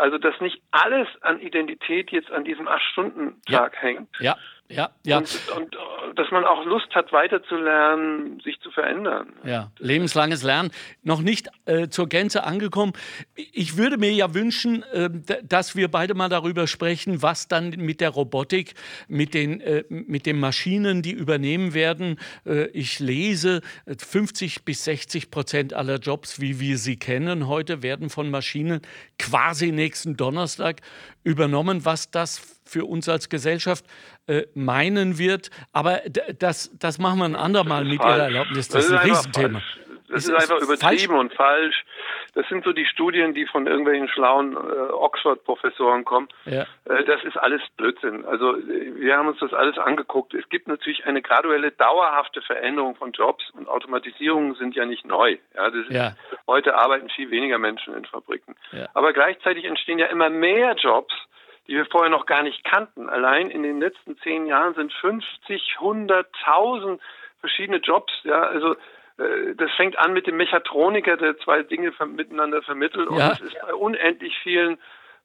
also 0.00 0.18
dass 0.18 0.40
nicht 0.40 0.62
alles 0.70 1.06
an 1.20 1.40
Identität 1.40 2.10
jetzt 2.10 2.30
an 2.30 2.44
diesem 2.44 2.66
Acht-Stunden-Tag 2.66 3.74
ja. 3.74 3.80
hängt. 3.80 4.08
Ja. 4.20 4.36
Ja, 4.70 4.90
ja. 5.04 5.18
Und, 5.18 5.48
und, 5.56 5.76
dass 6.16 6.30
man 6.30 6.44
auch 6.44 6.64
Lust 6.64 6.94
hat, 6.94 7.12
weiterzulernen, 7.12 8.40
sich 8.44 8.60
zu 8.60 8.70
verändern. 8.70 9.32
Ja, 9.44 9.70
lebenslanges 9.78 10.42
Lernen. 10.42 10.70
Noch 11.02 11.20
nicht 11.20 11.48
äh, 11.66 11.88
zur 11.88 12.08
Gänze 12.08 12.44
angekommen. 12.44 12.92
Ich 13.34 13.76
würde 13.76 13.96
mir 13.96 14.12
ja 14.12 14.32
wünschen, 14.34 14.82
äh, 14.92 15.10
dass 15.42 15.76
wir 15.76 15.90
beide 15.90 16.14
mal 16.14 16.28
darüber 16.28 16.66
sprechen, 16.66 17.22
was 17.22 17.48
dann 17.48 17.70
mit 17.70 18.00
der 18.00 18.10
Robotik, 18.10 18.74
mit 19.08 19.34
den, 19.34 19.60
äh, 19.60 19.84
mit 19.88 20.26
den 20.26 20.38
Maschinen, 20.38 21.02
die 21.02 21.12
übernehmen 21.12 21.74
werden. 21.74 22.18
Äh, 22.46 22.66
ich 22.68 23.00
lese, 23.00 23.62
50 23.86 24.64
bis 24.64 24.84
60 24.84 25.30
Prozent 25.30 25.74
aller 25.74 25.98
Jobs, 25.98 26.40
wie 26.40 26.60
wir 26.60 26.78
sie 26.78 26.96
kennen 26.96 27.48
heute, 27.48 27.82
werden 27.82 28.10
von 28.10 28.30
Maschinen 28.30 28.82
quasi 29.18 29.72
nächsten 29.72 30.16
Donnerstag 30.16 30.80
übernommen. 31.24 31.84
Was 31.84 32.10
das 32.10 32.60
für 32.64 32.84
uns 32.84 33.08
als 33.08 33.28
Gesellschaft 33.28 33.84
äh, 34.30 34.46
meinen 34.54 35.18
wird. 35.18 35.50
Aber 35.72 36.00
das, 36.38 36.70
das 36.78 36.98
machen 36.98 37.18
wir 37.18 37.24
ein 37.24 37.36
andermal 37.36 37.84
mit 37.84 38.00
Ihrer 38.00 38.24
Erlaubnis. 38.24 38.68
Das, 38.68 38.86
das 38.86 38.86
ist 38.86 38.92
ein 38.92 39.08
Riesenthema. 39.08 39.62
Das 40.08 40.24
ist, 40.24 40.28
ist 40.28 40.34
einfach 40.34 40.60
übertrieben 40.60 41.14
falsch? 41.14 41.20
und 41.20 41.34
falsch. 41.34 41.84
Das 42.34 42.48
sind 42.48 42.64
so 42.64 42.72
die 42.72 42.86
Studien, 42.86 43.34
die 43.34 43.46
von 43.46 43.66
irgendwelchen 43.66 44.08
schlauen 44.08 44.56
äh, 44.56 44.92
Oxford-Professoren 44.92 46.04
kommen. 46.04 46.28
Ja. 46.44 46.62
Äh, 46.84 47.04
das 47.04 47.22
ist 47.24 47.36
alles 47.36 47.60
Blödsinn. 47.76 48.24
Also 48.24 48.56
wir 48.56 49.16
haben 49.16 49.28
uns 49.28 49.38
das 49.40 49.52
alles 49.52 49.78
angeguckt. 49.78 50.34
Es 50.34 50.48
gibt 50.48 50.68
natürlich 50.68 51.04
eine 51.06 51.22
graduelle, 51.22 51.72
dauerhafte 51.72 52.42
Veränderung 52.42 52.94
von 52.96 53.12
Jobs 53.12 53.44
und 53.50 53.68
Automatisierungen 53.68 54.54
sind 54.54 54.76
ja 54.76 54.84
nicht 54.84 55.04
neu. 55.04 55.38
Ja, 55.54 55.70
das 55.70 55.86
ist, 55.86 55.90
ja. 55.90 56.12
Heute 56.46 56.76
arbeiten 56.76 57.08
viel 57.10 57.30
weniger 57.30 57.58
Menschen 57.58 57.94
in 57.94 58.04
Fabriken. 58.04 58.54
Ja. 58.72 58.88
Aber 58.94 59.12
gleichzeitig 59.12 59.64
entstehen 59.64 59.98
ja 59.98 60.06
immer 60.06 60.30
mehr 60.30 60.74
Jobs, 60.74 61.14
die 61.70 61.76
wir 61.76 61.86
vorher 61.86 62.10
noch 62.10 62.26
gar 62.26 62.42
nicht 62.42 62.64
kannten. 62.64 63.08
Allein 63.08 63.48
in 63.48 63.62
den 63.62 63.78
letzten 63.78 64.18
zehn 64.18 64.46
Jahren 64.46 64.74
sind 64.74 64.92
50, 64.92 65.76
100.000 65.78 66.98
verschiedene 67.38 67.78
Jobs. 67.78 68.12
Ja, 68.24 68.42
also 68.42 68.74
äh, 69.18 69.54
das 69.54 69.70
fängt 69.76 69.96
an 69.96 70.12
mit 70.12 70.26
dem 70.26 70.36
Mechatroniker, 70.36 71.16
der 71.16 71.38
zwei 71.38 71.62
Dinge 71.62 71.92
miteinander 72.06 72.60
vermittelt. 72.62 73.08
Und 73.08 73.18
es 73.18 73.40
ist 73.40 73.56
bei 73.62 73.72
unendlich 73.72 74.36
vielen 74.42 74.78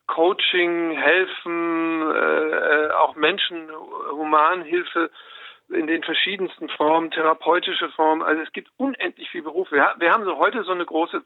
Coaching, 0.05 0.91
Helfen, 0.91 2.12
äh, 2.13 2.91
auch 2.91 3.15
Menschen, 3.15 3.67
Humanhilfe 4.12 5.10
in 5.69 5.88
den 5.88 6.03
verschiedensten 6.03 6.69
Formen, 6.69 7.10
therapeutische 7.10 7.89
Formen. 7.89 8.21
Also 8.21 8.43
es 8.43 8.51
gibt 8.51 8.69
unendlich 8.77 9.31
viele 9.31 9.45
Berufe. 9.45 9.73
Wir, 9.73 9.95
wir 9.97 10.12
haben 10.12 10.25
so 10.25 10.38
heute 10.38 10.63
so 10.63 10.73
eine 10.73 10.86
große 10.86 11.23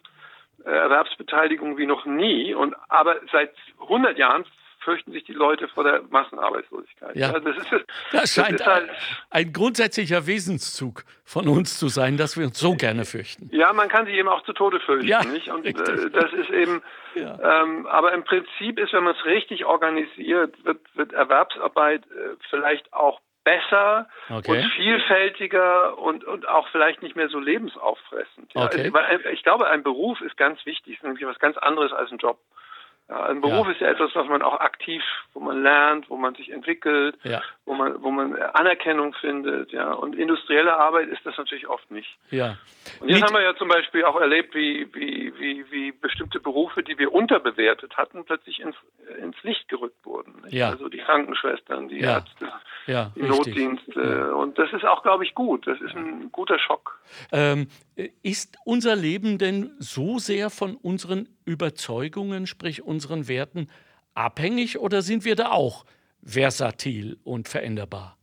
äh, 0.63 0.69
Erwerbsbeteiligung 0.69 1.77
wie 1.77 1.88
noch 1.88 2.05
nie. 2.05 2.53
Und 2.53 2.73
aber 2.88 3.17
seit 3.34 3.53
100 3.82 4.17
Jahren 4.17 4.45
fürchten 4.79 5.11
sich 5.11 5.23
die 5.23 5.33
Leute 5.33 5.67
vor 5.67 5.83
der 5.83 6.01
Massenarbeitslosigkeit. 6.09 7.15
Ja, 7.15 7.31
ja 7.31 7.39
das, 7.39 7.57
ist, 7.57 7.85
das 8.11 8.33
scheint 8.33 8.59
das 8.59 8.67
halt, 8.67 8.89
ein 9.29 9.53
grundsätzlicher 9.53 10.25
Wesenszug 10.25 11.03
von 11.23 11.47
uns 11.47 11.77
zu 11.77 11.87
sein, 11.87 12.17
dass 12.17 12.37
wir 12.37 12.45
uns 12.45 12.59
so 12.59 12.75
gerne 12.75 13.05
fürchten. 13.05 13.49
Ja, 13.51 13.73
man 13.73 13.89
kann 13.89 14.05
sich 14.05 14.15
eben 14.15 14.27
auch 14.27 14.43
zu 14.43 14.53
Tode 14.53 14.79
fürchten. 14.79 15.07
Ja, 15.07 15.23
nicht? 15.23 15.49
Und 15.49 15.65
äh, 15.65 15.73
das 15.73 16.33
ist 16.33 16.49
eben, 16.49 16.81
ja. 17.15 17.61
ähm, 17.61 17.85
aber 17.87 18.13
im 18.13 18.23
Prinzip 18.23 18.79
ist, 18.79 18.93
wenn 18.93 19.03
man 19.03 19.15
es 19.15 19.25
richtig 19.25 19.65
organisiert, 19.65 20.63
wird, 20.65 20.79
wird 20.95 21.13
Erwerbsarbeit 21.13 22.03
äh, 22.05 22.35
vielleicht 22.49 22.91
auch 22.93 23.19
besser 23.43 24.07
okay. 24.29 24.51
und 24.51 24.71
vielfältiger 24.73 25.97
und, 25.97 26.23
und 26.23 26.47
auch 26.47 26.67
vielleicht 26.69 27.01
nicht 27.01 27.15
mehr 27.15 27.29
so 27.29 27.39
lebensauffressend. 27.39 28.53
Ja? 28.53 28.65
Okay. 28.65 28.91
Also, 28.93 29.29
ich 29.29 29.43
glaube, 29.43 29.67
ein 29.67 29.83
Beruf 29.83 30.21
ist 30.21 30.37
ganz 30.37 30.63
wichtig, 30.65 30.95
ist 30.95 31.03
nämlich 31.03 31.25
was 31.25 31.39
ganz 31.39 31.57
anderes 31.57 31.91
als 31.91 32.11
ein 32.11 32.17
Job. 32.17 32.39
Ja, 33.09 33.25
ein 33.25 33.41
Beruf 33.41 33.65
ja. 33.65 33.73
ist 33.73 33.81
ja 33.81 33.87
etwas, 33.87 34.11
was 34.13 34.27
man 34.27 34.43
auch 34.43 34.59
aktiv, 34.59 35.01
wo 35.33 35.39
man 35.39 35.63
lernt, 35.63 36.09
wo 36.11 36.17
man 36.17 36.35
sich 36.35 36.51
entwickelt, 36.51 37.17
ja. 37.23 37.41
wo 37.65 37.73
man, 37.73 38.01
wo 38.03 38.11
man 38.11 38.35
Anerkennung 38.35 39.15
findet, 39.15 39.71
ja. 39.71 39.93
Und 39.93 40.15
industrielle 40.15 40.77
Arbeit 40.77 41.07
ist 41.07 41.25
das 41.25 41.35
natürlich 41.35 41.67
oft 41.67 41.89
nicht. 41.89 42.17
Ja. 42.29 42.57
Und 42.99 43.09
jetzt 43.09 43.21
Mit 43.21 43.23
haben 43.23 43.35
wir 43.35 43.41
ja 43.41 43.55
zum 43.55 43.67
Beispiel 43.67 44.05
auch 44.05 44.19
erlebt, 44.21 44.53
wie, 44.53 44.87
wie, 44.93 45.33
wie, 45.39 45.71
wie 45.71 45.91
bestimmte 45.91 46.39
Berufe, 46.39 46.83
die 46.83 46.99
wir 46.99 47.11
unterbewertet 47.11 47.97
hatten, 47.97 48.25
plötzlich 48.25 48.59
ins, 48.59 48.75
ins 49.19 49.41
Licht 49.41 49.67
gerückt 49.69 50.05
wurden. 50.05 50.41
Nicht? 50.43 50.53
Ja. 50.53 50.69
Also 50.69 50.87
die 50.87 50.99
Krankenschwestern, 50.99 51.87
die. 51.87 52.01
Ärzte, 52.01 52.51
ja, 52.89 53.12
die 53.15 53.21
richtig. 53.21 53.56
Notdienste. 53.56 54.36
Und 54.36 54.58
das 54.58 54.73
ist 54.73 54.84
auch, 54.84 55.04
glaube 55.04 55.23
ich, 55.23 55.36
gut. 55.36 55.67
Das 55.67 55.80
ist 55.80 55.95
ein 55.95 56.32
guter 56.32 56.58
Schock. 56.58 56.99
Ähm, 57.32 57.67
ist 58.23 58.58
unser 58.65 58.95
Leben 58.95 59.38
denn 59.38 59.71
so 59.78 60.17
sehr 60.17 60.49
von 60.49 60.75
unseren 60.75 61.30
Überzeugungen, 61.45 62.47
sprich 62.47 62.82
unseren 62.82 63.28
Werten, 63.28 63.69
abhängig 64.15 64.80
oder 64.80 65.02
sind 65.02 65.23
wir 65.23 65.36
da 65.36 65.52
auch 65.52 65.86
versatil 66.23 67.17
und 67.23 67.47
veränderbar? 67.47 68.17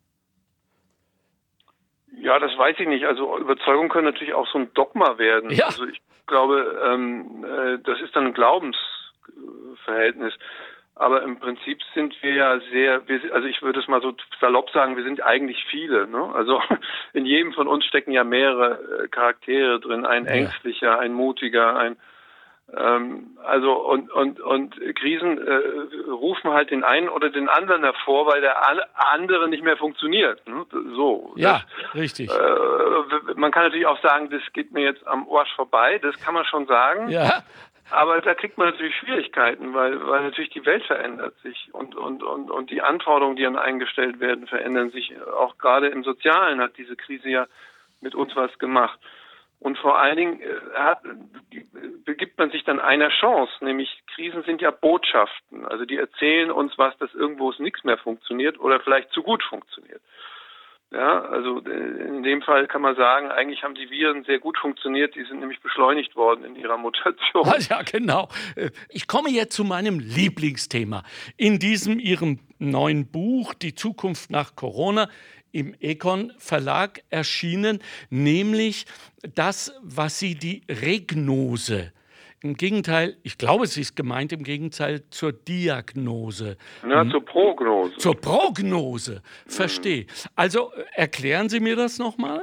Ja, 2.19 2.39
das 2.39 2.57
weiß 2.59 2.77
ich 2.81 2.89
nicht. 2.89 3.05
Also 3.05 3.39
Überzeugungen 3.39 3.89
können 3.89 4.07
natürlich 4.07 4.35
auch 4.35 4.49
so 4.49 4.59
ein 4.59 4.73
Dogma 4.75 5.19
werden. 5.19 5.51
Ja. 5.51 5.67
Also 5.67 5.87
ich 5.87 6.01
glaube, 6.27 6.81
ähm, 6.85 7.45
äh, 7.45 7.79
das 7.85 8.01
ist 8.01 8.17
dann 8.17 8.27
ein 8.27 8.35
Glaubensverhältnis. 8.35 10.35
Aber 10.99 11.23
im 11.23 11.39
Prinzip 11.39 11.79
sind 11.95 12.15
wir 12.23 12.33
ja 12.33 12.59
sehr, 12.73 13.07
wir, 13.07 13.21
also 13.35 13.47
ich 13.47 13.61
würde 13.61 13.81
es 13.81 13.87
mal 13.87 14.01
so 14.01 14.15
salopp 14.41 14.71
sagen, 14.71 14.97
wir 14.97 15.05
sind 15.05 15.23
eigentlich 15.23 15.63
viele. 15.71 16.07
Ne? 16.07 16.35
Also 16.35 16.61
in 17.13 17.27
jedem 17.27 17.53
von 17.53 17.69
uns 17.69 17.85
stecken 17.85 18.13
ja 18.13 18.25
mehrere 18.25 19.05
äh, 19.05 19.09
Charaktere 19.09 19.79
drin, 19.79 20.07
ein 20.07 20.25
ängstlicher, 20.25 20.99
ein 20.99 21.13
mutiger, 21.13 21.77
ein 21.77 21.97
ähm, 22.75 23.37
also 23.45 23.75
und 23.75 24.11
und 24.11 24.41
und 24.41 24.75
Krisen 24.97 25.39
äh, 25.39 26.11
rufen 26.11 26.51
halt 26.51 26.71
den 26.71 26.83
einen 26.83 27.09
oder 27.09 27.31
den 27.31 27.49
anderen 27.49 27.85
hervor, 27.85 28.27
weil 28.27 28.41
der 28.41 28.57
andere 29.13 29.49
nicht 29.49 29.63
mehr 29.63 29.77
funktioniert. 29.77 30.45
Ne? 30.49 30.67
So. 30.97 31.33
Ja, 31.37 31.63
das, 31.83 31.95
richtig. 31.95 32.31
Äh, 32.31 33.35
man 33.37 33.53
kann 33.53 33.65
natürlich 33.65 33.87
auch 33.87 34.01
sagen, 34.03 34.31
das 34.31 34.43
geht 34.53 34.73
mir 34.73 34.83
jetzt 34.83 35.07
am 35.07 35.29
Arsch 35.31 35.55
vorbei. 35.55 36.01
Das 36.03 36.19
kann 36.19 36.35
man 36.35 36.45
schon 36.47 36.67
sagen. 36.67 37.09
Ja. 37.09 37.45
Aber 37.90 38.20
da 38.20 38.35
kriegt 38.35 38.59
man 38.59 38.70
natürlich 38.70 38.96
Schwierigkeiten, 38.96 39.72
weil, 39.72 40.05
weil 40.07 40.25
natürlich 40.25 40.51
die 40.51 40.66
Welt 40.66 40.85
verändert 40.85 41.37
sich 41.42 41.68
und, 41.72 41.94
und, 41.94 42.22
und, 42.22 42.51
und 42.51 42.70
die 42.70 42.83
Anforderungen, 42.83 43.37
die 43.37 43.46
an 43.46 43.57
eingestellt 43.57 44.18
werden, 44.18 44.46
verändern 44.49 44.90
sich. 44.90 45.14
Auch 45.38 45.57
gerade 45.59 45.88
im 45.88 46.03
Sozialen 46.03 46.61
hat 46.61 46.77
diese 46.79 46.96
Krise 46.96 47.29
ja 47.29 47.46
mit 48.01 48.14
uns 48.14 48.35
was 48.35 48.59
gemacht. 48.59 48.99
Und 49.59 49.79
vor 49.79 49.99
allen 49.99 50.16
Dingen 50.16 50.40
äh, 50.40 50.55
hat, 50.75 51.01
begibt 52.05 52.38
man 52.38 52.51
sich 52.51 52.64
dann 52.64 52.81
einer 52.81 53.09
Chance, 53.09 53.53
nämlich 53.64 54.03
Krisen 54.14 54.42
sind 54.42 54.61
ja 54.61 54.70
Botschaften. 54.70 55.64
Also 55.66 55.85
die 55.85 55.96
erzählen 55.96 56.51
uns 56.51 56.77
was, 56.77 56.96
dass 56.99 57.14
irgendwo 57.14 57.51
es 57.51 57.59
nichts 57.59 57.83
mehr 57.85 57.99
funktioniert 57.99 58.61
oder 58.61 58.81
vielleicht 58.81 59.12
zu 59.12 59.22
gut 59.22 59.42
funktioniert. 59.44 60.03
Ja, 60.92 61.20
also 61.22 61.61
äh, 61.64 62.07
in 62.07 62.22
dem 62.22 62.42
Fall 62.42 62.68
kann 62.68 62.81
man 62.81 62.94
sagen, 62.94 63.31
eigentlich 63.31 63.62
haben 63.64 63.75
die 63.75 63.90
Viren 63.90 64.25
sehr 64.25 64.38
gut 64.38 64.57
funktioniert. 64.57 65.14
Die 65.16 65.25
sind 65.25 65.40
nämlich 65.40 65.61
beschleunigt 65.61 66.14
worden 66.14 66.44
in 66.44 66.57
ihrer 66.57 66.79
Mutation. 66.79 67.16
Ja, 67.68 67.83
genau. 67.83 68.29
Äh, 68.55 68.70
ich 68.88 69.09
komme 69.09 69.31
jetzt 69.31 69.55
zu 69.55 69.64
meinem 69.64 69.99
Lieblingsthema. 69.99 71.03
In 71.37 71.59
diesem 71.59 71.99
Ihrem 71.99 72.38
neuen 72.59 73.11
Buch 73.11 73.55
Die 73.55 73.75
Zukunft 73.75 74.31
nach 74.31 74.55
Corona 74.55 75.09
im 75.51 75.75
Econ 75.81 76.33
Verlag 76.38 77.03
erschienen, 77.11 77.81
nämlich 78.11 78.85
das, 79.35 79.75
was 79.83 80.18
Sie 80.18 80.35
die 80.35 80.62
Regnose 80.68 81.92
im 82.42 82.55
Gegenteil, 82.55 83.16
ich 83.22 83.38
glaube, 83.38 83.64
es 83.64 83.77
ist 83.77 83.96
gemeint 83.96 84.33
im 84.33 84.42
Gegenteil 84.42 85.03
zur 85.11 85.33
Diagnose. 85.33 86.57
Ja, 86.88 87.09
zur 87.09 87.25
Prognose. 87.25 87.96
Zur 87.96 88.14
Prognose, 88.14 89.22
verstehe. 89.46 90.07
Also 90.35 90.72
erklären 90.92 91.49
Sie 91.49 91.61
mir 91.61 91.77
das 91.77 91.99
nochmal? 91.99 92.42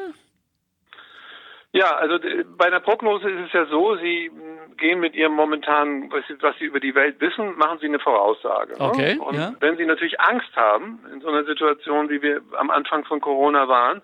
Ja, 1.71 1.95
also 1.95 2.19
bei 2.55 2.65
einer 2.65 2.79
Prognose 2.79 3.29
ist 3.29 3.47
es 3.47 3.53
ja 3.53 3.65
so, 3.65 3.95
Sie 3.97 4.29
gehen 4.77 4.99
mit 4.99 5.15
Ihrem 5.15 5.33
momentanen, 5.33 6.11
was 6.11 6.23
Sie, 6.27 6.35
Sie 6.59 6.65
über 6.65 6.79
die 6.79 6.93
Welt 6.93 7.19
wissen, 7.19 7.57
machen 7.57 7.79
Sie 7.79 7.87
eine 7.87 7.99
Voraussage. 7.99 8.73
Ne? 8.73 8.79
Okay. 8.79 9.17
Und 9.17 9.35
ja. 9.35 9.53
wenn 9.59 9.77
Sie 9.77 9.85
natürlich 9.85 10.19
Angst 10.19 10.55
haben, 10.55 10.99
in 11.11 11.21
so 11.21 11.29
einer 11.29 11.45
Situation, 11.45 12.09
wie 12.09 12.21
wir 12.21 12.41
am 12.57 12.69
Anfang 12.69 13.05
von 13.05 13.19
Corona 13.21 13.67
waren, 13.67 14.01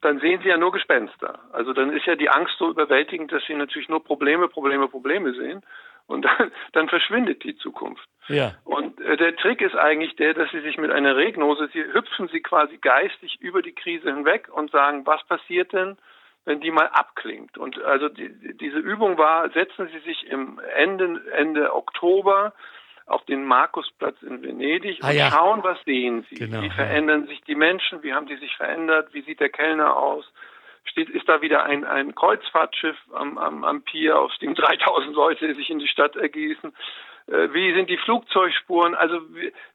dann 0.00 0.20
sehen 0.20 0.40
sie 0.42 0.48
ja 0.48 0.56
nur 0.56 0.72
Gespenster. 0.72 1.40
Also 1.52 1.72
dann 1.72 1.92
ist 1.92 2.06
ja 2.06 2.16
die 2.16 2.30
Angst 2.30 2.54
so 2.58 2.70
überwältigend, 2.70 3.32
dass 3.32 3.44
sie 3.46 3.54
natürlich 3.54 3.88
nur 3.88 4.02
Probleme, 4.02 4.48
Probleme, 4.48 4.88
Probleme 4.88 5.32
sehen. 5.34 5.62
Und 6.06 6.24
dann, 6.24 6.50
dann 6.72 6.88
verschwindet 6.88 7.44
die 7.44 7.56
Zukunft. 7.56 8.06
Ja. 8.28 8.54
Und 8.64 9.00
äh, 9.00 9.16
der 9.16 9.36
Trick 9.36 9.60
ist 9.60 9.76
eigentlich 9.76 10.16
der, 10.16 10.34
dass 10.34 10.50
sie 10.50 10.60
sich 10.60 10.78
mit 10.78 10.90
einer 10.90 11.16
Regnose, 11.16 11.68
sie 11.72 11.84
hüpfen 11.84 12.28
sie 12.28 12.40
quasi 12.40 12.78
geistig 12.78 13.40
über 13.40 13.62
die 13.62 13.74
Krise 13.74 14.12
hinweg 14.12 14.48
und 14.52 14.70
sagen, 14.70 15.06
was 15.06 15.22
passiert 15.26 15.72
denn, 15.72 15.98
wenn 16.44 16.60
die 16.60 16.70
mal 16.70 16.86
abklingt? 16.86 17.58
Und 17.58 17.80
also 17.82 18.08
die, 18.08 18.56
diese 18.56 18.78
Übung 18.78 19.18
war, 19.18 19.50
setzen 19.50 19.88
Sie 19.88 19.98
sich 20.00 20.26
im 20.26 20.60
Ende, 20.74 21.22
Ende 21.32 21.74
Oktober 21.74 22.54
auf 23.10 23.24
den 23.24 23.44
Markusplatz 23.44 24.22
in 24.22 24.42
Venedig 24.42 24.98
ah, 25.02 25.08
und 25.08 25.16
ja. 25.16 25.30
schauen, 25.30 25.62
was 25.64 25.82
sehen 25.84 26.24
Sie. 26.30 26.36
Genau, 26.36 26.62
wie 26.62 26.70
verändern 26.70 27.22
ja. 27.22 27.26
sich 27.26 27.40
die 27.42 27.54
Menschen? 27.56 28.02
Wie 28.02 28.12
haben 28.12 28.26
die 28.26 28.36
sich 28.36 28.54
verändert? 28.56 29.12
Wie 29.12 29.22
sieht 29.22 29.40
der 29.40 29.48
Kellner 29.48 29.96
aus? 29.96 30.24
Steht, 30.84 31.10
ist 31.10 31.28
da 31.28 31.42
wieder 31.42 31.64
ein, 31.64 31.84
ein 31.84 32.14
Kreuzfahrtschiff 32.14 32.96
am, 33.12 33.36
am, 33.36 33.64
am 33.64 33.82
Pier, 33.82 34.18
aus 34.18 34.36
dem 34.38 34.54
3000 34.56 35.14
Leute 35.14 35.54
sich 35.54 35.70
in 35.70 35.80
die 35.80 35.88
Stadt 35.88 36.16
ergießen? 36.16 36.72
Äh, 37.26 37.52
wie 37.52 37.74
sind 37.74 37.90
die 37.90 37.98
Flugzeugspuren? 37.98 38.94
Also 38.94 39.20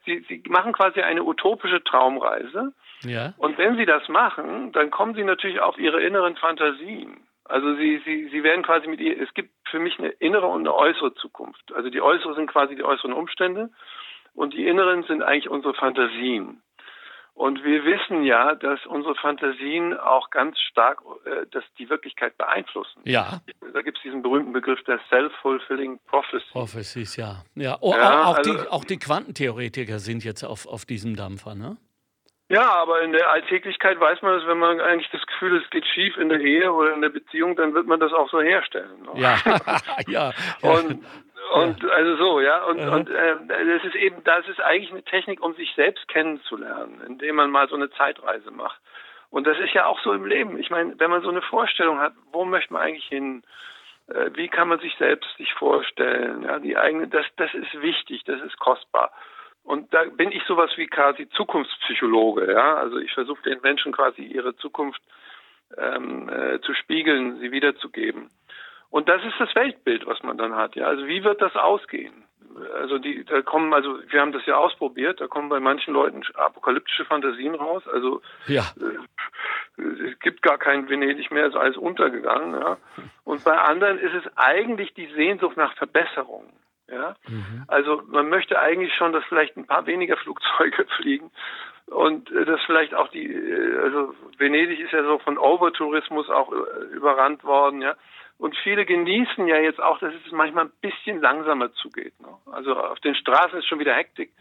sie, 0.06 0.26
sie 0.28 0.41
machen 0.48 0.71
quasi 0.74 1.02
eine 1.02 1.24
utopische 1.24 1.84
Traumreise. 1.84 2.74
Ja. 3.04 3.34
Und 3.38 3.58
wenn 3.58 3.76
sie 3.76 3.86
das 3.86 4.08
machen, 4.08 4.71
dann 4.71 4.91
kommen 4.91 5.13
sie 5.13 5.24
natürlich 5.24 5.60
auf 5.60 5.78
ihre 5.78 6.02
inneren 6.02 6.38
Fantasien. 6.38 7.28
Also 7.46 7.76
sie, 7.76 8.02
sie, 8.06 8.30
sie 8.30 8.44
werden 8.44 8.64
quasi 8.64 8.88
mit 8.88 9.00
ihr, 9.00 9.22
es 9.22 9.34
gibt 9.34 9.52
für 9.70 9.80
mich 9.80 9.98
eine 10.00 10.10
innere 10.10 10.48
und 10.48 10.62
eine 10.62 10.74
äußere 10.74 11.14
Zukunft. 11.16 11.74
Also 11.74 11.90
die 11.90 12.02
äußere 12.02 12.34
sind 12.36 12.48
quasi 12.48 12.76
die 12.76 12.84
äußeren 12.84 13.14
Umstände 13.14 13.70
und 14.34 14.54
die 14.54 14.68
inneren 14.68 15.04
sind 15.04 15.22
eigentlich 15.22 15.50
unsere 15.50 15.74
Fantasien. 15.76 16.62
Und 17.36 17.66
wir 17.66 17.84
wissen 17.84 18.24
ja, 18.24 18.56
dass 18.56 18.80
unsere 18.86 19.14
Fantasien 19.16 19.93
auch 19.93 20.30
ganz 20.30 20.58
stark 20.58 21.02
äh, 21.26 21.46
dass 21.52 21.66
die 21.78 21.89
Wirklichkeit 21.89 22.38
beeinflussen. 22.38 23.02
Ja. 23.04 23.41
Da 23.74 23.82
gibt 23.82 23.98
es 23.98 24.04
diesen 24.04 24.22
berühmten 24.22 24.54
Begriff 24.54 24.82
der 24.86 25.02
Self-Fulfilling 25.10 26.00
Prophecy. 26.08 26.46
Prophecies, 26.54 27.18
ja. 27.18 27.43
ja. 27.56 27.78
Oh, 27.82 27.91
ja 27.93 28.24
auch, 28.24 28.38
also, 28.38 28.54
die, 28.54 28.68
auch 28.70 28.86
die 28.86 28.98
Quantentheoretiker 28.98 30.00
sind 30.00 30.24
jetzt 30.24 30.43
auf, 30.43 30.66
auf 30.66 30.86
diesem 30.86 31.18
Dampfer, 31.18 31.56
ne? 31.56 31.76
Ja, 32.48 32.76
aber 32.76 33.02
in 33.02 33.12
der 33.12 33.30
Alltäglichkeit 33.32 34.00
weiß 34.00 34.22
man, 34.22 34.38
dass 34.38 34.48
wenn 34.48 34.60
man 34.60 34.80
eigentlich 34.80 35.10
das 35.10 35.26
Gefühl, 35.26 35.58
es 35.58 35.70
geht 35.72 35.86
schief 35.88 36.16
in 36.18 36.30
der 36.30 36.39
Ehe 36.39 36.72
oder 36.72 36.93
in 36.93 37.02
der 37.02 37.10
Beziehung, 37.10 37.56
dann 37.56 37.74
wird 37.74 37.88
man 37.88 38.00
das 38.00 38.14
auch 38.14 38.30
so 38.30 38.39
herstellen. 38.39 39.02
Ne? 39.02 39.22
Ja, 39.22 39.38
ja. 40.08 40.32
Und 40.62 41.04
und 41.54 41.84
ja. 41.84 41.89
also 41.89 42.16
so, 42.18 42.41
ja. 42.41 42.64
Und, 42.66 42.80
ja. 42.80 42.96
und 42.96 43.10
äh, 43.10 43.36
das 43.48 43.84
ist 43.84 43.96
eben, 43.96 44.24
das 44.24 44.48
ist 44.48 44.60
eigentlich 44.62 44.91
eine 44.91 45.04
Technik, 45.04 45.41
um 45.41 45.54
sich 45.56 45.72
selbst 45.76 46.08
kennenzulernen, 46.08 47.02
indem 47.08 47.36
man 47.36 47.52
mal 47.52 47.68
so 47.68 47.76
eine 47.76 47.89
Zeitreise 47.91 48.52
macht. 48.52 48.80
Und 49.30 49.46
das 49.48 49.58
ist 49.60 49.74
ja 49.74 49.86
auch 49.86 50.00
so 50.02 50.14
im 50.14 50.26
Leben. 50.26 50.58
Ich 50.58 50.70
meine, 50.70 51.00
wenn 51.00 51.10
man 51.10 51.22
so 51.22 51.30
eine 51.30 51.41
Vorstellung 51.41 52.00
hat, 52.00 52.14
wo 52.32 52.46
möchte 52.46 52.74
man 52.74 52.82
eigentlich 52.82 53.06
hin? 53.06 53.43
Äh, 54.08 54.32
wie 54.34 54.48
kann 54.48 54.68
man 54.68 54.80
sich 54.80 54.96
selbst 54.98 55.30
sich 55.38 55.54
vorstellen? 55.54 56.43
Ja, 56.43 56.60
die 56.60 56.78
eigene, 56.78 57.08
das, 57.08 57.26
das 57.38 57.54
ist 57.54 57.82
wichtig, 57.82 58.24
das 58.26 58.41
ist 58.41 58.58
kostbar. 58.60 59.12
Und 59.66 59.91
da 59.95 60.03
bin 60.03 60.32
ich 60.32 60.43
sowas 60.43 60.70
wie 60.78 60.86
quasi 60.86 61.28
Zukunftspsychologe, 61.30 62.53
ja. 62.53 62.76
Also 62.76 62.97
ich 62.97 63.11
versuche 63.13 63.41
den 63.41 63.59
Menschen 63.61 63.91
quasi 63.91 64.22
ihre 64.22 64.55
Zukunft 64.57 65.01
ähm, 65.76 66.30
äh, 66.30 66.61
zu 66.61 66.76
spiegeln, 66.76 67.39
sie 67.39 67.51
wiederzugeben. 67.51 68.30
Und 68.91 69.09
das 69.09 69.24
ist 69.26 69.39
das 69.39 69.53
Weltbild, 69.55 70.05
was 70.05 70.22
man 70.22 70.38
dann 70.38 70.55
hat. 70.55 70.76
Ja, 70.76 70.86
also 70.86 71.07
wie 71.07 71.24
wird 71.24 71.41
das 71.41 71.55
ausgehen? 71.55 72.26
Also 72.80 72.99
die, 72.99 73.26
da 73.26 73.41
kommen, 73.41 73.74
also 73.74 73.99
wir 74.07 74.22
haben 74.22 74.32
das 74.32 74.45
ja 74.45 74.55
ausprobiert, 74.55 75.20
da 75.20 75.28
kommen 75.28 75.49
bei 75.49 75.59
manchen 75.59 75.93
Leuten 75.93 76.22
apokalyptische 76.36 77.03
Fantasien 77.03 77.55
raus. 77.55 77.84
Also 77.91 78.22
ja. 78.47 78.63
äh, 78.80 79.82
es 79.82 80.20
gibt 80.20 80.43
gar 80.43 80.59
kein 80.59 80.88
Venedig 80.88 81.32
mehr, 81.32 81.47
ist 81.47 81.55
alles 81.55 81.76
untergegangen. 81.76 82.53
Ja. 82.53 82.78
Und 83.24 83.43
bei 83.43 83.57
anderen 83.57 83.97
ist 83.97 84.13
es 84.13 84.38
eigentlich 84.38 84.93
die 84.93 85.07
Sehnsucht 85.16 85.57
nach 85.57 85.76
Verbesserung. 85.76 86.45
Ja, 86.90 87.16
mhm. 87.28 87.64
also 87.68 88.04
man 88.08 88.30
möchte 88.30 88.60
eigentlich 88.60 88.94
schon, 88.94 89.12
dass 89.12 89.26
vielleicht 89.26 89.58
ein 89.58 89.66
paar 89.66 89.88
weniger 89.88 90.18
Flugzeuge 90.18 90.86
fliegen 90.98 91.32
und 91.88 92.32
äh, 92.32 92.46
dass 92.46 92.62
vielleicht 92.66 92.94
auch 92.94 93.08
die, 93.10 93.26
äh, 93.26 93.78
also 93.80 94.14
Venedig 94.38 94.80
ist 94.80 94.92
ja 94.92 95.04
so 95.04 95.18
von 95.20 95.38
Overtourismus 95.38 96.30
auch 96.30 96.52
überrannt 96.92 97.44
worden, 97.44 97.82
ja. 97.82 97.96
Und 98.38 98.56
viele 98.58 98.86
genießen 98.86 99.48
ja 99.48 99.58
jetzt 99.58 99.82
auch, 99.82 99.98
dass 100.00 100.14
es 100.14 100.32
manchmal 100.32 100.66
ein 100.66 100.72
bisschen 100.82 101.22
langsamer 101.22 101.74
zugeht. 101.76 102.20
Ne? 102.20 102.28
Also 102.52 102.76
auf 102.76 103.00
den 103.00 103.16
Straßen 103.16 103.60
ist 103.60 103.66
schon 103.66 103.80
wieder 103.80 103.94
Hektik. 103.94 104.32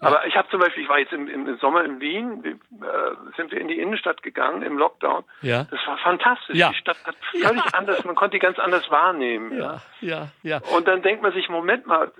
Aber 0.00 0.26
ich 0.26 0.36
habe 0.36 0.48
zum 0.48 0.60
Beispiel, 0.60 0.84
ich 0.84 0.88
war 0.88 0.98
jetzt 0.98 1.12
im, 1.12 1.26
im 1.28 1.56
Sommer 1.58 1.84
in 1.84 2.00
Wien, 2.00 2.44
äh, 2.44 3.34
sind 3.36 3.50
wir 3.50 3.60
in 3.60 3.66
die 3.66 3.78
Innenstadt 3.78 4.22
gegangen 4.22 4.62
im 4.62 4.78
Lockdown. 4.78 5.24
Ja. 5.42 5.64
Das 5.64 5.80
war 5.86 5.98
fantastisch. 5.98 6.56
Ja. 6.56 6.70
Die 6.70 6.76
Stadt 6.76 6.98
hat 7.04 7.16
völlig 7.32 7.64
ja. 7.64 7.72
anders, 7.72 8.04
man 8.04 8.14
konnte 8.14 8.36
die 8.36 8.38
ganz 8.38 8.58
anders 8.60 8.88
wahrnehmen. 8.90 9.58
Ja. 9.58 9.80
ja, 10.00 10.28
ja, 10.42 10.60
Und 10.76 10.86
dann 10.86 11.02
denkt 11.02 11.22
man 11.22 11.32
sich, 11.32 11.48
Moment 11.48 11.86
mal, 11.86 12.12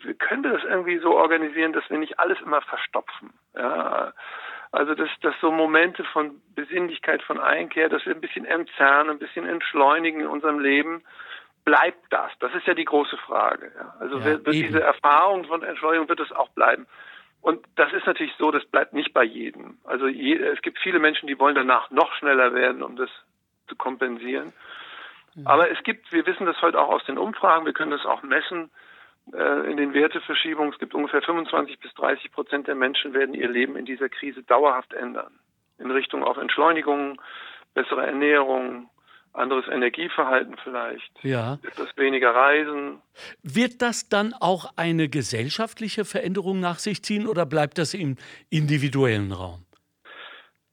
wir 0.00 0.14
können 0.14 0.44
das 0.44 0.62
irgendwie 0.64 0.98
so 0.98 1.14
organisieren, 1.14 1.74
dass 1.74 1.88
wir 1.90 1.98
nicht 1.98 2.18
alles 2.18 2.40
immer 2.40 2.62
verstopfen. 2.62 3.34
Ja. 3.54 4.12
Also 4.72 4.94
dass, 4.94 5.08
dass 5.20 5.34
so 5.40 5.50
Momente 5.50 6.04
von 6.04 6.40
Besinnlichkeit, 6.54 7.22
von 7.22 7.38
Einkehr, 7.38 7.88
dass 7.88 8.04
wir 8.06 8.14
ein 8.14 8.20
bisschen 8.20 8.46
entzerren, 8.46 9.10
ein 9.10 9.18
bisschen 9.18 9.46
entschleunigen 9.46 10.20
in 10.20 10.26
unserem 10.26 10.58
Leben, 10.58 11.02
bleibt 11.64 12.10
das? 12.10 12.30
Das 12.40 12.54
ist 12.54 12.66
ja 12.66 12.74
die 12.74 12.84
große 12.84 13.16
Frage. 13.18 13.72
Ja. 13.76 13.94
Also 14.00 14.18
ja, 14.18 14.24
wird, 14.24 14.46
wird 14.46 14.54
diese 14.54 14.82
Erfahrung 14.82 15.44
von 15.44 15.62
Entschleunigung, 15.62 16.08
wird 16.08 16.20
es 16.20 16.32
auch 16.32 16.48
bleiben? 16.50 16.86
Und 17.46 17.64
das 17.76 17.92
ist 17.92 18.04
natürlich 18.08 18.34
so, 18.40 18.50
das 18.50 18.64
bleibt 18.64 18.92
nicht 18.92 19.14
bei 19.14 19.22
jedem. 19.22 19.78
Also 19.84 20.08
je, 20.08 20.34
es 20.34 20.60
gibt 20.62 20.80
viele 20.80 20.98
Menschen, 20.98 21.28
die 21.28 21.38
wollen 21.38 21.54
danach 21.54 21.92
noch 21.92 22.12
schneller 22.14 22.52
werden, 22.52 22.82
um 22.82 22.96
das 22.96 23.08
zu 23.68 23.76
kompensieren. 23.76 24.52
Mhm. 25.36 25.46
Aber 25.46 25.70
es 25.70 25.80
gibt, 25.84 26.12
wir 26.12 26.26
wissen 26.26 26.44
das 26.44 26.60
heute 26.60 26.80
auch 26.80 26.88
aus 26.88 27.04
den 27.04 27.18
Umfragen, 27.18 27.64
wir 27.64 27.72
können 27.72 27.92
das 27.92 28.04
auch 28.04 28.24
messen, 28.24 28.68
äh, 29.32 29.70
in 29.70 29.76
den 29.76 29.94
Werteverschiebungen. 29.94 30.72
Es 30.72 30.80
gibt 30.80 30.92
ungefähr 30.92 31.22
25 31.22 31.78
bis 31.78 31.94
30 31.94 32.32
Prozent 32.32 32.66
der 32.66 32.74
Menschen 32.74 33.14
werden 33.14 33.32
ihr 33.32 33.48
Leben 33.48 33.76
in 33.76 33.84
dieser 33.84 34.08
Krise 34.08 34.42
dauerhaft 34.42 34.92
ändern. 34.92 35.38
In 35.78 35.92
Richtung 35.92 36.24
auf 36.24 36.38
Entschleunigung, 36.38 37.22
bessere 37.74 38.04
Ernährung, 38.04 38.90
anderes 39.36 39.66
Energieverhalten 39.68 40.56
vielleicht, 40.62 41.10
ja. 41.22 41.58
etwas 41.62 41.96
weniger 41.96 42.34
Reisen. 42.34 43.00
Wird 43.42 43.82
das 43.82 44.08
dann 44.08 44.34
auch 44.40 44.72
eine 44.76 45.08
gesellschaftliche 45.08 46.04
Veränderung 46.04 46.60
nach 46.60 46.78
sich 46.78 47.02
ziehen 47.02 47.26
oder 47.26 47.46
bleibt 47.46 47.78
das 47.78 47.94
im 47.94 48.16
individuellen 48.50 49.32
Raum? 49.32 49.66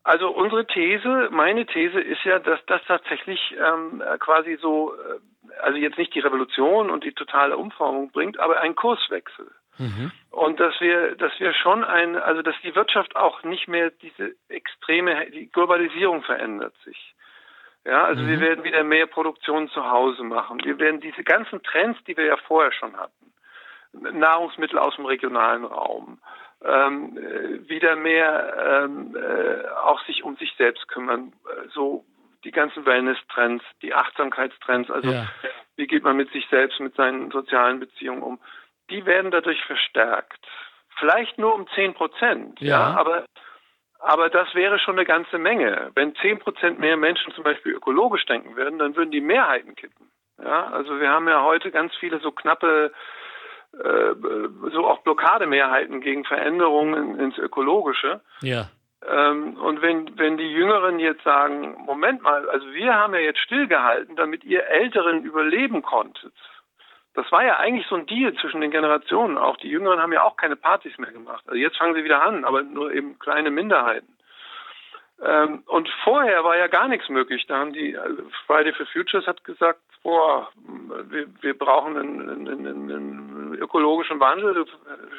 Also 0.03 0.29
unsere 0.29 0.67
These, 0.67 1.29
meine 1.31 1.65
These 1.65 1.99
ist 1.99 2.23
ja, 2.25 2.39
dass 2.39 2.59
das 2.67 2.81
tatsächlich 2.87 3.39
ähm, 3.57 4.03
quasi 4.19 4.57
so, 4.61 4.93
äh, 4.93 5.61
also 5.61 5.77
jetzt 5.77 5.97
nicht 5.97 6.13
die 6.13 6.19
Revolution 6.19 6.89
und 6.89 7.05
die 7.05 7.13
totale 7.13 7.55
Umformung 7.55 8.11
bringt, 8.11 8.37
aber 8.37 8.59
ein 8.59 8.75
Kurswechsel. 8.75 9.49
Mhm. 9.77 10.11
Und 10.29 10.59
dass 10.59 10.79
wir, 10.81 11.15
dass 11.15 11.31
wir 11.39 11.53
schon 11.53 11.83
ein, 11.83 12.15
also 12.17 12.41
dass 12.41 12.55
die 12.63 12.75
Wirtschaft 12.75 13.15
auch 13.15 13.43
nicht 13.43 13.67
mehr 13.67 13.91
diese 13.91 14.35
extreme, 14.49 15.29
die 15.31 15.49
Globalisierung 15.49 16.21
verändert 16.23 16.75
sich. 16.83 17.12
Ja, 17.85 18.05
also 18.05 18.23
mhm. 18.23 18.27
wir 18.27 18.39
werden 18.39 18.63
wieder 18.63 18.83
mehr 18.83 19.07
Produktion 19.07 19.69
zu 19.69 19.89
Hause 19.89 20.23
machen. 20.23 20.63
Wir 20.63 20.79
werden 20.79 21.01
diese 21.01 21.23
ganzen 21.23 21.61
Trends, 21.63 21.99
die 22.05 22.15
wir 22.15 22.25
ja 22.25 22.37
vorher 22.37 22.71
schon 22.71 22.95
hatten, 22.95 23.33
Nahrungsmittel 23.93 24.79
aus 24.79 24.95
dem 24.95 25.05
regionalen 25.05 25.65
Raum, 25.65 26.19
ähm, 26.63 27.17
äh, 27.17 27.69
wieder 27.69 27.95
mehr 27.95 28.85
ähm, 28.85 29.15
äh, 29.15 29.67
auch 29.83 30.03
sich 30.05 30.23
um 30.23 30.37
sich 30.37 30.53
selbst 30.57 30.87
kümmern. 30.87 31.33
Äh, 31.45 31.67
so 31.73 32.05
die 32.45 32.51
ganzen 32.51 32.85
Wellness-Trends, 32.85 33.63
die 33.81 33.93
Achtsamkeitstrends, 33.93 34.89
also 34.89 35.09
ja. 35.09 35.27
wie 35.75 35.87
geht 35.87 36.03
man 36.03 36.15
mit 36.15 36.31
sich 36.31 36.47
selbst, 36.49 36.79
mit 36.79 36.95
seinen 36.95 37.31
sozialen 37.31 37.79
Beziehungen 37.79 38.21
um, 38.21 38.39
die 38.89 39.05
werden 39.05 39.31
dadurch 39.31 39.63
verstärkt. 39.65 40.45
Vielleicht 40.99 41.37
nur 41.37 41.55
um 41.55 41.67
zehn 41.75 41.93
Prozent, 41.93 42.59
ja. 42.61 42.67
ja, 42.67 42.97
aber 42.97 43.25
aber 44.03 44.29
das 44.29 44.53
wäre 44.53 44.79
schon 44.79 44.95
eine 44.95 45.05
ganze 45.05 45.37
Menge. 45.37 45.91
Wenn 45.95 46.15
zehn 46.15 46.37
Prozent 46.39 46.77
mehr 46.77 46.97
Menschen 46.97 47.33
zum 47.33 47.43
Beispiel 47.43 47.73
ökologisch 47.73 48.25
denken 48.25 48.55
würden, 48.55 48.77
dann 48.77 48.95
würden 48.95 49.11
die 49.11 49.21
Mehrheiten 49.21 49.75
kippen. 49.75 50.11
Ja, 50.43 50.67
also 50.67 50.99
wir 50.99 51.09
haben 51.09 51.27
ja 51.27 51.43
heute 51.43 51.71
ganz 51.71 51.95
viele 51.95 52.19
so 52.19 52.31
knappe 52.31 52.91
äh, 53.73 54.15
so 54.71 54.85
auch 54.85 54.99
Blockademehrheiten 54.99 56.01
gegen 56.01 56.25
Veränderungen 56.25 57.19
ins 57.19 57.37
Ökologische. 57.37 58.21
Ja. 58.41 58.67
Ähm, 59.07 59.55
und 59.55 59.81
wenn, 59.81 60.17
wenn 60.17 60.37
die 60.37 60.51
Jüngeren 60.51 60.99
jetzt 60.99 61.23
sagen, 61.23 61.75
Moment 61.85 62.21
mal, 62.21 62.47
also 62.49 62.71
wir 62.73 62.93
haben 62.93 63.13
ja 63.13 63.21
jetzt 63.21 63.39
stillgehalten, 63.39 64.15
damit 64.15 64.43
ihr 64.43 64.67
Älteren 64.67 65.23
überleben 65.23 65.81
konntet. 65.81 66.33
Das 67.15 67.31
war 67.31 67.45
ja 67.45 67.57
eigentlich 67.57 67.85
so 67.87 67.95
ein 67.95 68.07
Deal 68.07 68.33
zwischen 68.35 68.61
den 68.61 68.71
Generationen. 68.71 69.37
Auch 69.37 69.57
die 69.57 69.69
Jüngeren 69.69 69.99
haben 69.99 70.13
ja 70.13 70.23
auch 70.23 70.35
keine 70.35 70.55
Partys 70.55 70.97
mehr 70.97 71.11
gemacht. 71.11 71.43
Also 71.45 71.57
jetzt 71.57 71.77
fangen 71.77 71.93
sie 71.93 72.03
wieder 72.03 72.23
an, 72.23 72.43
aber 72.43 72.63
nur 72.63 72.91
eben 72.91 73.19
kleine 73.19 73.51
Minderheiten. 73.51 74.17
Ähm, 75.21 75.63
und 75.67 75.87
vorher 76.03 76.43
war 76.43 76.57
ja 76.57 76.67
gar 76.67 76.87
nichts 76.87 77.07
möglich. 77.09 77.45
Da 77.47 77.57
haben 77.57 77.73
die 77.73 77.97
also 77.97 78.23
Friday 78.47 78.73
for 78.73 78.85
Futures 78.87 79.27
hat 79.27 79.43
gesagt, 79.43 79.79
boah, 80.01 80.49
wir, 81.09 81.27
wir 81.41 81.57
brauchen 81.57 81.97
einen, 81.97 82.47
einen, 82.47 82.67
einen, 82.67 83.53
ökologischen 83.53 84.19
Wandel, 84.19 84.65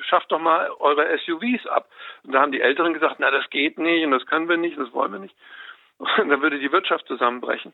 schafft 0.02 0.32
doch 0.32 0.40
mal 0.40 0.70
eure 0.80 1.16
SUVs 1.18 1.66
ab. 1.66 1.88
Und 2.24 2.32
da 2.32 2.40
haben 2.40 2.52
die 2.52 2.60
Älteren 2.60 2.92
gesagt, 2.92 3.16
na, 3.18 3.30
das 3.30 3.48
geht 3.50 3.78
nicht 3.78 4.04
und 4.04 4.10
das 4.10 4.26
können 4.26 4.48
wir 4.48 4.56
nicht, 4.56 4.76
das 4.76 4.92
wollen 4.92 5.12
wir 5.12 5.20
nicht. 5.20 5.36
Und 5.98 6.28
dann 6.28 6.42
würde 6.42 6.58
die 6.58 6.72
Wirtschaft 6.72 7.06
zusammenbrechen. 7.06 7.72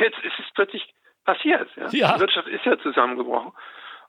Jetzt 0.00 0.18
ist 0.18 0.36
es 0.40 0.50
plötzlich 0.52 0.92
passiert. 1.24 1.68
Ja? 1.76 1.88
ja. 1.90 2.14
Die 2.14 2.20
Wirtschaft 2.20 2.48
ist 2.48 2.64
ja 2.64 2.78
zusammengebrochen. 2.78 3.52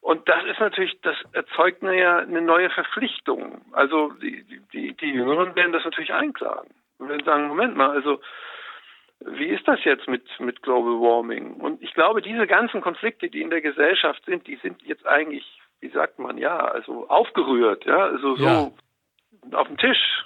Und 0.02 0.28
das 0.28 0.44
ist 0.46 0.60
natürlich, 0.60 1.00
das 1.02 1.16
erzeugt 1.32 1.82
ja 1.82 2.18
eine 2.18 2.42
neue 2.42 2.70
Verpflichtung. 2.70 3.62
Also 3.72 4.10
die, 4.22 4.44
die, 4.74 4.94
die 4.94 5.12
Jüngeren 5.12 5.56
werden 5.56 5.72
das 5.72 5.86
natürlich 5.86 6.14
einklagen. 6.14 6.70
Und 7.00 7.08
werden 7.08 7.24
sagen, 7.24 7.48
Moment 7.48 7.78
mal, 7.78 7.92
also 7.92 8.20
wie 9.26 9.48
ist 9.48 9.66
das 9.66 9.82
jetzt 9.86 10.10
mit, 10.10 10.24
mit 10.40 10.62
Global 10.62 11.00
Warming? 11.00 11.54
Und 11.54 11.82
ich 11.82 11.94
glaube, 11.94 12.22
diese 12.22 12.48
ganzen 12.48 12.82
Konflikte, 12.82 13.30
die 13.30 13.42
in 13.42 13.50
der 13.50 13.62
Gesellschaft 13.62 14.24
sind, 14.26 14.46
die 14.48 14.58
sind 14.58 14.82
jetzt 14.84 15.06
eigentlich, 15.08 15.46
wie 15.80 15.90
sagt 15.90 16.20
man, 16.20 16.38
ja, 16.38 16.58
also 16.58 17.08
aufgerührt, 17.08 17.86
ja, 17.86 18.00
also 18.00 18.36
so 18.36 18.44
ja. 18.44 18.72
auf 19.58 19.68
dem 19.68 19.78
Tisch. 19.78 20.26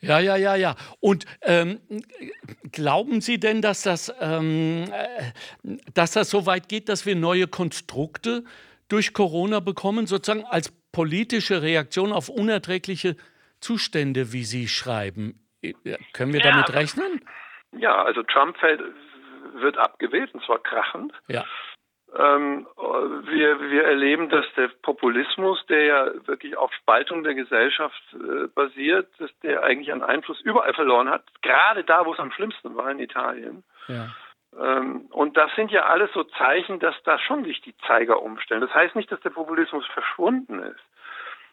Ja, 0.00 0.18
ja, 0.18 0.36
ja, 0.36 0.56
ja. 0.56 0.76
Und 1.00 1.26
ähm, 1.42 1.80
glauben 2.72 3.20
Sie 3.20 3.38
denn, 3.38 3.60
dass 3.60 3.82
das, 3.82 4.14
ähm, 4.20 4.84
äh, 4.92 5.76
dass 5.94 6.12
das 6.12 6.30
so 6.30 6.46
weit 6.46 6.68
geht, 6.68 6.88
dass 6.88 7.04
wir 7.04 7.16
neue 7.16 7.46
Konstrukte 7.46 8.44
durch 8.88 9.12
Corona 9.12 9.60
bekommen, 9.60 10.06
sozusagen 10.06 10.44
als 10.44 10.72
politische 10.92 11.62
Reaktion 11.62 12.12
auf 12.12 12.28
unerträgliche 12.28 13.16
Zustände, 13.60 14.32
wie 14.32 14.44
Sie 14.44 14.68
schreiben. 14.68 15.38
Können 16.12 16.32
wir 16.32 16.40
ja, 16.40 16.50
damit 16.50 16.72
rechnen? 16.72 17.20
Ja, 17.78 18.02
also 18.02 18.22
Trump 18.22 18.56
fällt, 18.56 18.80
wird 19.54 19.76
abgewählt 19.76 20.32
und 20.34 20.42
zwar 20.44 20.58
krachend. 20.62 21.12
Ja. 21.28 21.44
Ähm, 22.16 22.66
wir, 22.76 23.60
wir 23.70 23.84
erleben, 23.84 24.28
dass 24.30 24.44
der 24.56 24.68
Populismus, 24.82 25.64
der 25.66 25.84
ja 25.84 26.26
wirklich 26.26 26.56
auf 26.56 26.72
Spaltung 26.74 27.22
der 27.22 27.34
Gesellschaft 27.34 28.02
äh, 28.14 28.48
basiert, 28.48 29.08
dass 29.18 29.30
der 29.40 29.62
eigentlich 29.62 29.92
an 29.92 30.02
Einfluss 30.02 30.40
überall 30.40 30.74
verloren 30.74 31.08
hat, 31.08 31.22
gerade 31.42 31.84
da, 31.84 32.04
wo 32.04 32.12
es 32.12 32.18
am 32.18 32.32
schlimmsten 32.32 32.74
war, 32.74 32.90
in 32.90 32.98
Italien. 32.98 33.62
Ja. 33.86 34.08
Ähm, 34.58 35.06
und 35.12 35.36
das 35.36 35.54
sind 35.54 35.70
ja 35.70 35.84
alles 35.84 36.10
so 36.12 36.24
Zeichen, 36.24 36.80
dass 36.80 36.96
da 37.04 37.18
schon 37.18 37.44
sich 37.44 37.60
die 37.60 37.76
Zeiger 37.86 38.20
umstellen. 38.20 38.60
Das 38.60 38.74
heißt 38.74 38.96
nicht, 38.96 39.12
dass 39.12 39.20
der 39.20 39.30
Populismus 39.30 39.86
verschwunden 39.86 40.58
ist. 40.60 40.80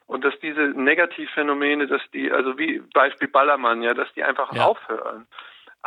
Und 0.08 0.24
dass 0.24 0.40
diese 0.40 0.62
Negativphänomene, 0.62 1.86
dass 1.86 2.02
die, 2.14 2.32
also 2.32 2.58
wie 2.58 2.82
Beispiel 2.94 3.28
Ballermann, 3.28 3.84
ja, 3.84 3.94
dass 3.94 4.12
die 4.14 4.24
einfach 4.24 4.54
ja. 4.54 4.64
aufhören. 4.64 5.28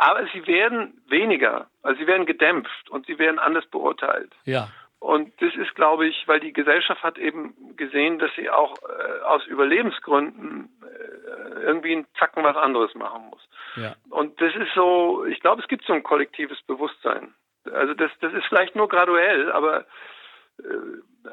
Aber 0.01 0.25
sie 0.33 0.47
werden 0.47 0.99
weniger, 1.09 1.67
also 1.83 1.99
sie 1.99 2.07
werden 2.07 2.25
gedämpft 2.25 2.89
und 2.89 3.05
sie 3.05 3.19
werden 3.19 3.37
anders 3.37 3.67
beurteilt. 3.67 4.31
Ja. 4.45 4.67
Und 4.97 5.31
das 5.39 5.53
ist, 5.53 5.75
glaube 5.75 6.07
ich, 6.07 6.27
weil 6.27 6.39
die 6.39 6.53
Gesellschaft 6.53 7.03
hat 7.03 7.19
eben 7.19 7.53
gesehen, 7.77 8.17
dass 8.17 8.31
sie 8.35 8.49
auch 8.49 8.73
äh, 8.81 9.21
aus 9.21 9.45
Überlebensgründen 9.45 10.69
äh, 10.81 11.61
irgendwie 11.61 11.91
einen 11.91 12.07
Zacken 12.17 12.43
was 12.43 12.57
anderes 12.57 12.95
machen 12.95 13.29
muss. 13.29 13.47
Ja. 13.75 13.95
Und 14.09 14.41
das 14.41 14.55
ist 14.55 14.73
so, 14.73 15.23
ich 15.25 15.39
glaube, 15.39 15.61
es 15.61 15.67
gibt 15.67 15.85
so 15.85 15.93
ein 15.93 16.01
kollektives 16.01 16.59
Bewusstsein. 16.63 17.35
Also 17.71 17.93
das, 17.93 18.09
das 18.21 18.33
ist 18.33 18.45
vielleicht 18.45 18.75
nur 18.75 18.89
graduell, 18.89 19.51
aber 19.51 19.85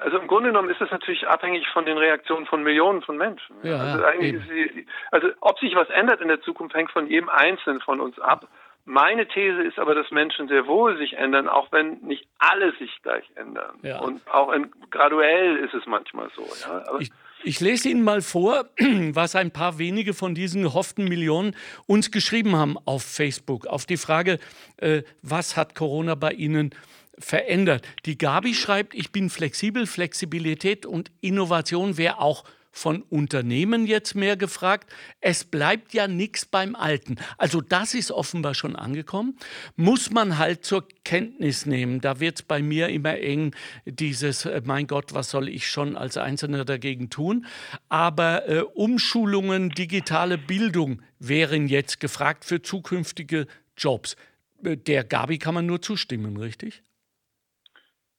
also 0.00 0.18
im 0.18 0.26
Grunde 0.26 0.50
genommen 0.50 0.70
ist 0.70 0.80
das 0.80 0.90
natürlich 0.90 1.26
abhängig 1.26 1.66
von 1.72 1.84
den 1.84 1.96
Reaktionen 1.98 2.46
von 2.46 2.62
Millionen 2.62 3.02
von 3.02 3.16
Menschen. 3.16 3.56
Ja, 3.62 3.78
also, 3.78 4.04
eigentlich 4.04 4.42
sie, 4.48 4.86
also 5.10 5.28
ob 5.40 5.58
sich 5.58 5.74
was 5.74 5.88
ändert 5.90 6.20
in 6.20 6.28
der 6.28 6.40
Zukunft, 6.42 6.74
hängt 6.74 6.90
von 6.90 7.08
jedem 7.08 7.28
Einzelnen 7.28 7.80
von 7.80 8.00
uns 8.00 8.18
ab. 8.18 8.48
Meine 8.84 9.28
These 9.28 9.62
ist 9.62 9.78
aber, 9.78 9.94
dass 9.94 10.10
Menschen 10.10 10.48
sehr 10.48 10.66
wohl 10.66 10.96
sich 10.96 11.14
ändern, 11.14 11.46
auch 11.46 11.70
wenn 11.72 11.98
nicht 11.98 12.26
alle 12.38 12.72
sich 12.78 12.90
gleich 13.02 13.24
ändern. 13.34 13.78
Ja. 13.82 14.00
Und 14.00 14.26
auch 14.30 14.50
in, 14.50 14.70
graduell 14.90 15.56
ist 15.56 15.74
es 15.74 15.84
manchmal 15.86 16.30
so. 16.34 16.42
Ja. 16.66 16.84
Ich, 16.98 17.10
ich 17.44 17.60
lese 17.60 17.90
Ihnen 17.90 18.02
mal 18.02 18.22
vor, 18.22 18.64
was 19.12 19.36
ein 19.36 19.50
paar 19.50 19.78
wenige 19.78 20.14
von 20.14 20.34
diesen 20.34 20.62
gehofften 20.62 21.04
Millionen 21.04 21.54
uns 21.86 22.10
geschrieben 22.10 22.56
haben 22.56 22.76
auf 22.86 23.02
Facebook, 23.02 23.66
auf 23.66 23.84
die 23.84 23.98
Frage, 23.98 24.38
äh, 24.78 25.02
was 25.20 25.56
hat 25.58 25.74
Corona 25.74 26.14
bei 26.14 26.32
Ihnen 26.32 26.74
verändert. 27.18 27.86
Die 28.04 28.18
Gabi 28.18 28.54
schreibt, 28.54 28.94
ich 28.94 29.12
bin 29.12 29.30
flexibel, 29.30 29.86
Flexibilität 29.86 30.86
und 30.86 31.10
Innovation 31.20 31.96
wäre 31.96 32.20
auch 32.20 32.44
von 32.78 33.02
Unternehmen 33.02 33.86
jetzt 33.86 34.14
mehr 34.14 34.36
gefragt. 34.36 34.90
Es 35.20 35.44
bleibt 35.44 35.94
ja 35.94 36.06
nichts 36.06 36.46
beim 36.46 36.76
Alten. 36.76 37.16
Also 37.36 37.60
das 37.60 37.94
ist 37.94 38.12
offenbar 38.12 38.54
schon 38.54 38.76
angekommen. 38.76 39.36
Muss 39.76 40.10
man 40.10 40.38
halt 40.38 40.64
zur 40.64 40.86
Kenntnis 41.04 41.66
nehmen. 41.66 42.00
Da 42.00 42.20
wird 42.20 42.38
es 42.38 42.42
bei 42.42 42.62
mir 42.62 42.88
immer 42.88 43.18
eng, 43.18 43.54
dieses, 43.84 44.44
äh, 44.44 44.62
mein 44.64 44.86
Gott, 44.86 45.12
was 45.12 45.30
soll 45.30 45.48
ich 45.48 45.68
schon 45.68 45.96
als 45.96 46.16
Einzelner 46.16 46.64
dagegen 46.64 47.10
tun? 47.10 47.46
Aber 47.88 48.48
äh, 48.48 48.60
Umschulungen, 48.60 49.70
digitale 49.70 50.38
Bildung 50.38 51.02
wären 51.18 51.68
jetzt 51.68 51.98
gefragt 52.00 52.44
für 52.44 52.62
zukünftige 52.62 53.46
Jobs. 53.76 54.16
Äh, 54.62 54.76
der 54.76 55.04
Gabi 55.04 55.38
kann 55.38 55.54
man 55.54 55.66
nur 55.66 55.82
zustimmen, 55.82 56.36
richtig? 56.36 56.82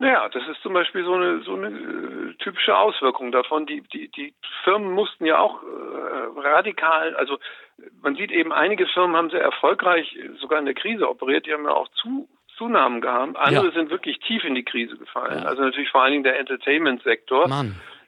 Naja, 0.02 0.30
das 0.30 0.48
ist 0.48 0.62
zum 0.62 0.74
Beispiel 0.74 1.04
so 1.04 1.14
eine, 1.14 1.42
so 1.42 1.56
eine 1.56 1.68
äh, 1.68 2.34
typische 2.36 2.76
Auswirkung 2.78 3.34
davon. 3.34 3.66
Die, 3.66 3.82
die, 3.82 4.08
die 4.10 4.34
Firmen 4.64 4.92
mussten 4.94 5.26
ja 5.26 5.40
auch 5.40 5.62
äh, 5.62 6.40
radikal, 6.40 7.16
also 7.16 7.38
man 8.02 8.16
sieht 8.16 8.32
eben, 8.32 8.54
einige 8.54 8.88
Firmen 8.88 9.18
haben 9.18 9.30
sehr 9.30 9.42
erfolgreich 9.42 10.18
sogar 10.40 10.60
in 10.60 10.66
der 10.66 10.74
Krise 10.74 11.10
operiert, 11.10 11.46
die 11.46 11.54
haben 11.54 11.66
ja 11.66 11.74
auch 11.74 11.90
zu, 11.90 12.30
Zunahmen 12.58 13.02
gehabt. 13.02 13.38
Andere 13.38 13.68
ja. 13.68 13.72
sind 13.72 13.90
wirklich 13.90 14.20
tief 14.20 14.44
in 14.44 14.56
die 14.56 14.64
Krise 14.64 14.98
gefallen. 14.98 15.44
Ja. 15.44 15.46
Also 15.46 15.64
natürlich 15.64 15.90
vor 15.90 16.04
allen 16.04 16.12
Dingen 16.12 16.24
der 16.24 16.40
Entertainment-Sektor. 16.40 17.48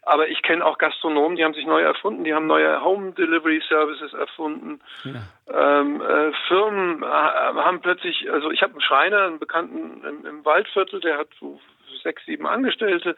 Aber 0.03 0.27
ich 0.27 0.41
kenne 0.41 0.65
auch 0.65 0.77
Gastronomen, 0.79 1.37
die 1.37 1.43
haben 1.45 1.53
sich 1.53 1.65
neu 1.65 1.81
erfunden, 1.81 2.23
die 2.23 2.33
haben 2.33 2.47
neue 2.47 2.83
Home 2.83 3.11
Delivery 3.11 3.61
Services 3.69 4.13
erfunden. 4.13 4.81
Ja. 5.03 5.79
Ähm, 5.79 6.01
äh, 6.01 6.31
Firmen 6.47 7.03
äh, 7.03 7.05
haben 7.05 7.81
plötzlich, 7.81 8.29
also 8.31 8.49
ich 8.49 8.63
habe 8.63 8.73
einen 8.73 8.81
Schreiner, 8.81 9.27
einen 9.27 9.39
Bekannten 9.39 10.03
im, 10.03 10.25
im 10.25 10.43
Waldviertel, 10.43 11.01
der 11.01 11.19
hat 11.19 11.27
so 11.39 11.59
sechs, 12.03 12.25
sieben 12.25 12.47
Angestellte, 12.47 13.15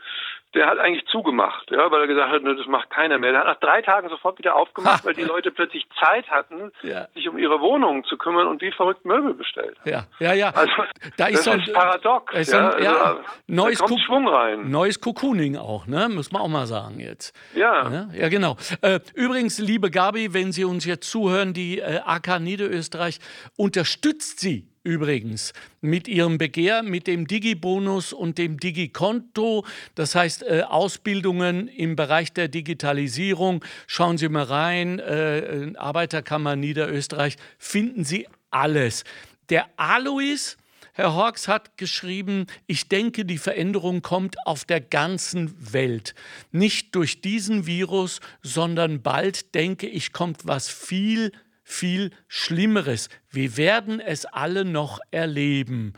der 0.54 0.68
hat 0.68 0.78
eigentlich 0.78 1.06
zugemacht, 1.08 1.72
ja, 1.72 1.90
weil 1.90 2.02
er 2.02 2.08
gesagt 2.08 2.32
hat, 2.32 2.44
ne, 2.44 2.56
das 2.56 2.68
macht 2.68 2.90
keiner 2.92 3.18
mehr. 3.18 3.32
Der 3.32 3.42
hat 3.42 3.48
nach 3.48 3.60
drei 3.60 3.82
Tagen 3.82 4.10
sofort 4.10 4.38
wieder 4.38 4.56
aufgemacht, 4.56 5.04
weil 5.06 5.14
die 5.14 5.24
Leute 5.24 5.52
plötzlich 5.52 5.86
Zeit 6.00 6.30
hatten, 6.30 6.72
ja. 6.84 7.08
sich 7.16 7.28
um 7.28 7.38
ihre 7.38 7.60
Wohnungen 7.60 8.04
zu 8.04 8.18
kümmern 8.18 8.48
und 8.48 8.62
wie 8.62 8.72
verrückt 8.72 9.06
Möbel 9.06 9.34
bestellt. 9.34 9.78
Ja, 9.86 10.06
ja, 10.20 10.34
ja. 10.34 10.50
Also, 10.50 10.72
da 11.18 11.28
ist 11.28 11.40
das 11.40 11.44
so 11.46 11.52
ein, 11.52 11.60
ist 11.62 11.74
paradox. 11.74 12.34
Ist 12.34 12.54
ja, 12.54 12.70
ein, 12.70 12.84
ja, 12.84 12.96
also, 12.96 13.22
neues 13.48 13.80
kommt 13.80 14.00
Schwung 14.02 14.28
rein. 14.28 14.70
Neues 14.70 15.02
Cocooning 15.02 15.58
auch, 15.58 15.88
ne? 15.88 16.10
Muss 16.10 16.32
man 16.32 16.42
auch 16.42 16.48
mal 16.48 16.68
sagen 16.68 17.00
jetzt. 17.00 17.36
Ja. 17.56 17.90
Ja, 17.90 18.08
ja 18.14 18.30
genau. 18.30 18.58
Äh, 18.82 19.00
übrigens, 19.16 19.60
liebe 19.60 19.90
Gabi, 19.90 20.34
wenn 20.34 20.52
Sie 20.52 20.66
uns 20.66 20.86
jetzt 20.86 21.10
zuhören, 21.10 21.54
die 21.54 21.80
äh, 21.80 22.00
AK 22.06 22.40
Niederösterreich 22.40 23.20
unterstützt 23.58 24.40
Sie 24.40 24.73
übrigens 24.84 25.54
mit 25.82 26.08
ihrem 26.08 26.38
Begehr, 26.38 26.84
mit 26.84 27.08
dem 27.08 27.28
Digi-Bonus 27.28 28.14
und 28.14 28.38
dem 28.38 28.60
Digi-Konto. 28.60 29.66
Das 29.96 30.16
heißt, 30.16 30.44
äh, 30.44 30.64
Ausbildungen 30.68 31.68
im 31.68 31.96
Bereich 31.96 32.34
der 32.34 32.48
Digitalisierung. 32.48 33.64
Schauen 33.88 34.18
Sie 34.18 34.30
mal 34.30 34.44
rein, 34.44 35.00
äh, 35.00 35.72
Arbeiterkammer 35.76 36.56
Niederösterreich, 36.56 37.38
finden 37.58 38.04
Sie 38.04 38.28
alles. 38.52 39.04
Der 39.50 39.68
Alois, 39.78 40.58
Herr 40.94 41.16
Hawks 41.16 41.48
hat 41.48 41.78
geschrieben, 41.78 42.46
ich 42.68 42.88
denke, 42.88 43.26
die 43.26 43.40
Veränderung 43.40 44.02
kommt 44.04 44.36
auf 44.46 44.64
der 44.64 44.80
ganzen 44.80 45.74
Welt. 45.74 46.14
Nicht 46.52 46.94
durch 46.94 47.20
diesen 47.20 47.66
Virus, 47.66 48.20
sondern 48.44 49.02
bald, 49.02 49.56
denke 49.56 49.88
ich, 49.88 50.14
kommt 50.14 50.46
was 50.46 50.70
viel 50.70 51.32
viel 51.74 52.12
Schlimmeres. 52.28 53.10
Wir 53.30 53.58
werden 53.58 54.00
es 54.00 54.26
alle 54.26 54.66
noch 54.66 55.00
erleben. 55.12 55.94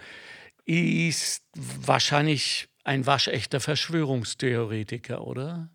Ist 0.65 1.43
wahrscheinlich 1.85 2.67
ein 2.83 3.05
waschechter 3.05 3.59
Verschwörungstheoretiker, 3.59 5.21
oder? 5.21 5.69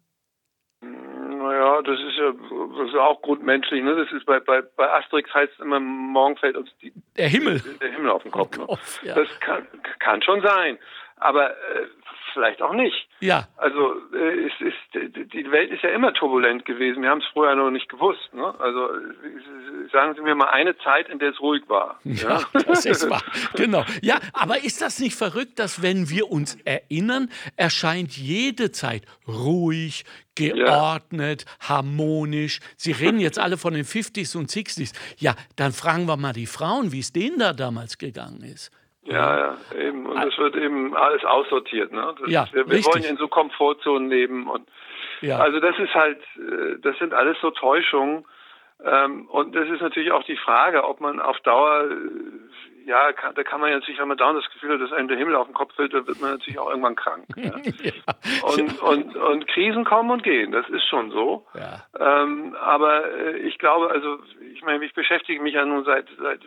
Naja, 0.80 1.82
das 1.82 1.98
ist 2.00 2.16
ja 2.16 2.32
das 2.80 2.88
ist 2.88 2.96
auch 2.96 3.20
grundmenschlich. 3.22 3.82
Ne? 3.82 3.94
Das 3.94 4.10
ist 4.12 4.24
bei, 4.26 4.40
bei, 4.40 4.62
bei 4.62 4.90
Asterix 4.90 5.32
heißt 5.34 5.52
es 5.52 5.60
immer, 5.60 5.80
morgen 5.80 6.36
fällt 6.36 6.56
uns 6.56 6.70
die, 6.80 6.92
der 7.16 7.28
Himmel. 7.28 7.62
Der 7.80 7.92
Himmel 7.92 8.10
auf 8.10 8.22
den 8.22 8.32
Kopf. 8.32 8.56
Ne? 8.56 8.66
Kopf 8.66 9.02
ja. 9.02 9.14
Das 9.14 9.28
kann, 9.40 9.66
kann 9.98 10.22
schon 10.22 10.40
sein. 10.42 10.78
Aber 11.20 11.50
äh, 11.50 11.86
vielleicht 12.32 12.62
auch 12.62 12.72
nicht. 12.72 13.08
Ja. 13.20 13.48
Also 13.56 13.94
äh, 14.14 14.46
es 14.46 14.52
ist, 14.60 15.32
die 15.32 15.50
Welt 15.50 15.70
ist 15.70 15.82
ja 15.82 15.90
immer 15.90 16.12
turbulent 16.14 16.64
gewesen. 16.64 17.02
Wir 17.02 17.10
haben 17.10 17.20
es 17.20 17.26
vorher 17.32 17.54
noch 17.54 17.70
nicht 17.70 17.88
gewusst. 17.88 18.32
Ne? 18.32 18.54
Also 18.58 18.88
sagen 19.92 20.14
Sie 20.14 20.22
mir 20.22 20.34
mal 20.34 20.48
eine 20.48 20.76
Zeit, 20.78 21.08
in 21.08 21.18
der 21.18 21.30
es 21.30 21.40
ruhig 21.40 21.62
war. 21.68 22.00
Ja, 22.04 22.40
ja? 22.54 22.60
das 22.66 22.86
ist 22.86 23.10
wahr. 23.10 23.22
genau. 23.54 23.84
Ja, 24.02 24.18
aber 24.32 24.64
ist 24.64 24.80
das 24.80 24.98
nicht 25.00 25.16
verrückt, 25.16 25.58
dass 25.58 25.82
wenn 25.82 26.08
wir 26.08 26.30
uns 26.30 26.56
erinnern, 26.64 27.30
erscheint 27.56 28.16
jede 28.16 28.72
Zeit 28.72 29.02
ruhig, 29.26 30.04
geordnet, 30.34 31.44
ja. 31.46 31.68
harmonisch. 31.68 32.60
Sie 32.76 32.92
reden 32.92 33.20
jetzt 33.20 33.38
alle 33.38 33.58
von 33.58 33.74
den 33.74 33.84
50s 33.84 34.36
und 34.36 34.48
60s. 34.48 34.94
Ja, 35.18 35.34
dann 35.56 35.72
fragen 35.72 36.06
wir 36.06 36.16
mal 36.16 36.32
die 36.32 36.46
Frauen, 36.46 36.92
wie 36.92 37.00
es 37.00 37.12
denen 37.12 37.38
da 37.38 37.52
damals 37.52 37.98
gegangen 37.98 38.42
ist. 38.42 38.70
Ja, 39.04 39.38
ja, 39.38 39.56
eben. 39.78 40.06
Und 40.06 40.22
es 40.22 40.36
wird 40.36 40.56
eben 40.56 40.94
alles 40.94 41.24
aussortiert. 41.24 41.92
Ne? 41.92 42.14
Das, 42.20 42.30
ja, 42.30 42.46
wir, 42.52 42.68
wir 42.68 42.84
wollen 42.84 43.04
in 43.04 43.16
so 43.16 43.28
Komfortzonen 43.28 44.10
leben. 44.10 44.46
Und 44.46 44.68
ja. 45.22 45.38
Also 45.38 45.60
das 45.60 45.78
ist 45.78 45.94
halt, 45.94 46.20
äh, 46.36 46.78
das 46.82 46.98
sind 46.98 47.14
alles 47.14 47.36
so 47.40 47.50
Täuschungen. 47.50 48.24
Ähm, 48.84 49.26
und 49.28 49.54
das 49.54 49.68
ist 49.68 49.82
natürlich 49.82 50.12
auch 50.12 50.24
die 50.24 50.36
Frage, 50.36 50.84
ob 50.84 51.00
man 51.00 51.20
auf 51.20 51.38
Dauer, 51.40 51.84
äh, 51.84 52.88
ja, 52.88 53.12
kann, 53.12 53.34
da 53.34 53.42
kann 53.42 53.60
man 53.60 53.70
ja 53.70 53.76
natürlich, 53.76 54.00
wenn 54.00 54.08
man 54.08 54.16
dauernd 54.16 54.42
das 54.42 54.50
Gefühl 54.52 54.72
hat, 54.72 54.80
dass 54.80 54.92
einem 54.92 55.08
der 55.08 55.18
Himmel 55.18 55.36
auf 55.36 55.46
den 55.46 55.54
Kopf 55.54 55.74
fällt, 55.74 55.92
dann 55.92 56.06
wird 56.06 56.20
man 56.20 56.30
natürlich 56.32 56.58
auch 56.58 56.70
irgendwann 56.70 56.96
krank. 56.96 57.26
Ja? 57.36 57.52
ja. 57.82 57.92
Und, 58.42 58.80
und, 58.80 59.16
und 59.16 59.46
Krisen 59.48 59.84
kommen 59.84 60.10
und 60.10 60.22
gehen, 60.22 60.52
das 60.52 60.66
ist 60.70 60.86
schon 60.88 61.10
so. 61.10 61.46
Ja. 61.54 61.84
Ähm, 61.98 62.56
aber 62.58 63.04
äh, 63.12 63.36
ich 63.38 63.58
glaube, 63.58 63.90
also 63.90 64.18
ich 64.54 64.62
meine, 64.62 64.84
ich 64.84 64.94
beschäftige 64.94 65.42
mich 65.42 65.54
ja 65.54 65.64
nun 65.64 65.84
seit, 65.84 66.06
seit 66.18 66.40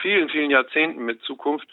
vielen, 0.00 0.28
vielen 0.28 0.50
Jahrzehnten 0.50 1.04
mit 1.04 1.22
Zukunft. 1.22 1.68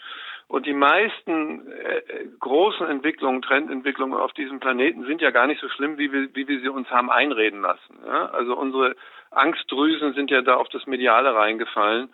Und 0.48 0.66
die 0.66 0.74
meisten 0.74 1.66
äh, 1.72 2.26
großen 2.38 2.86
Entwicklungen, 2.86 3.40
Trendentwicklungen 3.40 4.18
auf 4.18 4.32
diesem 4.34 4.60
Planeten 4.60 5.06
sind 5.06 5.22
ja 5.22 5.30
gar 5.30 5.46
nicht 5.46 5.60
so 5.60 5.68
schlimm, 5.70 5.96
wie 5.96 6.12
wir, 6.12 6.34
wie 6.34 6.46
wir 6.46 6.60
sie 6.60 6.68
uns 6.68 6.90
haben 6.90 7.10
einreden 7.10 7.62
lassen. 7.62 7.98
Ja? 8.06 8.26
Also 8.26 8.54
unsere 8.56 8.94
Angstdrüsen 9.30 10.12
sind 10.12 10.30
ja 10.30 10.42
da 10.42 10.56
auf 10.56 10.68
das 10.68 10.86
Mediale 10.86 11.34
reingefallen. 11.34 12.10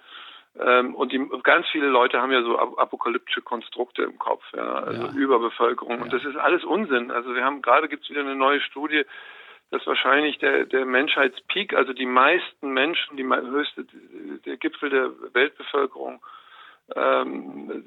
Ähm, 0.61 0.95
und 0.95 1.13
die, 1.13 1.21
ganz 1.43 1.67
viele 1.69 1.87
Leute 1.87 2.21
haben 2.21 2.33
ja 2.33 2.43
so 2.43 2.59
apokalyptische 2.59 3.43
Konstrukte 3.43 4.03
im 4.03 4.19
Kopf, 4.19 4.45
ja, 4.57 4.85
also 4.85 5.07
ja. 5.07 5.13
Überbevölkerung. 5.13 6.01
Und 6.01 6.13
das 6.13 6.25
ist 6.25 6.37
alles 6.37 6.65
Unsinn. 6.65 7.11
Also 7.11 7.35
wir 7.35 7.45
haben 7.45 7.63
gerade 7.63 7.89
gibt 7.89 8.05
es 8.05 8.11
wieder 8.11 8.21
eine 8.23 8.35
neue 8.35 8.61
Studie, 8.61 9.05
dass 9.71 9.87
wahrscheinlich 9.87 10.39
der, 10.39 10.65
der 10.65 10.85
Menschheitspeak, 10.87 11.75
also 11.75 11.93
die 11.93 12.07
meisten 12.07 12.73
Menschen, 12.73 13.17
die 13.17 13.25
höchste, 13.25 13.85
der 14.47 14.57
Gipfel 14.57 14.91
der 14.91 15.11
Weltbevölkerung, 15.35 16.23
ähm, 16.97 17.85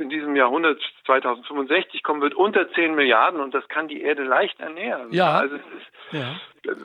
in 0.00 0.08
diesem 0.08 0.36
Jahrhundert 0.36 0.80
2065 1.06 2.04
kommen 2.04 2.20
wird 2.20 2.34
unter 2.34 2.70
10 2.70 2.94
Milliarden 2.94 3.40
und 3.40 3.52
das 3.54 3.66
kann 3.68 3.88
die 3.88 4.02
Erde 4.02 4.22
leicht 4.22 4.60
ernähren. 4.60 5.12
Ja. 5.12 5.38
Also 5.38 5.56
ist, 5.56 5.64
ja. 6.12 6.36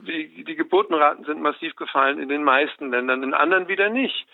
Die, 0.08 0.44
die 0.44 0.56
Geburtenraten 0.56 1.26
sind 1.26 1.42
massiv 1.42 1.76
gefallen 1.76 2.20
in 2.20 2.30
den 2.30 2.44
meisten 2.44 2.90
Ländern, 2.90 3.22
in 3.22 3.34
anderen 3.36 3.68
wieder 3.68 3.90
nicht. 3.90 4.26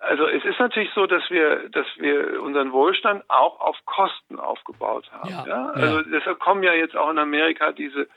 Also 0.00 0.26
es 0.26 0.44
ist 0.44 0.58
natürlich 0.58 0.90
so, 0.94 1.06
dass 1.06 1.28
wir, 1.30 1.68
dass 1.70 1.86
wir 1.96 2.40
unseren 2.42 2.72
Wohlstand 2.72 3.24
auch 3.28 3.60
auf 3.60 3.76
Kosten 3.84 4.38
aufgebaut 4.40 5.10
haben. 5.12 5.30
Ja, 5.30 5.46
ja? 5.46 5.66
Also 5.70 6.02
deshalb 6.02 6.38
kommen 6.40 6.62
ja 6.62 6.72
jetzt 6.72 6.96
auch 6.96 7.10
in 7.10 7.18
Amerika 7.18 7.72
diese 7.72 8.08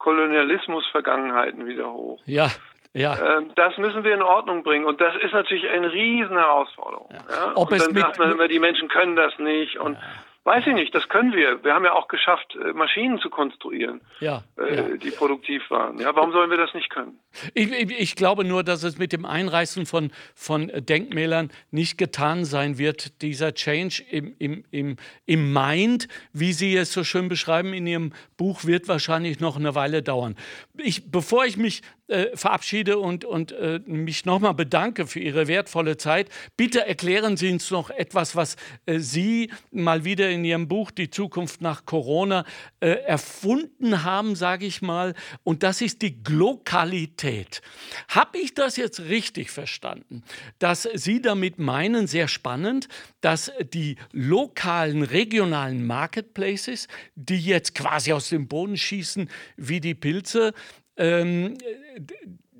Kolonialismus-Vergangenheiten 0.00 1.66
wieder 1.66 1.92
hoch. 1.92 2.20
Ja, 2.26 2.48
ja. 2.92 3.36
Ähm, 3.36 3.52
das 3.54 3.78
müssen 3.78 4.02
wir 4.02 4.14
in 4.14 4.22
Ordnung 4.22 4.64
bringen. 4.64 4.84
Und 4.84 5.00
das 5.00 5.14
ist 5.22 5.32
natürlich 5.32 5.68
eine 5.68 5.92
riesen 5.92 6.36
Herausforderung. 6.36 7.08
Ja. 7.12 7.18
Ja? 7.28 7.52
Ob 7.54 7.70
und 7.70 7.80
dann 7.80 7.94
sagt 7.94 8.18
man 8.18 8.32
immer, 8.32 8.48
die 8.48 8.58
Menschen 8.58 8.88
können 8.88 9.14
das 9.14 9.38
nicht. 9.38 9.78
Und. 9.78 9.96
Weiß 10.44 10.66
ich 10.66 10.72
nicht, 10.72 10.94
das 10.94 11.06
können 11.10 11.34
wir. 11.34 11.62
Wir 11.62 11.74
haben 11.74 11.84
ja 11.84 11.92
auch 11.92 12.08
geschafft, 12.08 12.56
äh, 12.56 12.72
Maschinen 12.72 13.18
zu 13.18 13.28
konstruieren, 13.28 14.00
ja, 14.20 14.42
äh, 14.56 14.74
ja. 14.74 14.96
die 14.96 15.10
produktiv 15.10 15.62
waren. 15.70 15.98
Ja, 15.98 16.16
warum 16.16 16.32
sollen 16.32 16.48
wir 16.48 16.56
das 16.56 16.72
nicht 16.72 16.88
können? 16.88 17.18
Ich, 17.52 17.70
ich, 17.70 18.00
ich, 18.00 18.16
glaube 18.16 18.44
nur, 18.44 18.64
dass 18.64 18.82
es 18.82 18.96
mit 18.96 19.12
dem 19.12 19.26
Einreißen 19.26 19.84
von, 19.84 20.10
von 20.34 20.72
Denkmälern 20.74 21.50
nicht 21.70 21.98
getan 21.98 22.46
sein 22.46 22.78
wird. 22.78 23.20
Dieser 23.20 23.52
Change 23.52 24.02
im, 24.10 24.34
im, 24.38 24.64
im, 24.70 24.96
im 25.26 25.52
Mind, 25.52 26.08
wie 26.32 26.54
Sie 26.54 26.74
es 26.74 26.94
so 26.94 27.04
schön 27.04 27.28
beschreiben 27.28 27.74
in 27.74 27.86
Ihrem 27.86 28.14
Buch, 28.38 28.64
wird 28.64 28.88
wahrscheinlich 28.88 29.40
noch 29.40 29.58
eine 29.58 29.74
Weile 29.74 30.02
dauern. 30.02 30.36
Ich, 30.78 31.10
bevor 31.10 31.44
ich 31.44 31.58
mich 31.58 31.82
äh, 32.10 32.36
verabschiede 32.36 32.98
und, 32.98 33.24
und 33.24 33.52
äh, 33.52 33.80
mich 33.86 34.24
nochmal 34.24 34.54
bedanke 34.54 35.06
für 35.06 35.20
Ihre 35.20 35.48
wertvolle 35.48 35.96
Zeit. 35.96 36.28
Bitte 36.56 36.86
erklären 36.86 37.36
Sie 37.36 37.52
uns 37.52 37.70
noch 37.70 37.90
etwas, 37.90 38.36
was 38.36 38.56
äh, 38.86 38.98
Sie 38.98 39.50
mal 39.70 40.04
wieder 40.04 40.28
in 40.30 40.44
Ihrem 40.44 40.68
Buch 40.68 40.90
Die 40.90 41.10
Zukunft 41.10 41.60
nach 41.60 41.86
Corona 41.86 42.44
äh, 42.80 42.90
erfunden 42.90 44.04
haben, 44.04 44.34
sage 44.34 44.66
ich 44.66 44.82
mal. 44.82 45.14
Und 45.44 45.62
das 45.62 45.80
ist 45.80 46.02
die 46.02 46.22
Glokalität. 46.22 47.62
Habe 48.08 48.38
ich 48.38 48.54
das 48.54 48.76
jetzt 48.76 49.00
richtig 49.00 49.50
verstanden, 49.50 50.22
dass 50.58 50.88
Sie 50.94 51.22
damit 51.22 51.58
meinen, 51.58 52.06
sehr 52.06 52.28
spannend, 52.28 52.88
dass 53.20 53.52
die 53.72 53.96
lokalen, 54.12 55.02
regionalen 55.02 55.86
Marketplaces, 55.86 56.88
die 57.14 57.40
jetzt 57.40 57.74
quasi 57.74 58.12
aus 58.12 58.30
dem 58.30 58.48
Boden 58.48 58.76
schießen 58.76 59.30
wie 59.56 59.80
die 59.80 59.94
Pilze, 59.94 60.52
ähm, 61.00 61.56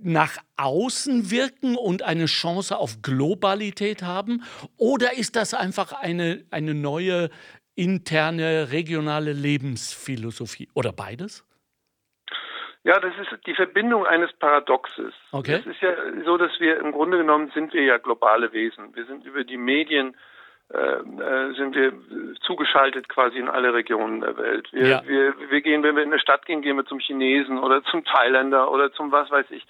nach 0.03 0.39
außen 0.57 1.31
wirken 1.31 1.77
und 1.77 2.03
eine 2.03 2.27
Chance 2.27 2.77
auf 2.77 3.03
Globalität 3.03 4.03
haben? 4.03 4.43
Oder 4.77 5.17
ist 5.17 5.37
das 5.37 5.55
einfach 5.55 5.93
eine, 5.93 6.45
eine 6.51 6.75
neue 6.75 7.29
interne, 7.75 8.73
regionale 8.73 9.33
Lebensphilosophie? 9.33 10.69
Oder 10.75 10.93
beides? 10.93 11.45
Ja, 12.83 12.99
das 12.99 13.13
ist 13.21 13.47
die 13.47 13.55
Verbindung 13.55 14.07
eines 14.07 14.33
Paradoxes. 14.33 15.13
Okay. 15.33 15.61
Es 15.61 15.67
ist 15.67 15.83
ja 15.83 15.91
so, 16.25 16.39
dass 16.39 16.59
wir 16.61 16.79
im 16.79 16.93
Grunde 16.93 17.19
genommen 17.19 17.51
sind 17.55 17.75
wir 17.75 17.83
ja 17.83 17.99
globale 17.99 18.53
Wesen. 18.53 18.97
Wir 18.97 19.05
sind 19.05 19.27
über 19.27 19.45
die 19.45 19.59
Medien 19.59 20.17
sind 21.57 21.75
wir 21.75 21.93
zugeschaltet 22.43 23.09
quasi 23.09 23.39
in 23.39 23.49
alle 23.49 23.75
Regionen 23.75 24.21
der 24.21 24.37
Welt. 24.37 24.73
Wir, 24.73 24.87
ja. 24.87 25.03
wir, 25.05 25.35
wir 25.51 25.61
gehen, 25.63 25.83
wenn 25.83 25.97
wir 25.97 26.05
in 26.05 26.13
eine 26.13 26.21
Stadt 26.21 26.47
gehen, 26.47 26.63
gehen 26.63 26.77
wir 26.77 26.87
zum 26.87 27.01
Chinesen 27.01 27.59
oder 27.59 27.83
zum 27.85 28.05
Thailänder 28.05 28.71
oder 28.71 28.93
zum 28.93 29.11
was 29.11 29.31
weiß 29.31 29.47
ich. 29.51 29.67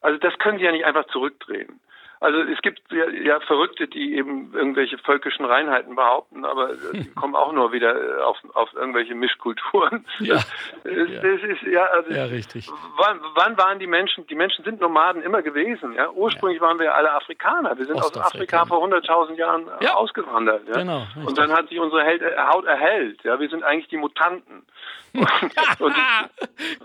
Also 0.00 0.18
das 0.18 0.38
können 0.38 0.58
Sie 0.58 0.64
ja 0.64 0.72
nicht 0.72 0.86
einfach 0.86 1.06
zurückdrehen. 1.08 1.80
Also 2.20 2.38
es 2.40 2.60
gibt 2.62 2.80
ja, 2.90 3.08
ja, 3.08 3.40
Verrückte, 3.40 3.86
die 3.86 4.16
eben 4.16 4.52
irgendwelche 4.52 4.98
völkischen 4.98 5.44
Reinheiten 5.44 5.94
behaupten, 5.94 6.44
aber 6.44 6.70
die 6.92 7.10
kommen 7.14 7.36
auch 7.36 7.52
nur 7.52 7.72
wieder 7.72 7.94
äh, 7.94 8.22
auf, 8.22 8.36
auf 8.54 8.72
irgendwelche 8.74 9.14
Mischkulturen. 9.14 10.04
Ja. 10.20 10.38
Das, 10.84 11.08
ja. 11.10 11.20
das 11.20 11.42
ist 11.42 11.62
ja, 11.62 11.84
also 11.84 12.10
ja 12.10 12.24
richtig. 12.24 12.68
Wann, 12.96 13.20
wann, 13.34 13.56
waren 13.56 13.78
die 13.78 13.86
Menschen? 13.86 14.26
Die 14.26 14.34
Menschen 14.34 14.64
sind 14.64 14.80
Nomaden 14.80 15.22
immer 15.22 15.42
gewesen. 15.42 15.92
Ja, 15.94 16.10
ursprünglich 16.10 16.60
ja. 16.60 16.66
waren 16.66 16.78
wir 16.78 16.94
alle 16.94 17.12
Afrikaner. 17.12 17.76
Wir 17.76 17.84
sind 17.84 18.00
aus 18.00 18.16
Afrika 18.16 18.64
vor 18.64 18.84
100.000 18.84 19.34
Jahren 19.34 19.66
äh, 19.80 19.88
ausgewandert. 19.88 20.66
Ja? 20.68 20.78
Genau. 20.78 20.98
Richtig. 21.00 21.26
Und 21.26 21.38
dann 21.38 21.52
hat 21.52 21.68
sich 21.68 21.78
unsere 21.78 22.04
Haut 22.48 22.64
erhellt. 22.64 23.22
Ja, 23.22 23.38
wir 23.38 23.48
sind 23.48 23.62
eigentlich 23.64 23.88
die 23.88 23.96
Mutanten. 23.96 24.66
und, 25.14 25.80
und, 25.80 25.94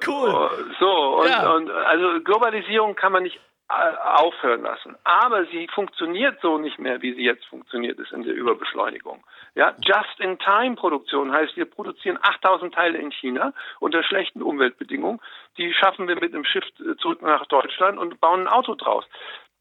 cool. 0.08 0.50
So 0.80 1.22
und, 1.22 1.46
und 1.56 1.72
also 1.72 2.22
Globalisierung 2.24 2.96
kann 2.96 3.12
man 3.12 3.24
nicht 3.24 3.40
aufhören 3.74 4.62
lassen. 4.62 4.96
Aber 5.04 5.46
sie 5.46 5.68
funktioniert 5.68 6.40
so 6.42 6.58
nicht 6.58 6.80
mehr, 6.80 7.02
wie 7.02 7.14
sie 7.14 7.24
jetzt 7.24 7.46
funktioniert 7.46 8.00
ist 8.00 8.12
in 8.12 8.24
der 8.24 8.34
Überbeschleunigung. 8.34 9.24
Ja, 9.56 9.76
Just-in-Time-Produktion 9.82 11.32
heißt, 11.32 11.56
wir 11.58 11.66
produzieren 11.66 12.20
8000 12.22 12.74
Teile 12.74 12.98
in 12.98 13.12
China 13.12 13.54
unter 13.80 14.04
schlechten 14.04 14.42
Umweltbedingungen. 14.42 15.20
Die 15.58 15.74
schaffen 15.74 16.08
wir 16.08 16.16
mit 16.16 16.34
einem 16.34 16.46
Schiff 16.46 16.66
zurück 17.00 17.22
nach 17.22 17.46
Deutschland 17.48 17.98
und 17.98 18.20
bauen 18.20 18.42
ein 18.42 18.48
Auto 18.48 18.76
draus. 18.76 19.06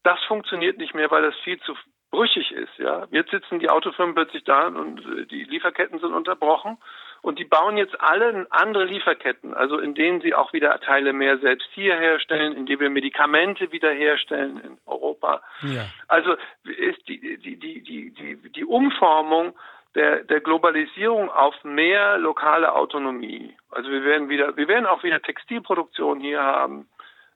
Das 0.03 0.19
funktioniert 0.25 0.77
nicht 0.77 0.93
mehr, 0.93 1.09
weil 1.11 1.23
das 1.23 1.35
viel 1.43 1.59
zu 1.61 1.75
brüchig 2.11 2.51
ist. 2.51 2.77
Ja, 2.77 3.07
jetzt 3.11 3.31
sitzen 3.31 3.59
die 3.59 3.69
Autofirmen 3.69 4.15
plötzlich 4.15 4.43
da 4.43 4.67
und 4.67 5.01
die 5.31 5.43
Lieferketten 5.45 5.99
sind 5.99 6.13
unterbrochen 6.13 6.77
und 7.23 7.39
die 7.39 7.45
bauen 7.45 7.77
jetzt 7.77 7.99
alle 8.01 8.45
andere 8.49 8.83
Lieferketten, 8.83 9.53
also 9.53 9.79
in 9.79 9.95
denen 9.95 10.19
sie 10.19 10.35
auch 10.35 10.51
wieder 10.51 10.77
Teile 10.81 11.13
mehr 11.13 11.37
selbst 11.37 11.69
hier 11.71 11.95
herstellen, 11.95 12.53
indem 12.53 12.81
wir 12.81 12.89
Medikamente 12.89 13.71
wieder 13.71 13.91
herstellen 13.91 14.59
in 14.59 14.77
Europa. 14.85 15.41
Ja. 15.61 15.85
Also 16.09 16.35
ist 16.65 17.07
die, 17.07 17.37
die, 17.37 17.55
die, 17.57 17.81
die, 17.81 18.11
die, 18.11 18.51
die 18.51 18.65
Umformung 18.65 19.53
der, 19.95 20.25
der 20.25 20.41
Globalisierung 20.41 21.29
auf 21.29 21.55
mehr 21.63 22.17
lokale 22.17 22.75
Autonomie. 22.75 23.55
Also 23.71 23.89
wir 23.89 24.03
werden 24.03 24.27
wieder, 24.27 24.57
wir 24.57 24.67
werden 24.67 24.85
auch 24.85 25.03
wieder 25.03 25.21
Textilproduktion 25.21 26.19
hier 26.19 26.43
haben. 26.43 26.89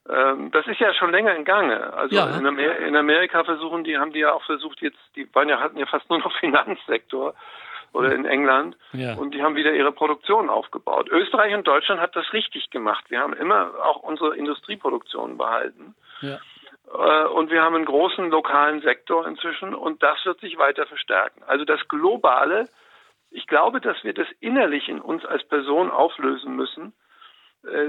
Ähm, 0.09 0.51
das 0.51 0.67
ist 0.67 0.81
ja 0.81 0.93
schon 0.95 1.11
länger 1.11 1.33
in 1.33 1.45
Gange. 1.45 1.93
Also 1.93 2.13
ja. 2.13 2.37
in, 2.37 2.45
Amer 2.45 2.77
in 2.79 2.95
Amerika 2.97 3.45
versuchen 3.45 3.85
die, 3.85 3.97
haben 3.97 4.11
die 4.11 4.19
ja 4.19 4.33
auch 4.33 4.43
versucht 4.43 4.81
jetzt, 4.81 4.99
die 5.15 5.33
waren 5.33 5.47
ja, 5.47 5.61
hatten 5.61 5.77
ja 5.77 5.85
fast 5.85 6.09
nur 6.09 6.19
noch 6.19 6.35
Finanzsektor 6.41 7.35
oder 7.93 8.13
in 8.13 8.25
England. 8.25 8.77
Ja. 8.93 9.15
Und 9.15 9.33
die 9.33 9.41
haben 9.41 9.55
wieder 9.55 9.73
ihre 9.73 9.91
Produktion 9.91 10.49
aufgebaut. 10.49 11.09
Österreich 11.09 11.53
und 11.55 11.67
Deutschland 11.67 12.01
hat 12.01 12.15
das 12.15 12.31
richtig 12.33 12.69
gemacht. 12.69 13.05
Wir 13.09 13.19
haben 13.19 13.33
immer 13.33 13.71
auch 13.83 14.03
unsere 14.03 14.35
Industrieproduktion 14.35 15.37
behalten. 15.37 15.95
Ja. 16.21 16.39
Äh, 16.93 17.27
und 17.27 17.51
wir 17.51 17.61
haben 17.61 17.75
einen 17.75 17.85
großen 17.85 18.29
lokalen 18.29 18.81
Sektor 18.81 19.27
inzwischen 19.27 19.73
und 19.73 20.03
das 20.03 20.17
wird 20.25 20.39
sich 20.39 20.57
weiter 20.57 20.85
verstärken. 20.85 21.43
Also 21.47 21.65
das 21.65 21.85
Globale, 21.87 22.69
ich 23.31 23.47
glaube, 23.47 23.81
dass 23.81 24.03
wir 24.03 24.13
das 24.13 24.27
innerlich 24.39 24.87
in 24.87 25.01
uns 25.01 25.25
als 25.25 25.43
Person 25.47 25.91
auflösen 25.91 26.55
müssen 26.55 26.93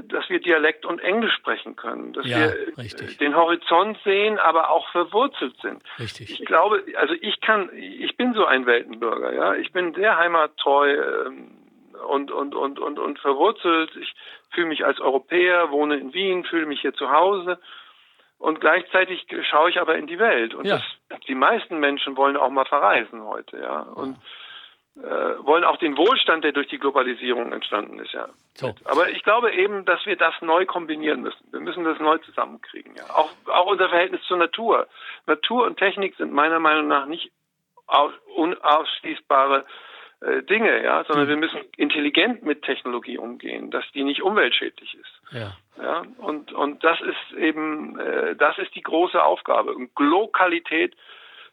dass 0.09 0.29
wir 0.29 0.41
Dialekt 0.41 0.85
und 0.87 0.99
Englisch 0.99 1.35
sprechen 1.35 1.77
können, 1.77 2.13
dass 2.13 2.27
ja, 2.27 2.39
wir 2.39 2.47
äh, 2.47 2.75
richtig. 2.79 3.19
den 3.19 3.37
Horizont 3.37 3.99
sehen, 4.05 4.39
aber 4.39 4.71
auch 4.71 4.89
verwurzelt 4.91 5.55
sind. 5.63 5.83
Richtig. 5.99 6.31
Ich 6.31 6.45
glaube, 6.47 6.83
also 6.97 7.15
ich 7.21 7.41
kann, 7.41 7.71
ich 7.75 8.17
bin 8.17 8.35
so 8.35 8.45
ein 8.45 8.67
Weltenbürger, 8.67 9.33
ja, 9.33 9.55
ich 9.55 9.73
bin 9.73 9.95
sehr 9.95 10.17
heimattreu 10.17 10.91
ähm, 11.27 11.51
und 12.09 12.31
und 12.31 12.55
und 12.55 12.79
und 12.79 12.99
und 12.99 13.19
verwurzelt. 13.21 13.95
Ich 13.97 14.15
fühle 14.51 14.69
mich 14.69 14.85
als 14.85 15.01
Europäer, 15.01 15.71
wohne 15.71 15.97
in 15.97 16.13
Wien, 16.13 16.45
fühle 16.45 16.67
mich 16.67 16.81
hier 16.81 16.95
zu 16.95 17.11
Hause. 17.11 17.59
Und 18.39 18.61
gleichzeitig 18.61 19.27
schaue 19.51 19.71
ich 19.71 19.81
aber 19.81 19.97
in 19.97 20.07
die 20.07 20.19
Welt. 20.19 20.55
Und 20.55 20.65
ja. 20.65 20.81
das, 21.09 21.21
die 21.27 21.35
meisten 21.35 21.79
Menschen 21.79 22.17
wollen 22.17 22.37
auch 22.37 22.51
mal 22.51 22.67
verreisen 22.67 23.23
heute, 23.25 23.59
ja. 23.59 23.81
Und 23.81 24.17
ja 24.17 24.23
äh, 24.23 24.48
wollen 25.03 25.65
auch 25.65 25.77
den 25.77 25.97
Wohlstand, 25.97 26.45
der 26.45 26.53
durch 26.53 26.69
die 26.69 26.79
Globalisierung 26.79 27.53
entstanden 27.53 27.99
ist, 28.01 28.13
ja. 28.13 28.29
So. 28.55 28.75
Aber 28.85 29.09
ich 29.11 29.23
glaube 29.23 29.53
eben, 29.53 29.85
dass 29.85 30.05
wir 30.07 30.17
das 30.17 30.35
neu 30.41 30.67
kombinieren 30.67 31.23
müssen. 31.23 31.53
Wir 31.53 31.61
müssen 31.61 31.85
das 31.85 32.01
neu 32.01 32.19
zusammenkriegen, 32.19 32.95
ja. 32.97 33.05
Auch, 33.15 33.31
auch 33.47 33.67
unser 33.67 33.89
Verhältnis 33.89 34.23
zur 34.23 34.39
Natur. 34.39 34.89
Natur 35.27 35.67
und 35.67 35.79
Technik 35.79 36.17
sind 36.17 36.33
meiner 36.33 36.59
Meinung 36.59 36.89
nach 36.89 37.07
nicht 37.07 37.31
unausschließbare 38.37 39.65
äh, 40.21 40.43
Dinge, 40.43 40.83
ja, 40.83 41.05
sondern 41.05 41.27
mhm. 41.27 41.31
wir 41.31 41.37
müssen 41.37 41.61
intelligent 41.77 42.43
mit 42.43 42.63
Technologie 42.63 43.19
umgehen, 43.19 43.71
dass 43.71 43.85
die 43.95 44.03
nicht 44.03 44.23
umweltschädlich 44.23 44.95
ist. 44.95 45.21
Ja. 45.33 45.57
Ja, 45.81 46.03
und, 46.19 46.53
und 46.53 46.83
das 46.83 47.01
ist 47.01 47.39
eben, 47.39 47.99
äh, 48.01 48.35
das 48.35 48.59
ist 48.59 48.75
die 48.75 48.83
große 48.83 49.23
Aufgabe. 49.23 49.73
Und 49.73 49.91
Lokalität 49.97 50.97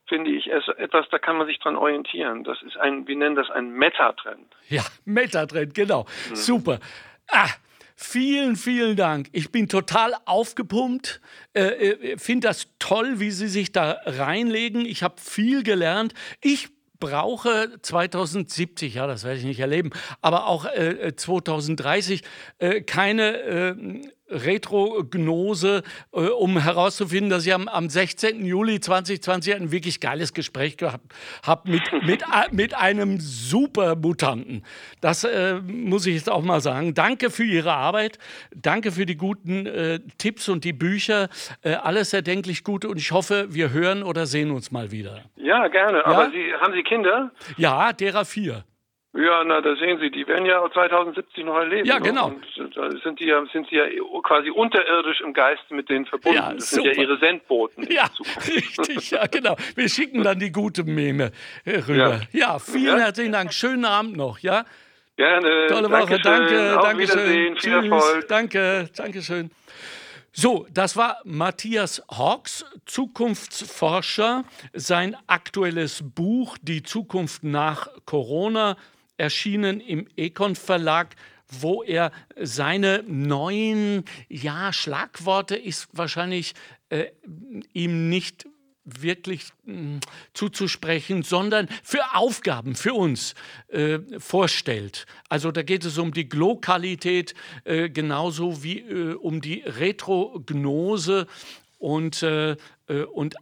finde 0.07 0.31
ich 0.31 0.47
etwas, 0.47 1.05
da 1.09 1.19
kann 1.19 1.37
man 1.37 1.47
sich 1.47 1.59
dran 1.59 1.75
orientieren. 1.75 2.43
Das 2.43 2.61
ist 2.61 2.77
ein, 2.77 3.07
wir 3.07 3.15
nennen 3.15 3.35
das 3.35 3.49
ein 3.49 3.71
Metatrend. 3.71 4.55
Ja, 4.69 4.83
Metatrend, 5.05 5.73
genau. 5.73 6.05
Mhm. 6.29 6.35
Super. 6.35 6.79
Ah, 7.31 7.49
Vielen, 7.97 8.57
vielen 8.57 8.97
Dank. 8.97 9.29
Ich 9.31 9.53
bin 9.53 9.69
total 9.69 10.13
aufgepumpt. 10.25 11.21
Äh, 11.53 11.61
äh 11.61 12.17
Finde 12.17 12.49
das 12.49 12.67
toll, 12.77 13.21
wie 13.21 13.31
Sie 13.31 13.47
sich 13.47 13.71
da 13.71 14.01
reinlegen. 14.05 14.85
Ich 14.85 15.01
habe 15.01 15.15
viel 15.17 15.63
gelernt. 15.63 16.13
Ich 16.41 16.67
brauche 16.99 17.69
2070, 17.81 18.95
ja, 18.95 19.07
das 19.07 19.23
werde 19.23 19.39
ich 19.39 19.45
nicht 19.45 19.59
erleben, 19.59 19.91
aber 20.21 20.47
auch 20.47 20.65
äh, 20.65 21.15
2030 21.15 22.23
äh, 22.57 22.81
keine 22.81 23.37
äh, 23.37 24.01
Retrognose, 24.27 25.83
äh, 26.13 26.19
um 26.19 26.57
herauszufinden, 26.57 27.29
dass 27.29 27.45
ich 27.45 27.53
am, 27.53 27.67
am 27.67 27.89
16. 27.89 28.45
Juli 28.45 28.79
2020 28.79 29.55
ein 29.55 29.71
wirklich 29.71 29.99
geiles 29.99 30.33
Gespräch 30.33 30.77
gehabt 30.77 31.13
habe 31.45 31.69
mit, 31.69 31.83
mit, 32.03 32.23
mit 32.51 32.73
einem 32.73 33.19
super 33.19 33.95
Mutanten. 33.95 34.63
Das 35.01 35.23
äh, 35.23 35.55
muss 35.61 36.05
ich 36.07 36.15
jetzt 36.15 36.29
auch 36.29 36.43
mal 36.43 36.61
sagen. 36.61 36.93
Danke 36.93 37.29
für 37.29 37.43
Ihre 37.43 37.73
Arbeit, 37.73 38.17
danke 38.55 38.91
für 38.91 39.05
die 39.05 39.15
guten 39.15 39.65
äh, 39.67 39.99
Tipps 40.17 40.49
und 40.49 40.63
die 40.63 40.73
Bücher. 40.73 41.29
Äh, 41.61 41.73
alles 41.75 42.13
erdenklich 42.13 42.63
gut 42.63 42.85
und 42.85 42.97
ich 42.97 43.11
hoffe, 43.11 43.47
wir 43.49 43.71
hören 43.71 44.03
oder 44.03 44.25
sehen 44.25 44.51
uns 44.51 44.71
mal 44.71 44.91
wieder. 44.91 45.21
Ja, 45.35 45.67
gerne. 45.67 45.99
Ja? 45.99 46.05
Aber 46.05 46.31
Sie, 46.31 46.53
haben 46.59 46.73
Sie 46.73 46.83
Kinder? 46.83 47.31
Ja, 47.57 47.93
derer 47.93 48.25
vier. 48.25 48.63
Ja, 49.15 49.45
na, 49.45 49.61
da 49.61 49.77
sehen 49.77 49.97
Sie, 49.99 50.11
die 50.11 50.27
werden 50.27 50.45
ja 50.45 50.61
2070 50.69 51.45
noch 51.45 51.55
erleben. 51.55 51.87
Ja, 51.87 51.99
ne? 51.99 52.01
genau. 52.01 52.27
Und 52.27 52.75
da 52.75 52.91
sind 52.91 53.17
die 53.19 53.27
ja, 53.27 53.41
sind 53.53 53.69
sie 53.69 53.77
ja 53.77 53.85
quasi 54.23 54.49
unterirdisch 54.49 55.21
im 55.21 55.33
Geist 55.33 55.63
mit 55.69 55.89
denen 55.89 56.05
verbunden. 56.05 56.37
Ja, 56.37 56.53
das 56.53 56.69
super. 56.69 56.83
sind 56.83 56.95
ja 56.95 57.01
ihre 57.01 57.17
Sendboten. 57.19 57.87
Ja, 57.89 58.09
richtig, 58.47 59.11
ja, 59.11 59.25
genau. 59.27 59.55
Wir 59.75 59.87
schicken 59.87 60.21
dann 60.21 60.37
die 60.39 60.51
gute 60.51 60.83
Meme 60.83 61.31
äh, 61.63 61.79
rüber. 61.79 62.21
Ja, 62.33 62.53
ja 62.53 62.59
vielen 62.59 62.97
ja. 62.97 63.05
herzlichen 63.05 63.31
Dank. 63.31 63.53
Schönen 63.53 63.85
Abend 63.85 64.17
noch, 64.17 64.39
ja? 64.39 64.65
Gerne. 65.15 65.67
Tolle 65.69 65.89
Woche, 65.89 66.19
danke, 66.19 66.77
danke 66.81 67.07
schön. 67.07 67.57
Viel 67.57 67.71
Erfolg. 67.71 68.27
Danke, 68.27 68.89
danke 68.97 69.21
schön. 69.21 69.49
So, 70.33 70.67
das 70.73 70.97
war 70.97 71.21
Matthias 71.23 72.03
Hawks, 72.11 72.65
Zukunftsforscher. 72.85 74.43
Sein 74.73 75.15
aktuelles 75.27 76.03
Buch 76.03 76.57
Die 76.61 76.83
Zukunft 76.83 77.45
nach 77.45 77.87
Corona 78.05 78.75
erschienen 79.17 79.79
im 79.79 80.07
Econ 80.15 80.55
Verlag 80.55 81.15
wo 81.47 81.83
er 81.83 82.11
seine 82.41 83.03
neuen 83.07 84.03
ja, 84.29 84.73
Schlagworte 84.73 85.55
ist 85.55 85.87
wahrscheinlich 85.93 86.53
äh, 86.89 87.05
ihm 87.73 88.09
nicht 88.09 88.47
wirklich 88.85 89.51
mh, 89.63 89.99
zuzusprechen, 90.33 91.23
sondern 91.23 91.67
für 91.83 92.01
Aufgaben 92.13 92.75
für 92.75 92.93
uns 92.93 93.33
äh, 93.69 93.99
vorstellt. 94.19 95.07
Also 95.27 95.51
da 95.51 95.63
geht 95.63 95.85
es 95.85 95.97
um 95.97 96.13
die 96.13 96.29
Glokalität 96.29 97.33
äh, 97.63 97.89
genauso 97.89 98.63
wie 98.63 98.79
äh, 98.81 99.13
um 99.15 99.41
die 99.41 99.61
Retrognose 99.65 101.25
und, 101.79 102.21
äh, 102.21 102.51
äh, 102.87 103.03
und 103.11 103.35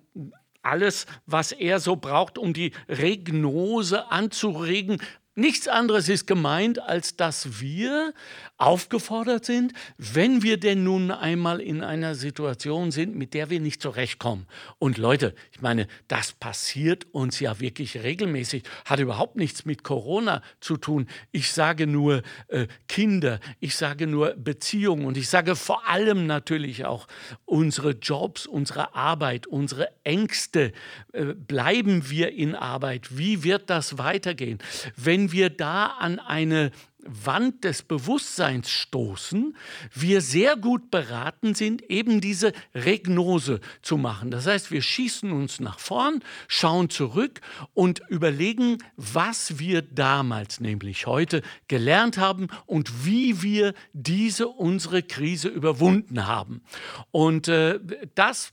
alles, 0.61 1.07
was 1.25 1.51
er 1.51 1.81
so 1.81 1.97
braucht, 1.97 2.37
um 2.37 2.53
die 2.53 2.71
Regnose 2.87 4.09
anzuregen, 4.11 5.01
Nichts 5.35 5.67
anderes 5.67 6.09
ist 6.09 6.27
gemeint, 6.27 6.79
als 6.79 7.15
dass 7.15 7.59
wir 7.59 8.13
aufgefordert 8.57 9.45
sind, 9.45 9.73
wenn 9.97 10.43
wir 10.43 10.59
denn 10.59 10.83
nun 10.83 11.09
einmal 11.09 11.59
in 11.59 11.83
einer 11.83 12.13
Situation 12.13 12.91
sind, 12.91 13.15
mit 13.15 13.33
der 13.33 13.49
wir 13.49 13.59
nicht 13.59 13.81
zurechtkommen. 13.81 14.45
Und 14.77 14.99
Leute, 14.99 15.33
ich 15.51 15.59
meine, 15.59 15.87
das 16.07 16.33
passiert 16.33 17.07
uns 17.13 17.39
ja 17.39 17.59
wirklich 17.59 18.03
regelmäßig, 18.03 18.63
hat 18.85 18.99
überhaupt 18.99 19.35
nichts 19.35 19.65
mit 19.65 19.83
Corona 19.83 20.43
zu 20.59 20.77
tun. 20.77 21.07
Ich 21.31 21.51
sage 21.51 21.87
nur 21.87 22.21
äh, 22.49 22.67
Kinder, 22.87 23.39
ich 23.59 23.75
sage 23.75 24.05
nur 24.05 24.35
Beziehungen 24.35 25.05
und 25.05 25.17
ich 25.17 25.29
sage 25.29 25.55
vor 25.55 25.87
allem 25.87 26.27
natürlich 26.27 26.85
auch 26.85 27.07
unsere 27.45 27.91
Jobs, 27.91 28.45
unsere 28.45 28.93
Arbeit, 28.93 29.47
unsere 29.47 29.89
Ängste. 30.03 30.73
Äh, 31.11 31.33
bleiben 31.33 32.09
wir 32.11 32.33
in 32.33 32.53
Arbeit? 32.53 33.17
Wie 33.17 33.43
wird 33.43 33.71
das 33.71 33.97
weitergehen? 33.97 34.59
Wenn 34.95 35.22
wenn 35.23 35.31
wir 35.31 35.49
da 35.49 35.85
an 35.85 36.19
eine 36.19 36.71
Wand 36.99 37.63
des 37.63 37.81
Bewusstseins 37.81 38.69
stoßen, 38.69 39.55
wir 39.93 40.19
sehr 40.19 40.57
gut 40.57 40.91
beraten 40.91 41.55
sind, 41.55 41.81
eben 41.89 42.19
diese 42.19 42.51
Regnose 42.75 43.61
zu 43.81 43.97
machen. 43.97 44.31
Das 44.31 44.47
heißt, 44.47 44.69
wir 44.69 44.81
schießen 44.81 45.31
uns 45.31 45.61
nach 45.61 45.79
vorn, 45.79 46.21
schauen 46.49 46.89
zurück 46.89 47.39
und 47.73 48.01
überlegen, 48.09 48.79
was 48.97 49.59
wir 49.59 49.81
damals, 49.81 50.59
nämlich 50.59 51.07
heute, 51.07 51.41
gelernt 51.69 52.17
haben 52.17 52.47
und 52.65 53.05
wie 53.05 53.41
wir 53.41 53.73
diese 53.93 54.49
unsere 54.49 55.03
Krise 55.03 55.47
überwunden 55.47 56.27
haben. 56.27 56.63
Und 57.11 57.47
äh, 57.47 57.79
das 58.15 58.51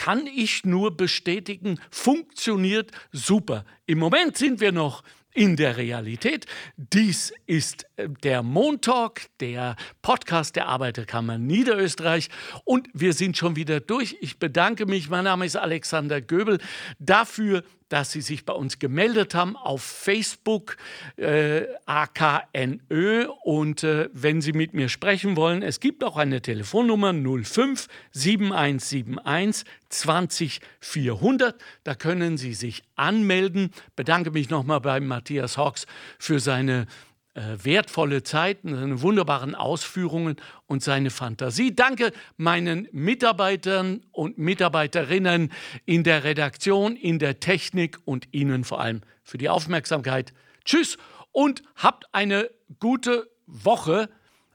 kann 0.00 0.26
ich 0.26 0.64
nur 0.64 0.96
bestätigen, 0.96 1.78
funktioniert 1.90 2.90
super. 3.12 3.66
Im 3.84 3.98
Moment 3.98 4.34
sind 4.38 4.60
wir 4.60 4.72
noch 4.72 5.02
in 5.34 5.56
der 5.56 5.76
Realität. 5.76 6.46
Dies 6.76 7.32
ist 7.46 7.86
äh, 7.96 8.08
der 8.22 8.42
Montalk, 8.42 9.26
der 9.40 9.76
Podcast 10.02 10.56
der 10.56 10.66
Arbeiterkammer 10.66 11.38
Niederösterreich. 11.38 12.28
Und 12.64 12.88
wir 12.92 13.12
sind 13.12 13.36
schon 13.36 13.56
wieder 13.56 13.80
durch. 13.80 14.16
Ich 14.20 14.38
bedanke 14.38 14.86
mich. 14.86 15.08
Mein 15.08 15.24
Name 15.24 15.46
ist 15.46 15.56
Alexander 15.56 16.20
Göbel 16.20 16.58
dafür, 16.98 17.62
dass 17.90 18.12
Sie 18.12 18.22
sich 18.22 18.46
bei 18.46 18.54
uns 18.54 18.78
gemeldet 18.78 19.34
haben 19.34 19.56
auf 19.56 19.82
Facebook 19.82 20.78
äh, 21.16 21.64
AKNÖ. 21.84 23.26
Und 23.44 23.84
äh, 23.84 24.08
wenn 24.14 24.40
Sie 24.40 24.52
mit 24.52 24.72
mir 24.72 24.88
sprechen 24.88 25.36
wollen, 25.36 25.62
es 25.62 25.80
gibt 25.80 26.02
auch 26.02 26.16
eine 26.16 26.40
Telefonnummer 26.40 27.12
05 27.12 27.88
7171 28.12 29.66
20 29.90 30.60
400. 30.80 31.60
Da 31.84 31.94
können 31.94 32.38
Sie 32.38 32.54
sich 32.54 32.82
anmelden. 32.96 33.70
Bedanke 33.96 34.30
mich 34.30 34.48
nochmal 34.48 34.80
bei 34.80 35.00
Matthias 35.00 35.58
Hawks 35.58 35.86
für 36.18 36.40
seine 36.40 36.86
wertvolle 37.34 38.22
Zeit, 38.22 38.58
seine 38.62 39.02
wunderbaren 39.02 39.54
Ausführungen 39.54 40.36
und 40.66 40.82
seine 40.82 41.10
Fantasie. 41.10 41.74
Danke 41.74 42.12
meinen 42.36 42.88
Mitarbeitern 42.92 44.04
und 44.10 44.38
Mitarbeiterinnen 44.38 45.52
in 45.84 46.02
der 46.04 46.24
Redaktion, 46.24 46.96
in 46.96 47.18
der 47.18 47.40
Technik 47.40 47.98
und 48.04 48.28
Ihnen 48.32 48.64
vor 48.64 48.80
allem 48.80 49.02
für 49.22 49.38
die 49.38 49.48
Aufmerksamkeit. 49.48 50.32
Tschüss 50.64 50.98
und 51.32 51.62
habt 51.76 52.06
eine 52.12 52.50
gute 52.80 53.30
Woche. 53.46 54.08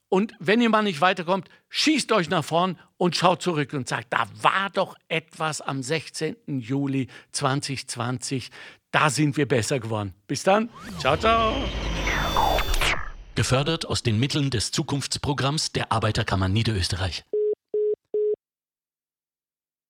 Und 0.09 0.33
wenn 0.39 0.61
ihr 0.61 0.69
mal 0.69 0.83
nicht 0.83 1.01
weiterkommt, 1.01 1.49
schießt 1.69 2.11
euch 2.11 2.29
nach 2.29 2.45
vorn 2.45 2.77
und 2.97 3.15
schaut 3.15 3.41
zurück 3.41 3.73
und 3.73 3.87
sagt, 3.87 4.13
da 4.13 4.25
war 4.41 4.69
doch 4.69 4.95
etwas 5.07 5.61
am 5.61 5.81
16. 5.81 6.35
Juli 6.59 7.07
2020. 7.31 8.51
Da 8.91 9.09
sind 9.09 9.35
wir 9.35 9.47
besser 9.47 9.79
geworden. 9.79 10.13
Bis 10.27 10.43
dann. 10.43 10.69
Ciao, 10.99 11.17
ciao. 11.17 11.53
Gefördert 13.35 13.85
aus 13.85 14.01
den 14.01 14.17
Mitteln 14.17 14.49
des 14.49 14.71
Zukunftsprogramms 14.71 15.73
der 15.73 15.91
Arbeiterkammer 15.91 16.47
Niederösterreich. 16.47 17.25